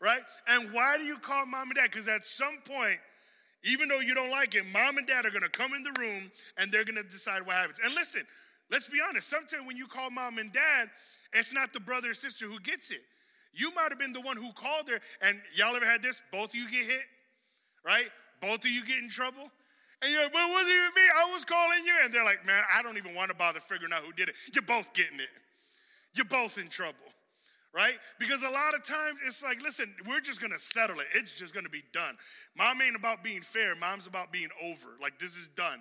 Right? 0.00 0.20
And 0.46 0.72
why 0.72 0.98
do 0.98 1.04
you 1.04 1.18
call 1.18 1.46
mom 1.46 1.68
and 1.68 1.76
dad? 1.76 1.90
Because 1.90 2.06
at 2.06 2.26
some 2.26 2.58
point, 2.64 2.98
even 3.64 3.88
though 3.88 4.00
you 4.00 4.14
don't 4.14 4.30
like 4.30 4.54
it, 4.54 4.64
mom 4.72 4.98
and 4.98 5.06
dad 5.06 5.26
are 5.26 5.30
gonna 5.30 5.48
come 5.48 5.72
in 5.72 5.82
the 5.82 5.98
room 5.98 6.30
and 6.56 6.70
they're 6.70 6.84
gonna 6.84 7.02
decide 7.02 7.44
what 7.44 7.56
happens. 7.56 7.80
And 7.82 7.94
listen, 7.94 8.22
let's 8.70 8.86
be 8.86 8.98
honest, 9.06 9.28
sometimes 9.28 9.66
when 9.66 9.76
you 9.76 9.86
call 9.86 10.10
mom 10.10 10.38
and 10.38 10.52
dad, 10.52 10.90
it's 11.32 11.52
not 11.52 11.72
the 11.72 11.80
brother 11.80 12.10
or 12.10 12.14
sister 12.14 12.46
who 12.46 12.60
gets 12.60 12.90
it. 12.90 13.00
You 13.52 13.74
might 13.74 13.88
have 13.88 13.98
been 13.98 14.12
the 14.12 14.20
one 14.20 14.36
who 14.36 14.52
called 14.52 14.88
her, 14.90 15.00
and 15.22 15.38
y'all 15.54 15.74
ever 15.74 15.86
had 15.86 16.02
this? 16.02 16.20
Both 16.30 16.50
of 16.50 16.56
you 16.56 16.70
get 16.70 16.84
hit, 16.84 17.02
right? 17.84 18.06
Both 18.42 18.64
of 18.64 18.70
you 18.70 18.84
get 18.84 18.98
in 18.98 19.08
trouble. 19.08 19.50
And 20.06 20.14
you're 20.14 20.22
like, 20.22 20.32
but 20.32 20.46
it 20.46 20.52
wasn't 20.52 20.70
even 20.70 20.94
me. 20.94 21.02
I 21.18 21.32
was 21.32 21.44
calling 21.44 21.84
you. 21.84 21.94
And 22.04 22.14
they're 22.14 22.24
like, 22.24 22.46
man, 22.46 22.62
I 22.72 22.80
don't 22.80 22.96
even 22.96 23.12
want 23.12 23.28
to 23.30 23.36
bother 23.36 23.58
figuring 23.58 23.92
out 23.92 24.04
who 24.04 24.12
did 24.12 24.28
it. 24.28 24.36
You're 24.54 24.62
both 24.62 24.94
getting 24.94 25.18
it. 25.18 25.34
You're 26.14 26.26
both 26.26 26.58
in 26.58 26.68
trouble. 26.68 27.10
Right? 27.74 27.98
Because 28.20 28.44
a 28.44 28.48
lot 28.48 28.74
of 28.74 28.84
times 28.84 29.18
it's 29.26 29.42
like, 29.42 29.60
listen, 29.60 29.92
we're 30.06 30.20
just 30.20 30.40
gonna 30.40 30.60
settle 30.60 31.00
it. 31.00 31.08
It's 31.12 31.32
just 31.32 31.52
gonna 31.52 31.68
be 31.68 31.82
done. 31.92 32.16
Mom 32.56 32.80
ain't 32.80 32.94
about 32.94 33.24
being 33.24 33.42
fair, 33.42 33.74
mom's 33.74 34.06
about 34.06 34.32
being 34.32 34.48
over. 34.62 34.96
Like, 35.02 35.18
this 35.18 35.36
is 35.36 35.48
done. 35.56 35.80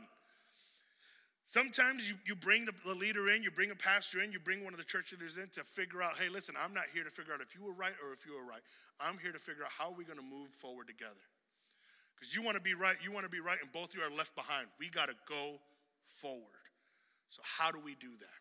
Sometimes 1.46 2.10
you, 2.10 2.16
you 2.26 2.36
bring 2.36 2.66
the, 2.66 2.74
the 2.86 2.96
leader 2.96 3.30
in, 3.30 3.44
you 3.44 3.52
bring 3.52 3.70
a 3.70 3.76
pastor 3.76 4.22
in, 4.22 4.32
you 4.32 4.40
bring 4.40 4.66
one 4.66 4.74
of 4.74 4.80
the 4.80 4.84
church 4.84 5.14
leaders 5.14 5.38
in 5.38 5.48
to 5.50 5.64
figure 5.64 6.02
out, 6.02 6.18
hey, 6.18 6.28
listen, 6.28 6.56
I'm 6.62 6.74
not 6.74 6.86
here 6.92 7.04
to 7.04 7.12
figure 7.12 7.34
out 7.34 7.40
if 7.40 7.56
you 7.56 7.64
were 7.64 7.74
right 7.74 7.94
or 8.04 8.12
if 8.12 8.26
you 8.26 8.34
were 8.34 8.44
right. 8.44 8.64
I'm 9.00 9.20
here 9.20 9.32
to 9.32 9.40
figure 9.40 9.64
out 9.64 9.72
how 9.72 9.94
we're 9.96 10.08
gonna 10.08 10.28
move 10.28 10.50
forward 10.50 10.88
together. 10.88 11.22
Because 12.26 12.36
you 12.36 12.42
want 12.42 12.58
to 12.58 12.62
be 12.62 12.74
right, 12.74 12.96
you 13.04 13.12
want 13.12 13.24
to 13.24 13.30
be 13.30 13.40
right, 13.40 13.60
and 13.62 13.72
both 13.72 13.90
of 13.90 13.96
you 13.96 14.02
are 14.02 14.10
left 14.10 14.34
behind. 14.34 14.66
We 14.80 14.90
got 14.90 15.10
to 15.10 15.16
go 15.30 15.60
forward. 16.08 16.66
So, 17.30 17.44
how 17.44 17.70
do 17.70 17.78
we 17.80 17.94
do 17.94 18.10
that? 18.18 18.40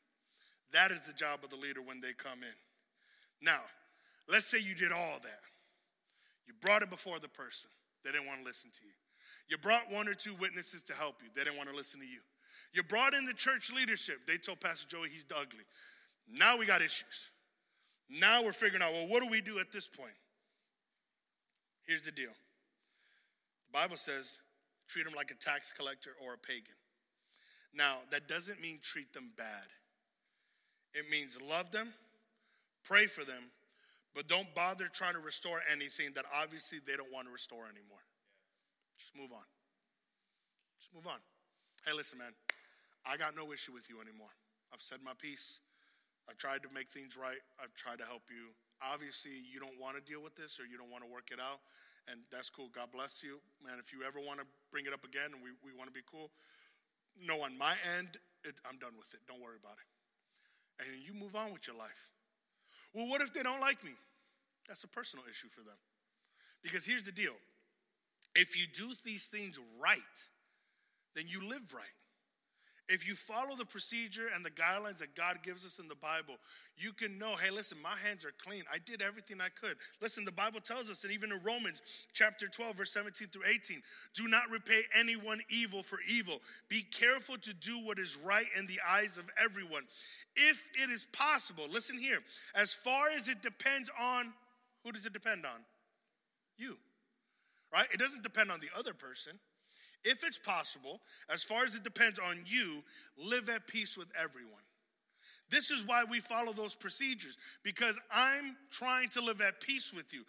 That 0.72 0.90
is 0.90 1.02
the 1.02 1.12
job 1.12 1.40
of 1.44 1.50
the 1.50 1.56
leader 1.56 1.82
when 1.82 2.00
they 2.00 2.14
come 2.14 2.42
in. 2.42 2.56
Now, 3.42 3.60
let's 4.26 4.46
say 4.46 4.58
you 4.58 4.74
did 4.74 4.90
all 4.90 5.18
that. 5.22 5.40
You 6.46 6.54
brought 6.62 6.80
it 6.80 6.88
before 6.88 7.18
the 7.18 7.28
person, 7.28 7.68
they 8.04 8.10
didn't 8.10 8.26
want 8.26 8.40
to 8.40 8.46
listen 8.46 8.70
to 8.72 8.86
you. 8.86 8.92
You 9.50 9.58
brought 9.58 9.92
one 9.92 10.08
or 10.08 10.14
two 10.14 10.32
witnesses 10.40 10.82
to 10.84 10.94
help 10.94 11.16
you, 11.22 11.28
they 11.34 11.44
didn't 11.44 11.58
want 11.58 11.68
to 11.68 11.76
listen 11.76 12.00
to 12.00 12.06
you. 12.06 12.20
You 12.72 12.84
brought 12.84 13.12
in 13.12 13.26
the 13.26 13.34
church 13.34 13.70
leadership, 13.70 14.20
they 14.26 14.38
told 14.38 14.60
Pastor 14.60 14.88
Joey 14.88 15.10
he's 15.10 15.26
ugly. 15.30 15.64
Now 16.26 16.56
we 16.56 16.64
got 16.64 16.80
issues. 16.80 17.28
Now 18.08 18.42
we're 18.42 18.52
figuring 18.52 18.82
out, 18.82 18.94
well, 18.94 19.08
what 19.08 19.22
do 19.22 19.28
we 19.28 19.42
do 19.42 19.58
at 19.58 19.72
this 19.72 19.86
point? 19.86 20.16
Here's 21.86 22.02
the 22.02 22.12
deal 22.12 22.32
Bible 23.74 23.96
says 23.96 24.38
treat 24.86 25.04
them 25.04 25.14
like 25.14 25.32
a 25.32 25.34
tax 25.34 25.72
collector 25.72 26.10
or 26.24 26.34
a 26.34 26.38
pagan. 26.38 26.78
Now, 27.74 28.06
that 28.12 28.28
doesn't 28.28 28.62
mean 28.62 28.78
treat 28.80 29.12
them 29.12 29.32
bad. 29.36 29.66
It 30.94 31.10
means 31.10 31.36
love 31.42 31.72
them, 31.72 31.88
pray 32.84 33.08
for 33.08 33.24
them, 33.24 33.50
but 34.14 34.28
don't 34.28 34.46
bother 34.54 34.86
trying 34.86 35.14
to 35.14 35.20
restore 35.20 35.58
anything 35.66 36.14
that 36.14 36.24
obviously 36.30 36.78
they 36.86 36.94
don't 36.94 37.12
want 37.12 37.26
to 37.26 37.32
restore 37.32 37.66
anymore. 37.66 37.98
Just 38.96 39.10
move 39.18 39.32
on. 39.34 39.42
Just 40.78 40.94
move 40.94 41.08
on. 41.08 41.18
Hey, 41.84 41.92
listen, 41.92 42.18
man, 42.18 42.30
I 43.02 43.16
got 43.16 43.34
no 43.34 43.52
issue 43.52 43.74
with 43.74 43.90
you 43.90 43.98
anymore. 43.98 44.30
I've 44.72 44.82
said 44.82 45.02
my 45.02 45.18
piece. 45.18 45.58
I've 46.30 46.38
tried 46.38 46.62
to 46.62 46.70
make 46.70 46.94
things 46.94 47.18
right. 47.18 47.42
I've 47.58 47.74
tried 47.74 47.98
to 47.98 48.06
help 48.06 48.30
you. 48.30 48.54
Obviously, 48.78 49.34
you 49.34 49.58
don't 49.58 49.82
want 49.82 49.98
to 49.98 50.02
deal 50.06 50.22
with 50.22 50.38
this 50.38 50.62
or 50.62 50.64
you 50.64 50.78
don't 50.78 50.94
want 50.94 51.02
to 51.02 51.10
work 51.10 51.34
it 51.34 51.42
out 51.42 51.58
and 52.08 52.20
that's 52.30 52.50
cool. 52.50 52.68
God 52.74 52.92
bless 52.92 53.22
you. 53.22 53.40
Man, 53.64 53.80
if 53.80 53.92
you 53.92 54.04
ever 54.06 54.20
want 54.20 54.40
to 54.40 54.46
bring 54.70 54.86
it 54.86 54.92
up 54.92 55.04
again 55.04 55.32
and 55.32 55.40
we, 55.40 55.50
we 55.64 55.72
want 55.76 55.88
to 55.88 55.94
be 55.94 56.04
cool, 56.04 56.30
no, 57.16 57.42
on 57.42 57.56
my 57.56 57.76
end, 57.96 58.18
it, 58.44 58.56
I'm 58.68 58.78
done 58.78 58.92
with 58.98 59.12
it. 59.14 59.20
Don't 59.26 59.40
worry 59.40 59.56
about 59.58 59.78
it. 59.78 59.88
And 60.82 61.00
you 61.00 61.14
move 61.14 61.36
on 61.36 61.52
with 61.52 61.66
your 61.66 61.76
life. 61.76 62.10
Well, 62.92 63.08
what 63.08 63.22
if 63.22 63.32
they 63.32 63.42
don't 63.42 63.60
like 63.60 63.82
me? 63.84 63.94
That's 64.68 64.84
a 64.84 64.88
personal 64.88 65.24
issue 65.30 65.48
for 65.48 65.60
them. 65.60 65.78
Because 66.62 66.84
here's 66.84 67.04
the 67.04 67.12
deal 67.12 67.34
if 68.34 68.58
you 68.58 68.66
do 68.66 68.92
these 69.04 69.26
things 69.26 69.58
right, 69.80 70.16
then 71.14 71.24
you 71.28 71.46
live 71.48 71.72
right. 71.72 71.98
If 72.86 73.08
you 73.08 73.14
follow 73.14 73.56
the 73.56 73.64
procedure 73.64 74.26
and 74.34 74.44
the 74.44 74.50
guidelines 74.50 74.98
that 74.98 75.16
God 75.16 75.38
gives 75.42 75.64
us 75.64 75.78
in 75.78 75.88
the 75.88 75.94
Bible, 75.94 76.34
you 76.76 76.92
can 76.92 77.18
know, 77.18 77.34
hey, 77.34 77.50
listen, 77.50 77.78
my 77.82 77.96
hands 77.96 78.26
are 78.26 78.34
clean. 78.44 78.62
I 78.70 78.76
did 78.78 79.00
everything 79.00 79.40
I 79.40 79.48
could. 79.48 79.76
Listen, 80.02 80.24
the 80.24 80.32
Bible 80.32 80.60
tells 80.60 80.90
us, 80.90 81.02
and 81.02 81.12
even 81.12 81.32
in 81.32 81.40
Romans 81.42 81.80
chapter 82.12 82.46
12, 82.46 82.76
verse 82.76 82.92
17 82.92 83.28
through 83.28 83.44
18, 83.48 83.82
do 84.12 84.28
not 84.28 84.50
repay 84.50 84.82
anyone 84.94 85.40
evil 85.48 85.82
for 85.82 85.98
evil. 86.06 86.40
Be 86.68 86.82
careful 86.82 87.38
to 87.38 87.54
do 87.54 87.78
what 87.78 87.98
is 87.98 88.18
right 88.18 88.46
in 88.58 88.66
the 88.66 88.80
eyes 88.86 89.16
of 89.16 89.24
everyone. 89.42 89.84
If 90.36 90.68
it 90.82 90.90
is 90.90 91.06
possible, 91.12 91.66
listen 91.70 91.96
here, 91.96 92.18
as 92.54 92.74
far 92.74 93.08
as 93.16 93.28
it 93.28 93.40
depends 93.40 93.88
on, 93.98 94.32
who 94.84 94.92
does 94.92 95.06
it 95.06 95.14
depend 95.14 95.46
on? 95.46 95.60
You, 96.58 96.76
right? 97.72 97.86
It 97.94 97.98
doesn't 97.98 98.22
depend 98.22 98.50
on 98.50 98.60
the 98.60 98.68
other 98.78 98.92
person 98.92 99.38
if 100.04 100.24
it's 100.24 100.38
possible, 100.38 101.00
as 101.30 101.42
far 101.42 101.64
as 101.64 101.74
it 101.74 101.82
depends 101.82 102.18
on 102.18 102.40
you, 102.46 102.82
live 103.16 103.48
at 103.48 103.66
peace 103.66 103.96
with 103.96 104.08
everyone. 104.20 104.52
This 105.50 105.70
is 105.70 105.86
why 105.86 106.04
we 106.04 106.20
follow 106.20 106.52
those 106.52 106.74
procedures, 106.74 107.36
because 107.62 107.98
I'm 108.12 108.56
trying 108.70 109.08
to 109.10 109.20
live 109.20 109.40
at 109.40 109.60
peace 109.60 109.92
with 109.94 110.12
you. 110.12 110.22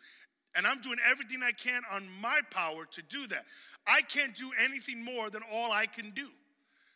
And 0.56 0.66
I'm 0.66 0.82
doing 0.82 0.98
everything 1.10 1.42
I 1.44 1.52
can 1.52 1.82
on 1.92 2.08
my 2.22 2.40
power 2.50 2.86
to 2.86 3.02
do 3.02 3.28
that. 3.28 3.46
I 3.86 4.02
can't 4.02 4.36
do 4.36 4.52
anything 4.64 5.04
more 5.04 5.30
than 5.30 5.42
all 5.52 5.72
I 5.72 5.86
can 5.86 6.12
do. 6.12 6.30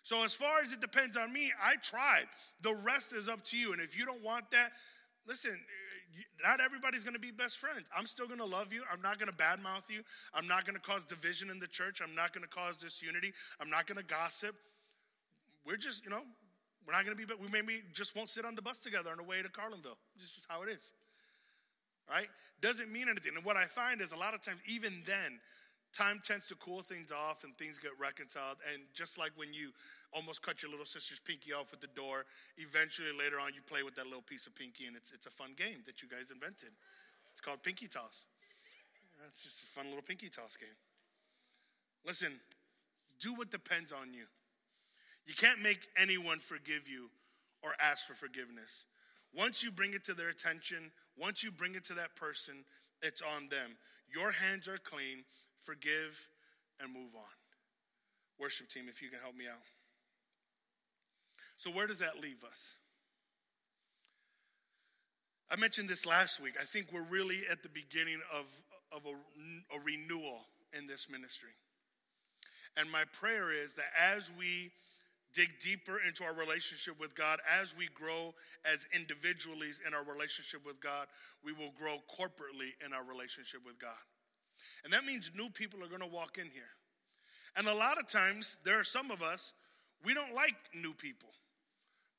So, 0.04 0.24
as 0.24 0.34
far 0.34 0.62
as 0.62 0.72
it 0.72 0.80
depends 0.80 1.18
on 1.18 1.32
me, 1.32 1.52
I 1.62 1.76
tried. 1.76 2.26
The 2.62 2.74
rest 2.74 3.14
is 3.14 3.28
up 3.28 3.44
to 3.46 3.58
you. 3.58 3.74
And 3.74 3.82
if 3.82 3.98
you 3.98 4.06
don't 4.06 4.24
want 4.24 4.50
that, 4.52 4.72
listen, 5.30 5.52
uh, 5.52 6.48
not 6.50 6.60
everybody's 6.60 7.04
going 7.04 7.14
to 7.14 7.20
be 7.20 7.32
best 7.32 7.60
friends. 7.60 7.88
I'm 7.96 8.08
still 8.08 8.26
going 8.26 8.40
to 8.40 8.46
love 8.46 8.74
you. 8.74 8.82
I'm 8.92 9.02
not 9.02 9.20
going 9.20 9.32
to 9.32 9.38
badmouth 9.38 9.88
you. 9.90 10.02
I'm 10.34 10.48
not 10.48 10.66
going 10.66 10.76
to 10.76 10.82
cause 10.82 11.06
division 11.06 11.52
in 11.52 11.60
the 11.60 11.68
church. 11.68 12.02
I'm 12.04 12.16
not 12.16 12.34
going 12.34 12.44
to 12.44 12.50
cause 12.50 12.78
disunity. 12.78 13.32
I'm 13.62 13.70
not 13.70 13.86
going 13.86 14.00
to 14.00 14.04
gossip. 14.04 14.56
We're 15.66 15.78
just, 15.78 16.04
you 16.04 16.10
know, 16.10 16.24
we're 16.86 16.94
not 16.94 17.06
going 17.06 17.16
to 17.16 17.28
be, 17.28 17.32
we 17.40 17.48
maybe 17.50 17.84
just 17.94 18.16
won't 18.16 18.30
sit 18.30 18.44
on 18.44 18.56
the 18.56 18.62
bus 18.62 18.80
together 18.80 19.12
on 19.12 19.18
the 19.18 19.24
way 19.24 19.42
to 19.44 19.50
Carlinville. 19.50 20.02
This 20.18 20.34
is 20.34 20.44
how 20.50 20.64
it 20.64 20.70
is. 20.70 20.92
Right? 22.10 22.28
Doesn't 22.62 22.92
mean 22.92 23.08
anything. 23.08 23.34
And 23.36 23.46
what 23.46 23.56
I 23.56 23.66
find 23.66 24.02
is 24.02 24.12
a 24.12 24.18
lot 24.18 24.34
of 24.34 24.42
times, 24.42 24.60
even 24.68 25.04
then, 25.06 25.40
time 25.94 26.22
tends 26.26 26.48
to 26.48 26.56
cool 26.56 26.82
things 26.82 27.12
off 27.12 27.44
and 27.44 27.56
things 27.58 27.78
get 27.78 27.92
reconciled. 28.00 28.58
And 28.74 28.82
just 28.96 29.20
like 29.20 29.32
when 29.36 29.54
you 29.54 29.70
almost 30.14 30.42
cut 30.42 30.62
your 30.62 30.72
little 30.72 30.86
sister's 30.86 31.20
pinky 31.20 31.54
off 31.54 31.74
at 31.74 31.82
the 31.82 31.92
door. 31.94 32.26
Eventually, 32.58 33.12
later 33.18 33.40
on, 33.40 33.54
you 33.54 33.62
play 33.62 33.84
with 33.84 33.96
that 33.96 34.06
little 34.06 34.26
piece 34.26 34.48
of 34.48 34.56
pinky, 34.56 34.86
and 34.86 34.96
it's, 34.96 35.12
it's 35.12 35.28
a 35.28 35.32
fun 35.32 35.54
game 35.56 35.84
that 35.86 36.02
you 36.02 36.08
guys 36.08 36.32
invented. 36.32 36.74
It's 37.32 37.42
called 37.42 37.62
Pinky 37.62 37.88
Toss. 37.88 38.26
It's 39.28 39.44
just 39.44 39.62
a 39.62 39.66
fun 39.66 39.88
little 39.88 40.02
pinky 40.02 40.30
toss 40.30 40.56
game. 40.56 40.70
Listen, 42.06 42.40
do 43.20 43.34
what 43.34 43.52
depends 43.52 43.92
on 43.92 44.14
you. 44.14 44.26
You 45.26 45.34
can't 45.34 45.62
make 45.62 45.88
anyone 45.98 46.40
forgive 46.40 46.88
you 46.88 47.10
or 47.62 47.74
ask 47.80 48.08
for 48.08 48.14
forgiveness. 48.14 48.86
Once 49.36 49.62
you 49.62 49.70
bring 49.72 49.94
it 49.94 50.04
to 50.06 50.14
their 50.14 50.30
attention, 50.30 50.92
once 51.18 51.44
you 51.44 51.52
bring 51.52 51.76
it 51.76 51.84
to 51.84 51.94
that 51.94 52.16
person, 52.16 52.66
it's 53.02 53.22
on 53.22 53.50
them. 53.50 53.78
Your 54.12 54.32
hands 54.32 54.68
are 54.68 54.78
clean. 54.78 55.24
Forgive 55.62 56.30
and 56.80 56.92
move 56.92 57.14
on. 57.16 57.36
Worship 58.40 58.70
team, 58.70 58.86
if 58.90 59.02
you 59.02 59.10
can 59.10 59.20
help 59.20 59.36
me 59.36 59.46
out. 59.46 59.62
So, 61.60 61.70
where 61.70 61.88
does 61.88 62.00
that 62.00 62.22
leave 62.22 62.42
us? 62.50 62.74
I 65.52 65.58
mentioned 65.58 65.90
this 65.90 66.06
last 66.06 66.40
week. 66.40 66.54
I 66.60 66.64
think 66.64 66.88
we're 66.94 67.02
really 67.02 67.42
at 67.52 67.64
the 67.64 67.70
beginning 67.70 68.22
of, 68.34 68.46
of 68.94 69.02
a, 69.06 69.76
a 69.76 69.80
renewal 69.84 70.40
in 70.72 70.88
this 70.88 71.08
ministry. 71.12 71.50
And 72.78 72.90
my 72.90 73.04
prayer 73.12 73.52
is 73.52 73.74
that 73.74 73.92
as 74.00 74.32
we 74.40 74.72
dig 75.34 75.60
deeper 75.60 76.00
into 76.08 76.24
our 76.24 76.34
relationship 76.34 76.98
with 76.98 77.14
God, 77.14 77.40
as 77.60 77.76
we 77.76 77.90
grow 77.94 78.34
as 78.64 78.88
individuals 78.96 79.82
in 79.86 79.94
our 79.94 80.06
relationship 80.06 80.66
with 80.66 80.80
God, 80.80 81.08
we 81.44 81.52
will 81.52 81.74
grow 81.78 81.98
corporately 82.08 82.72
in 82.86 82.94
our 82.94 83.04
relationship 83.04 83.66
with 83.66 83.78
God. 83.82 84.00
And 84.86 84.94
that 84.94 85.04
means 85.04 85.30
new 85.36 85.50
people 85.50 85.84
are 85.84 85.90
going 85.90 86.00
to 86.00 86.08
walk 86.08 86.38
in 86.38 86.46
here. 86.46 86.72
And 87.58 87.68
a 87.68 87.74
lot 87.74 88.00
of 88.00 88.08
times, 88.08 88.58
there 88.64 88.80
are 88.80 88.86
some 88.86 89.12
of 89.12 89.22
us, 89.22 89.52
we 90.06 90.14
don't 90.14 90.34
like 90.34 90.56
new 90.74 90.94
people 90.94 91.32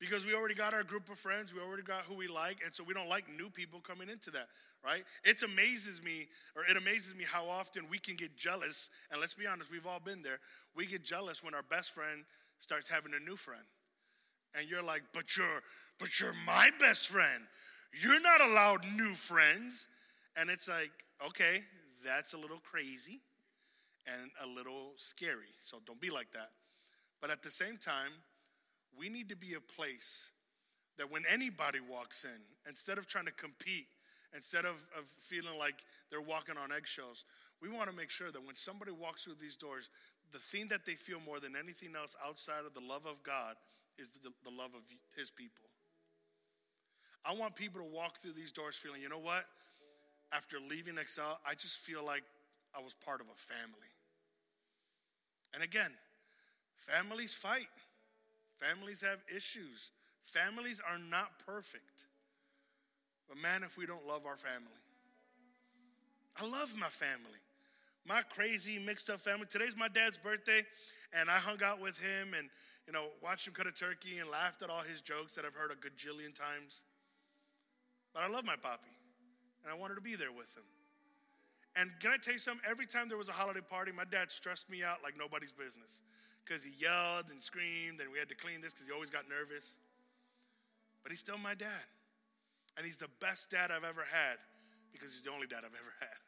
because 0.01 0.25
we 0.25 0.33
already 0.33 0.55
got 0.55 0.73
our 0.73 0.83
group 0.83 1.09
of 1.09 1.19
friends, 1.19 1.53
we 1.53 1.61
already 1.61 1.83
got 1.83 2.05
who 2.05 2.15
we 2.15 2.27
like, 2.27 2.57
and 2.65 2.73
so 2.73 2.83
we 2.83 2.91
don't 2.91 3.07
like 3.07 3.25
new 3.37 3.51
people 3.51 3.79
coming 3.79 4.09
into 4.09 4.31
that, 4.31 4.47
right? 4.83 5.03
It 5.23 5.43
amazes 5.43 6.01
me, 6.01 6.27
or 6.55 6.63
it 6.65 6.75
amazes 6.75 7.13
me 7.13 7.23
how 7.23 7.47
often 7.47 7.83
we 7.87 7.99
can 7.99 8.15
get 8.15 8.35
jealous, 8.35 8.89
and 9.11 9.21
let's 9.21 9.35
be 9.35 9.45
honest, 9.45 9.69
we've 9.69 9.85
all 9.85 9.99
been 9.99 10.23
there. 10.23 10.39
We 10.75 10.87
get 10.87 11.03
jealous 11.03 11.43
when 11.43 11.53
our 11.53 11.61
best 11.61 11.91
friend 11.91 12.23
starts 12.57 12.89
having 12.89 13.11
a 13.13 13.23
new 13.23 13.35
friend. 13.35 13.61
And 14.55 14.67
you're 14.67 14.83
like, 14.83 15.03
but 15.13 15.37
you're 15.37 15.61
but 15.99 16.19
you're 16.19 16.33
my 16.45 16.71
best 16.79 17.09
friend. 17.09 17.43
You're 17.93 18.19
not 18.19 18.41
allowed 18.41 18.83
new 18.95 19.13
friends. 19.13 19.87
And 20.35 20.49
it's 20.49 20.67
like, 20.67 20.91
okay, 21.27 21.63
that's 22.03 22.33
a 22.33 22.37
little 22.37 22.59
crazy 22.59 23.21
and 24.07 24.31
a 24.43 24.47
little 24.47 24.93
scary. 24.97 25.53
So 25.61 25.77
don't 25.85 26.01
be 26.01 26.09
like 26.09 26.31
that. 26.33 26.49
But 27.21 27.29
at 27.29 27.43
the 27.43 27.51
same 27.51 27.77
time, 27.77 28.11
we 28.97 29.09
need 29.09 29.29
to 29.29 29.35
be 29.35 29.53
a 29.53 29.61
place 29.61 30.29
that 30.97 31.11
when 31.11 31.23
anybody 31.31 31.79
walks 31.79 32.23
in, 32.23 32.41
instead 32.67 32.97
of 32.97 33.07
trying 33.07 33.25
to 33.25 33.31
compete, 33.31 33.87
instead 34.35 34.65
of, 34.65 34.75
of 34.97 35.05
feeling 35.21 35.57
like 35.57 35.83
they're 36.09 36.21
walking 36.21 36.55
on 36.57 36.71
eggshells, 36.71 37.25
we 37.61 37.69
want 37.69 37.89
to 37.89 37.95
make 37.95 38.09
sure 38.09 38.31
that 38.31 38.45
when 38.45 38.55
somebody 38.55 38.91
walks 38.91 39.23
through 39.23 39.35
these 39.39 39.55
doors, 39.55 39.89
the 40.31 40.39
thing 40.39 40.67
that 40.69 40.85
they 40.85 40.95
feel 40.95 41.19
more 41.19 41.39
than 41.39 41.55
anything 41.55 41.95
else 41.95 42.15
outside 42.25 42.65
of 42.65 42.73
the 42.73 42.79
love 42.81 43.05
of 43.05 43.21
God 43.23 43.55
is 43.97 44.09
the, 44.23 44.31
the 44.43 44.55
love 44.55 44.71
of 44.75 44.81
His 45.15 45.31
people. 45.31 45.65
I 47.23 47.33
want 47.33 47.55
people 47.55 47.81
to 47.81 47.87
walk 47.87 48.19
through 48.19 48.33
these 48.33 48.51
doors 48.51 48.75
feeling, 48.75 49.01
you 49.01 49.09
know 49.09 49.19
what? 49.19 49.45
After 50.33 50.57
leaving 50.59 50.97
Excel, 50.97 51.39
I 51.45 51.53
just 51.53 51.77
feel 51.77 52.03
like 52.03 52.23
I 52.75 52.81
was 52.81 52.93
part 52.93 53.21
of 53.21 53.27
a 53.27 53.37
family. 53.37 53.91
And 55.53 55.61
again, 55.61 55.91
families 56.77 57.33
fight. 57.33 57.67
Families 58.61 59.01
have 59.01 59.19
issues. 59.33 59.91
Families 60.25 60.79
are 60.87 60.99
not 60.99 61.31
perfect. 61.45 62.05
But 63.27 63.37
man, 63.37 63.63
if 63.63 63.77
we 63.77 63.85
don't 63.85 64.05
love 64.07 64.25
our 64.25 64.37
family, 64.37 64.67
I 66.37 66.45
love 66.45 66.73
my 66.77 66.89
family. 66.89 67.41
My 68.05 68.21
crazy, 68.21 68.79
mixed 68.79 69.09
up 69.09 69.21
family. 69.21 69.45
Today's 69.49 69.75
my 69.75 69.87
dad's 69.87 70.17
birthday, 70.17 70.65
and 71.13 71.29
I 71.29 71.37
hung 71.37 71.61
out 71.63 71.79
with 71.79 71.97
him 71.97 72.33
and, 72.37 72.49
you 72.87 72.93
know, 72.93 73.05
watched 73.21 73.47
him 73.47 73.53
cut 73.53 73.67
a 73.67 73.71
turkey 73.71 74.19
and 74.19 74.29
laughed 74.29 74.61
at 74.61 74.69
all 74.69 74.81
his 74.81 75.01
jokes 75.01 75.35
that 75.35 75.45
I've 75.45 75.55
heard 75.55 75.71
a 75.71 75.75
gajillion 75.75 76.33
times. 76.33 76.83
But 78.13 78.23
I 78.23 78.27
love 78.27 78.43
my 78.43 78.55
poppy, 78.55 78.91
and 79.63 79.71
I 79.71 79.75
wanted 79.75 79.95
to 79.95 80.01
be 80.01 80.15
there 80.15 80.31
with 80.31 80.55
him. 80.55 80.63
And 81.75 81.91
can 81.99 82.11
I 82.11 82.17
tell 82.17 82.33
you 82.33 82.39
something? 82.39 82.63
Every 82.69 82.85
time 82.85 83.07
there 83.07 83.17
was 83.17 83.29
a 83.29 83.33
holiday 83.33 83.61
party, 83.61 83.91
my 83.91 84.03
dad 84.03 84.31
stressed 84.31 84.69
me 84.69 84.83
out 84.83 84.97
like 85.03 85.13
nobody's 85.17 85.51
business 85.51 86.01
because 86.43 86.63
he 86.63 86.71
yelled 86.77 87.29
and 87.29 87.41
screamed, 87.41 88.01
and 88.01 88.11
we 88.11 88.19
had 88.19 88.29
to 88.29 88.35
clean 88.35 88.61
this 88.61 88.73
because 88.73 88.87
he 88.87 88.93
always 88.93 89.09
got 89.09 89.29
nervous. 89.29 89.77
But 91.03 91.11
he's 91.11 91.19
still 91.19 91.37
my 91.37 91.55
dad. 91.55 91.85
And 92.77 92.85
he's 92.85 92.97
the 92.97 93.11
best 93.19 93.51
dad 93.51 93.71
I've 93.71 93.83
ever 93.83 94.05
had 94.07 94.37
because 94.93 95.11
he's 95.13 95.21
the 95.21 95.31
only 95.31 95.47
dad 95.47 95.63
I've 95.65 95.75
ever 95.75 95.93
had. 95.99 96.21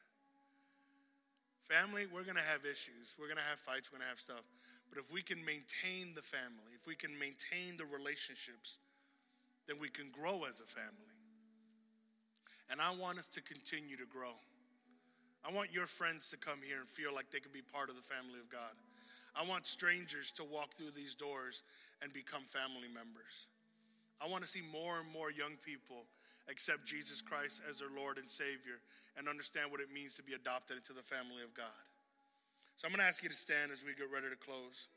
Family, 1.63 2.05
we're 2.05 2.27
going 2.27 2.37
to 2.37 2.43
have 2.43 2.65
issues. 2.65 3.15
We're 3.15 3.31
going 3.31 3.39
to 3.39 3.49
have 3.49 3.59
fights. 3.59 3.87
We're 3.87 3.99
going 3.99 4.07
to 4.07 4.11
have 4.11 4.19
stuff. 4.19 4.43
But 4.91 4.99
if 4.99 5.09
we 5.09 5.23
can 5.23 5.39
maintain 5.41 6.13
the 6.13 6.21
family, 6.21 6.75
if 6.75 6.85
we 6.85 6.93
can 6.93 7.17
maintain 7.17 7.79
the 7.79 7.87
relationships, 7.87 8.77
then 9.65 9.79
we 9.79 9.89
can 9.89 10.11
grow 10.11 10.43
as 10.43 10.59
a 10.59 10.67
family. 10.67 11.15
And 12.69 12.81
I 12.81 12.91
want 12.91 13.17
us 13.17 13.29
to 13.33 13.41
continue 13.41 13.95
to 13.97 14.05
grow. 14.05 14.35
I 15.43 15.51
want 15.51 15.71
your 15.71 15.87
friends 15.87 16.29
to 16.31 16.37
come 16.37 16.59
here 16.63 16.79
and 16.79 16.87
feel 16.87 17.13
like 17.13 17.31
they 17.31 17.39
can 17.39 17.51
be 17.51 17.61
part 17.63 17.89
of 17.89 17.95
the 17.95 18.05
family 18.05 18.39
of 18.39 18.47
God. 18.51 18.75
I 19.35 19.45
want 19.45 19.65
strangers 19.65 20.31
to 20.37 20.43
walk 20.43 20.75
through 20.75 20.91
these 20.95 21.15
doors 21.15 21.63
and 22.01 22.13
become 22.13 22.43
family 22.49 22.87
members. 22.87 23.49
I 24.21 24.27
want 24.27 24.43
to 24.43 24.49
see 24.49 24.61
more 24.61 24.99
and 24.99 25.09
more 25.11 25.31
young 25.31 25.57
people 25.65 26.05
accept 26.49 26.85
Jesus 26.85 27.21
Christ 27.21 27.61
as 27.69 27.79
their 27.79 27.89
Lord 27.95 28.17
and 28.17 28.29
Savior 28.29 28.79
and 29.17 29.27
understand 29.27 29.71
what 29.71 29.81
it 29.81 29.91
means 29.91 30.15
to 30.15 30.23
be 30.23 30.33
adopted 30.33 30.77
into 30.77 30.93
the 30.93 31.01
family 31.01 31.41
of 31.43 31.53
God. 31.53 31.83
So 32.77 32.87
I'm 32.87 32.91
going 32.91 33.01
to 33.01 33.07
ask 33.07 33.23
you 33.23 33.29
to 33.29 33.35
stand 33.35 33.71
as 33.71 33.83
we 33.83 33.93
get 33.93 34.11
ready 34.11 34.29
to 34.29 34.35
close. 34.35 34.87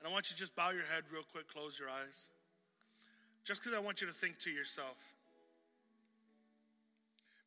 And 0.00 0.08
I 0.08 0.12
want 0.12 0.30
you 0.30 0.34
to 0.34 0.40
just 0.40 0.54
bow 0.56 0.70
your 0.70 0.84
head 0.84 1.04
real 1.12 1.24
quick, 1.32 1.48
close 1.48 1.78
your 1.78 1.88
eyes. 1.88 2.30
Just 3.44 3.62
because 3.62 3.76
I 3.76 3.80
want 3.80 4.00
you 4.00 4.06
to 4.06 4.12
think 4.12 4.38
to 4.40 4.50
yourself. 4.50 4.96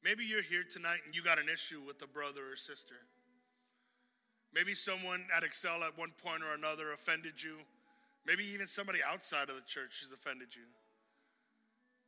Maybe 0.04 0.24
you're 0.24 0.46
here 0.46 0.64
tonight 0.64 1.02
and 1.06 1.14
you 1.14 1.24
got 1.24 1.40
an 1.40 1.50
issue 1.50 1.82
with 1.86 2.02
a 2.02 2.08
brother 2.08 2.42
or 2.52 2.56
sister. 2.56 2.96
Maybe 4.54 4.74
someone 4.74 5.26
at 5.36 5.44
Excel 5.44 5.84
at 5.84 5.98
one 5.98 6.12
point 6.24 6.44
or 6.44 6.54
another 6.54 6.92
offended 6.94 7.42
you. 7.42 7.58
Maybe 8.26 8.46
even 8.46 8.68
somebody 8.68 9.00
outside 9.08 9.50
of 9.50 9.56
the 9.56 9.68
church 9.68 10.02
has 10.02 10.12
offended 10.12 10.50
you. 10.52 10.64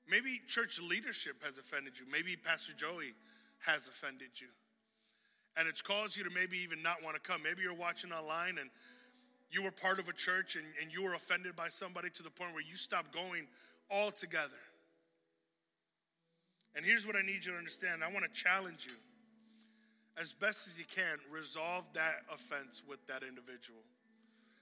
Maybe 0.09 0.41
church 0.47 0.79
leadership 0.81 1.43
has 1.45 1.57
offended 1.57 1.93
you. 1.99 2.05
Maybe 2.11 2.35
Pastor 2.35 2.73
Joey 2.73 3.13
has 3.59 3.87
offended 3.87 4.29
you. 4.35 4.47
And 5.55 5.67
it's 5.67 5.81
caused 5.81 6.17
you 6.17 6.23
to 6.23 6.29
maybe 6.29 6.57
even 6.59 6.81
not 6.81 7.03
want 7.03 7.15
to 7.15 7.21
come. 7.21 7.43
Maybe 7.43 7.61
you're 7.61 7.73
watching 7.73 8.11
online 8.11 8.57
and 8.57 8.69
you 9.51 9.63
were 9.63 9.71
part 9.71 9.99
of 9.99 10.09
a 10.09 10.13
church 10.13 10.55
and, 10.55 10.65
and 10.81 10.91
you 10.91 11.03
were 11.03 11.13
offended 11.13 11.55
by 11.55 11.69
somebody 11.69 12.09
to 12.11 12.23
the 12.23 12.29
point 12.29 12.53
where 12.53 12.63
you 12.63 12.75
stopped 12.75 13.13
going 13.13 13.47
altogether. 13.91 14.61
And 16.75 16.85
here's 16.85 17.05
what 17.05 17.15
I 17.15 17.21
need 17.21 17.45
you 17.45 17.51
to 17.51 17.57
understand 17.57 18.03
I 18.03 18.11
want 18.11 18.25
to 18.25 18.31
challenge 18.31 18.85
you 18.85 18.95
as 20.17 20.33
best 20.33 20.67
as 20.67 20.77
you 20.77 20.85
can, 20.85 21.17
resolve 21.31 21.85
that 21.93 22.23
offense 22.33 22.81
with 22.87 23.05
that 23.07 23.23
individual. 23.23 23.79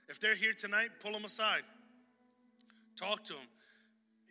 If 0.10 0.20
they're 0.20 0.36
here 0.36 0.54
tonight, 0.54 0.90
pull 1.02 1.12
them 1.12 1.26
aside. 1.26 1.64
Talk 2.96 3.24
to 3.26 3.34
them. 3.34 3.48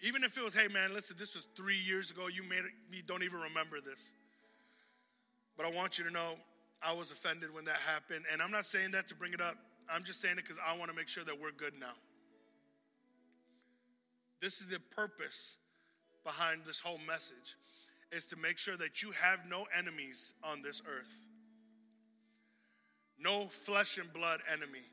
Even 0.02 0.24
if 0.24 0.36
it 0.36 0.44
was, 0.44 0.54
hey 0.54 0.68
man, 0.68 0.92
listen, 0.92 1.16
this 1.18 1.34
was 1.34 1.48
three 1.56 1.76
years 1.76 2.10
ago. 2.10 2.28
You 2.28 2.42
made 2.42 2.62
you 2.92 3.02
don't 3.02 3.22
even 3.22 3.40
remember 3.40 3.80
this. 3.80 4.12
But 5.56 5.66
I 5.66 5.70
want 5.70 5.98
you 5.98 6.04
to 6.04 6.10
know 6.10 6.34
I 6.82 6.92
was 6.92 7.10
offended 7.10 7.52
when 7.52 7.64
that 7.64 7.76
happened. 7.76 8.24
And 8.30 8.42
I'm 8.42 8.50
not 8.50 8.66
saying 8.66 8.90
that 8.92 9.08
to 9.08 9.14
bring 9.14 9.32
it 9.32 9.40
up. 9.40 9.56
I'm 9.88 10.04
just 10.04 10.20
saying 10.20 10.36
it 10.38 10.42
because 10.42 10.58
I 10.64 10.76
want 10.76 10.90
to 10.90 10.96
make 10.96 11.08
sure 11.08 11.24
that 11.24 11.40
we're 11.40 11.52
good 11.52 11.72
now. 11.78 11.94
This 14.40 14.60
is 14.60 14.66
the 14.66 14.78
purpose 14.94 15.56
behind 16.24 16.62
this 16.66 16.78
whole 16.78 16.98
message 17.06 17.56
is 18.12 18.26
to 18.26 18.36
make 18.36 18.58
sure 18.58 18.76
that 18.76 19.02
you 19.02 19.10
have 19.12 19.40
no 19.48 19.66
enemies 19.76 20.32
on 20.42 20.62
this 20.62 20.82
earth. 20.86 21.12
No 23.18 23.48
flesh 23.48 23.98
and 23.98 24.12
blood 24.12 24.40
enemy. 24.52 24.84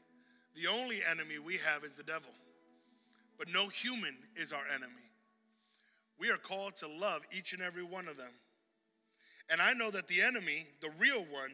The 0.55 0.67
only 0.67 1.01
enemy 1.03 1.39
we 1.39 1.57
have 1.57 1.83
is 1.83 1.93
the 1.93 2.03
devil. 2.03 2.29
But 3.37 3.49
no 3.49 3.67
human 3.67 4.15
is 4.35 4.51
our 4.51 4.63
enemy. 4.73 4.93
We 6.19 6.29
are 6.29 6.37
called 6.37 6.75
to 6.77 6.87
love 6.87 7.21
each 7.35 7.53
and 7.53 7.61
every 7.61 7.83
one 7.83 8.07
of 8.07 8.17
them. 8.17 8.31
And 9.49 9.61
I 9.61 9.73
know 9.73 9.91
that 9.91 10.07
the 10.07 10.21
enemy, 10.21 10.67
the 10.81 10.89
real 10.97 11.19
one, 11.19 11.51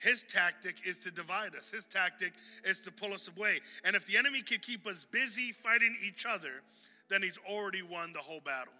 his 0.00 0.24
tactic 0.24 0.76
is 0.84 0.98
to 0.98 1.10
divide 1.10 1.54
us. 1.54 1.70
His 1.70 1.86
tactic 1.86 2.32
is 2.64 2.80
to 2.80 2.90
pull 2.90 3.12
us 3.12 3.30
away. 3.34 3.60
And 3.84 3.94
if 3.94 4.04
the 4.06 4.16
enemy 4.16 4.42
can 4.42 4.58
keep 4.58 4.86
us 4.86 5.04
busy 5.04 5.52
fighting 5.52 5.96
each 6.04 6.26
other, 6.26 6.62
then 7.08 7.22
he's 7.22 7.38
already 7.48 7.82
won 7.82 8.12
the 8.12 8.18
whole 8.18 8.40
battle. 8.40 8.72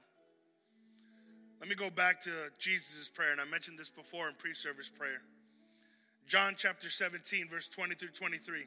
Let 1.63 1.69
me 1.69 1.77
go 1.77 1.91
back 1.91 2.21
to 2.23 2.31
Jesus' 2.59 3.09
prayer, 3.09 3.31
and 3.31 3.41
I 3.41 3.45
mentioned 3.45 3.79
this 3.79 3.89
before 3.89 4.29
in 4.29 4.35
pre 4.35 4.53
service 4.53 4.89
prayer. 4.89 5.23
John 6.27 6.55
chapter 6.59 6.91
17, 6.91 7.49
verse 7.49 7.69
20 7.69 7.95
through 7.95 8.09
23. 8.09 8.65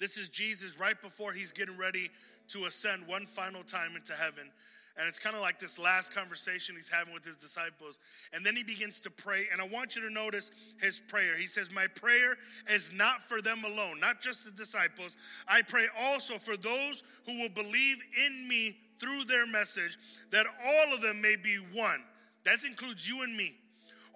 This 0.00 0.18
is 0.18 0.28
Jesus 0.30 0.80
right 0.80 1.00
before 1.00 1.32
he's 1.32 1.52
getting 1.52 1.76
ready 1.76 2.10
to 2.48 2.64
ascend 2.64 3.06
one 3.06 3.24
final 3.24 3.62
time 3.62 3.94
into 3.94 4.14
heaven. 4.14 4.50
And 4.98 5.06
it's 5.06 5.18
kind 5.20 5.36
of 5.36 5.42
like 5.42 5.60
this 5.60 5.78
last 5.78 6.12
conversation 6.12 6.74
he's 6.74 6.88
having 6.88 7.14
with 7.14 7.24
his 7.24 7.36
disciples. 7.36 8.00
And 8.32 8.44
then 8.44 8.56
he 8.56 8.64
begins 8.64 8.98
to 9.00 9.10
pray. 9.10 9.46
And 9.52 9.60
I 9.60 9.64
want 9.64 9.94
you 9.94 10.02
to 10.02 10.10
notice 10.10 10.50
his 10.80 11.00
prayer. 11.06 11.36
He 11.36 11.46
says, 11.46 11.70
My 11.70 11.86
prayer 11.86 12.36
is 12.68 12.90
not 12.92 13.22
for 13.22 13.40
them 13.40 13.62
alone, 13.64 14.00
not 14.00 14.20
just 14.20 14.44
the 14.44 14.50
disciples. 14.50 15.16
I 15.46 15.62
pray 15.62 15.86
also 15.96 16.36
for 16.36 16.56
those 16.56 17.04
who 17.26 17.38
will 17.38 17.48
believe 17.48 17.98
in 18.26 18.48
me 18.48 18.76
through 18.98 19.24
their 19.24 19.46
message, 19.46 19.96
that 20.32 20.46
all 20.66 20.92
of 20.92 21.00
them 21.00 21.20
may 21.20 21.36
be 21.36 21.58
one. 21.72 22.02
That 22.44 22.64
includes 22.64 23.08
you 23.08 23.22
and 23.22 23.36
me. 23.36 23.56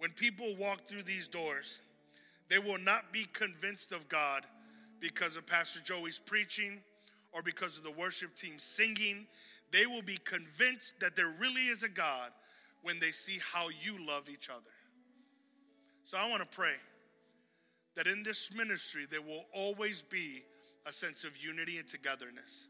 When 0.00 0.12
people 0.12 0.56
walk 0.56 0.86
through 0.88 1.02
these 1.02 1.28
doors, 1.28 1.80
they 2.48 2.58
will 2.58 2.78
not 2.78 3.12
be 3.12 3.26
convinced 3.34 3.92
of 3.92 4.08
God 4.08 4.46
because 4.98 5.36
of 5.36 5.46
Pastor 5.46 5.80
Joey's 5.80 6.18
preaching 6.18 6.78
or 7.32 7.42
because 7.42 7.76
of 7.76 7.84
the 7.84 7.90
worship 7.90 8.34
team 8.34 8.54
singing. 8.56 9.26
They 9.72 9.84
will 9.84 10.00
be 10.00 10.16
convinced 10.24 10.98
that 11.00 11.16
there 11.16 11.34
really 11.38 11.66
is 11.66 11.82
a 11.82 11.88
God 11.88 12.30
when 12.80 12.98
they 12.98 13.10
see 13.10 13.40
how 13.52 13.68
you 13.68 14.02
love 14.06 14.30
each 14.30 14.48
other. 14.48 14.72
So 16.04 16.16
I 16.16 16.26
want 16.30 16.40
to 16.40 16.56
pray 16.56 16.76
that 17.94 18.06
in 18.06 18.22
this 18.22 18.50
ministry 18.54 19.06
there 19.08 19.20
will 19.20 19.44
always 19.54 20.00
be 20.00 20.42
a 20.86 20.92
sense 20.94 21.24
of 21.24 21.36
unity 21.36 21.76
and 21.76 21.86
togetherness. 21.86 22.68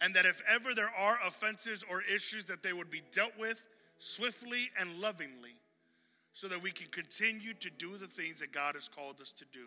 And 0.00 0.16
that 0.16 0.24
if 0.24 0.42
ever 0.48 0.72
there 0.72 0.92
are 0.96 1.18
offenses 1.26 1.84
or 1.90 2.00
issues, 2.00 2.46
that 2.46 2.62
they 2.62 2.72
would 2.72 2.90
be 2.90 3.02
dealt 3.12 3.32
with 3.38 3.60
swiftly 3.98 4.70
and 4.80 4.98
lovingly 4.98 5.56
so 6.36 6.48
that 6.48 6.62
we 6.62 6.70
can 6.70 6.86
continue 6.88 7.54
to 7.54 7.70
do 7.78 7.96
the 7.96 8.06
things 8.06 8.40
that 8.40 8.52
God 8.52 8.74
has 8.74 8.90
called 8.90 9.22
us 9.22 9.32
to 9.38 9.46
do. 9.54 9.64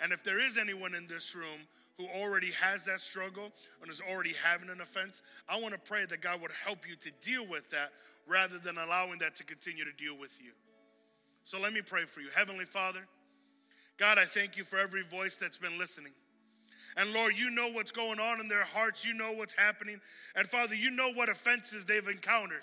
And 0.00 0.12
if 0.12 0.22
there 0.22 0.38
is 0.38 0.58
anyone 0.58 0.94
in 0.94 1.06
this 1.06 1.34
room 1.34 1.60
who 1.96 2.04
already 2.08 2.50
has 2.52 2.84
that 2.84 3.00
struggle 3.00 3.50
and 3.80 3.90
is 3.90 4.02
already 4.02 4.34
having 4.44 4.68
an 4.68 4.82
offense, 4.82 5.22
I 5.48 5.58
want 5.58 5.72
to 5.72 5.80
pray 5.80 6.04
that 6.04 6.20
God 6.20 6.42
would 6.42 6.50
help 6.62 6.86
you 6.86 6.94
to 6.96 7.10
deal 7.22 7.46
with 7.46 7.70
that 7.70 7.92
rather 8.26 8.58
than 8.58 8.76
allowing 8.76 9.18
that 9.20 9.34
to 9.36 9.44
continue 9.44 9.82
to 9.86 9.92
deal 9.92 10.14
with 10.14 10.38
you. 10.42 10.50
So 11.46 11.58
let 11.58 11.72
me 11.72 11.80
pray 11.80 12.04
for 12.04 12.20
you. 12.20 12.28
Heavenly 12.36 12.66
Father, 12.66 13.00
God, 13.96 14.18
I 14.18 14.26
thank 14.26 14.58
you 14.58 14.64
for 14.64 14.78
every 14.78 15.04
voice 15.04 15.38
that's 15.38 15.56
been 15.56 15.78
listening. 15.78 16.12
And 16.98 17.14
Lord, 17.14 17.38
you 17.38 17.48
know 17.50 17.68
what's 17.68 17.92
going 17.92 18.20
on 18.20 18.40
in 18.40 18.48
their 18.48 18.64
hearts. 18.64 19.06
You 19.06 19.14
know 19.14 19.32
what's 19.32 19.54
happening. 19.54 20.02
And 20.36 20.46
Father, 20.46 20.74
you 20.74 20.90
know 20.90 21.12
what 21.14 21.30
offenses 21.30 21.86
they've 21.86 22.06
encountered. 22.06 22.62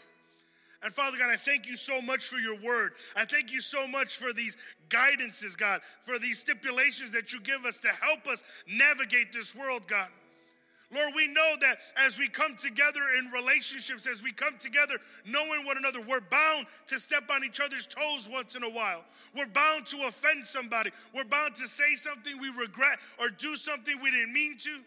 And 0.85 0.93
Father 0.93 1.17
God, 1.17 1.31
I 1.31 1.35
thank 1.35 1.67
you 1.67 1.75
so 1.75 1.99
much 1.99 2.27
for 2.27 2.37
your 2.37 2.59
word. 2.59 2.91
I 3.15 3.25
thank 3.25 3.51
you 3.51 3.59
so 3.59 3.87
much 3.87 4.17
for 4.17 4.31
these 4.31 4.55
guidances, 4.87 5.57
God, 5.57 5.81
for 6.03 6.19
these 6.19 6.37
stipulations 6.37 7.09
that 7.09 7.33
you 7.33 7.41
give 7.41 7.65
us 7.65 7.79
to 7.79 7.87
help 7.87 8.27
us 8.27 8.43
navigate 8.67 9.33
this 9.33 9.55
world, 9.55 9.87
God. 9.87 10.09
Lord, 10.93 11.13
we 11.15 11.25
know 11.25 11.55
that 11.59 11.79
as 11.97 12.19
we 12.19 12.29
come 12.29 12.55
together 12.55 13.01
in 13.17 13.31
relationships, 13.31 14.05
as 14.05 14.21
we 14.21 14.31
come 14.31 14.59
together 14.59 14.99
knowing 15.25 15.65
one 15.65 15.77
another, 15.77 16.01
we're 16.07 16.21
bound 16.21 16.67
to 16.85 16.99
step 16.99 17.31
on 17.31 17.43
each 17.43 17.59
other's 17.59 17.87
toes 17.87 18.29
once 18.31 18.53
in 18.53 18.61
a 18.61 18.69
while. 18.69 19.03
We're 19.35 19.47
bound 19.47 19.87
to 19.87 20.05
offend 20.07 20.45
somebody. 20.45 20.91
We're 21.15 21.25
bound 21.25 21.55
to 21.55 21.67
say 21.67 21.95
something 21.95 22.39
we 22.39 22.49
regret 22.49 22.99
or 23.19 23.29
do 23.29 23.55
something 23.55 23.99
we 24.03 24.11
didn't 24.11 24.33
mean 24.33 24.55
to. 24.59 24.81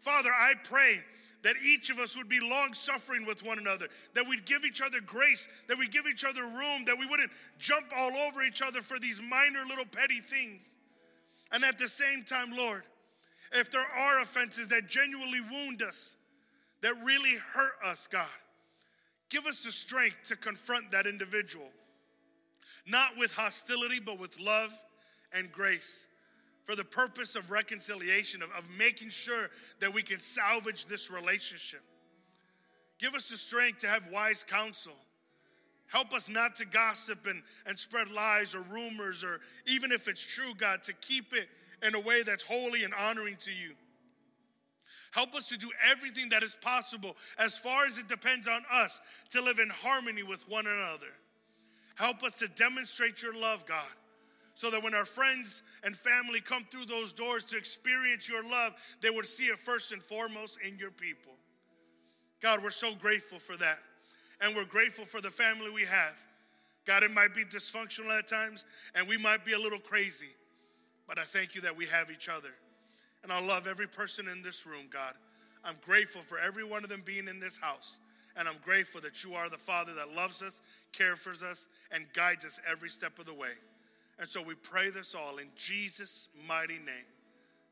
Father, 0.00 0.30
I 0.38 0.52
pray 0.64 1.00
that 1.44 1.56
each 1.62 1.90
of 1.90 1.98
us 1.98 2.16
would 2.16 2.28
be 2.28 2.40
long 2.40 2.72
suffering 2.72 3.24
with 3.26 3.44
one 3.44 3.58
another, 3.58 3.86
that 4.14 4.26
we'd 4.26 4.46
give 4.46 4.64
each 4.64 4.80
other 4.80 4.98
grace, 5.00 5.46
that 5.68 5.78
we'd 5.78 5.92
give 5.92 6.06
each 6.06 6.24
other 6.24 6.42
room, 6.42 6.84
that 6.86 6.98
we 6.98 7.06
wouldn't 7.06 7.30
jump 7.58 7.86
all 7.94 8.16
over 8.16 8.42
each 8.42 8.62
other 8.62 8.80
for 8.80 8.98
these 8.98 9.20
minor 9.20 9.64
little 9.68 9.84
petty 9.84 10.20
things. 10.20 10.74
And 11.52 11.62
at 11.62 11.78
the 11.78 11.86
same 11.86 12.24
time, 12.24 12.56
Lord, 12.56 12.82
if 13.52 13.70
there 13.70 13.84
are 13.96 14.20
offenses 14.20 14.68
that 14.68 14.88
genuinely 14.88 15.42
wound 15.42 15.82
us, 15.82 16.16
that 16.80 16.94
really 17.04 17.36
hurt 17.52 17.74
us, 17.84 18.06
God, 18.06 18.26
give 19.28 19.44
us 19.44 19.62
the 19.62 19.70
strength 19.70 20.16
to 20.24 20.36
confront 20.36 20.90
that 20.92 21.06
individual, 21.06 21.68
not 22.86 23.18
with 23.18 23.32
hostility, 23.32 24.00
but 24.00 24.18
with 24.18 24.40
love 24.40 24.72
and 25.32 25.52
grace 25.52 26.06
for 26.64 26.74
the 26.74 26.84
purpose 26.84 27.36
of 27.36 27.50
reconciliation, 27.50 28.42
of, 28.42 28.50
of 28.52 28.64
making 28.78 29.10
sure 29.10 29.50
that 29.80 29.92
we 29.92 30.02
can 30.02 30.20
salvage 30.20 30.86
this 30.86 31.10
relationship. 31.10 31.82
Give 32.98 33.14
us 33.14 33.28
the 33.28 33.36
strength 33.36 33.80
to 33.80 33.88
have 33.88 34.10
wise 34.10 34.44
counsel. 34.44 34.94
Help 35.88 36.12
us 36.14 36.28
not 36.28 36.56
to 36.56 36.64
gossip 36.64 37.26
and, 37.26 37.42
and 37.66 37.78
spread 37.78 38.10
lies 38.10 38.54
or 38.54 38.62
rumors, 38.62 39.22
or 39.22 39.40
even 39.66 39.92
if 39.92 40.08
it's 40.08 40.24
true, 40.24 40.54
God, 40.56 40.82
to 40.84 40.92
keep 40.94 41.34
it 41.34 41.48
in 41.82 41.94
a 41.94 42.00
way 42.00 42.22
that's 42.22 42.42
holy 42.42 42.84
and 42.84 42.94
honoring 42.94 43.36
to 43.40 43.50
you. 43.50 43.74
Help 45.10 45.34
us 45.34 45.46
to 45.46 45.56
do 45.56 45.70
everything 45.88 46.30
that 46.30 46.42
is 46.42 46.56
possible 46.60 47.16
as 47.38 47.56
far 47.56 47.86
as 47.86 47.98
it 47.98 48.08
depends 48.08 48.48
on 48.48 48.62
us 48.72 49.00
to 49.30 49.42
live 49.42 49.58
in 49.58 49.68
harmony 49.68 50.22
with 50.22 50.48
one 50.48 50.66
another. 50.66 51.12
Help 51.94 52.24
us 52.24 52.32
to 52.34 52.48
demonstrate 52.48 53.22
your 53.22 53.34
love, 53.38 53.66
God 53.66 53.84
so 54.54 54.70
that 54.70 54.82
when 54.82 54.94
our 54.94 55.04
friends 55.04 55.62
and 55.82 55.96
family 55.96 56.40
come 56.40 56.64
through 56.70 56.86
those 56.86 57.12
doors 57.12 57.44
to 57.46 57.56
experience 57.56 58.28
your 58.28 58.44
love, 58.44 58.74
they 59.00 59.10
would 59.10 59.26
see 59.26 59.46
it 59.46 59.58
first 59.58 59.92
and 59.92 60.02
foremost 60.02 60.58
in 60.66 60.78
your 60.78 60.90
people. 60.90 61.32
God, 62.40 62.62
we're 62.62 62.70
so 62.70 62.94
grateful 62.94 63.38
for 63.38 63.56
that. 63.56 63.78
And 64.40 64.54
we're 64.54 64.64
grateful 64.64 65.04
for 65.04 65.20
the 65.20 65.30
family 65.30 65.70
we 65.70 65.84
have. 65.84 66.14
God, 66.84 67.02
it 67.02 67.12
might 67.12 67.34
be 67.34 67.44
dysfunctional 67.44 68.16
at 68.16 68.28
times, 68.28 68.64
and 68.94 69.08
we 69.08 69.16
might 69.16 69.44
be 69.44 69.54
a 69.54 69.58
little 69.58 69.78
crazy, 69.78 70.28
but 71.08 71.18
I 71.18 71.22
thank 71.22 71.54
you 71.54 71.62
that 71.62 71.76
we 71.76 71.86
have 71.86 72.10
each 72.10 72.28
other. 72.28 72.50
And 73.22 73.32
I 73.32 73.44
love 73.44 73.66
every 73.66 73.88
person 73.88 74.28
in 74.28 74.42
this 74.42 74.66
room, 74.66 74.86
God. 74.90 75.14
I'm 75.64 75.76
grateful 75.82 76.20
for 76.20 76.38
every 76.38 76.62
one 76.62 76.84
of 76.84 76.90
them 76.90 77.02
being 77.04 77.26
in 77.26 77.40
this 77.40 77.56
house. 77.56 77.98
And 78.36 78.46
I'm 78.46 78.58
grateful 78.62 79.00
that 79.00 79.24
you 79.24 79.34
are 79.34 79.48
the 79.48 79.56
Father 79.56 79.94
that 79.94 80.14
loves 80.14 80.42
us, 80.42 80.60
cares 80.92 81.20
for 81.20 81.30
us, 81.30 81.68
and 81.90 82.04
guides 82.12 82.44
us 82.44 82.60
every 82.70 82.90
step 82.90 83.18
of 83.18 83.24
the 83.24 83.32
way. 83.32 83.52
And 84.18 84.28
so 84.28 84.42
we 84.42 84.54
pray 84.54 84.90
this 84.90 85.14
all 85.14 85.38
in 85.38 85.48
Jesus' 85.56 86.28
mighty 86.46 86.74
name. 86.74 87.08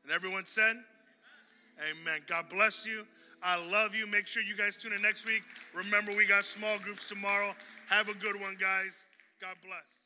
And 0.03 0.11
everyone 0.11 0.45
said, 0.45 0.77
Amen. 1.79 2.21
God 2.27 2.49
bless 2.49 2.85
you. 2.85 3.05
I 3.41 3.65
love 3.69 3.95
you. 3.95 4.05
Make 4.07 4.27
sure 4.27 4.43
you 4.43 4.55
guys 4.55 4.77
tune 4.77 4.93
in 4.93 5.01
next 5.01 5.25
week. 5.25 5.41
Remember, 5.73 6.15
we 6.15 6.25
got 6.25 6.45
small 6.45 6.77
groups 6.79 7.09
tomorrow. 7.09 7.53
Have 7.87 8.09
a 8.09 8.13
good 8.13 8.39
one, 8.39 8.55
guys. 8.59 9.05
God 9.41 9.55
bless. 9.65 10.02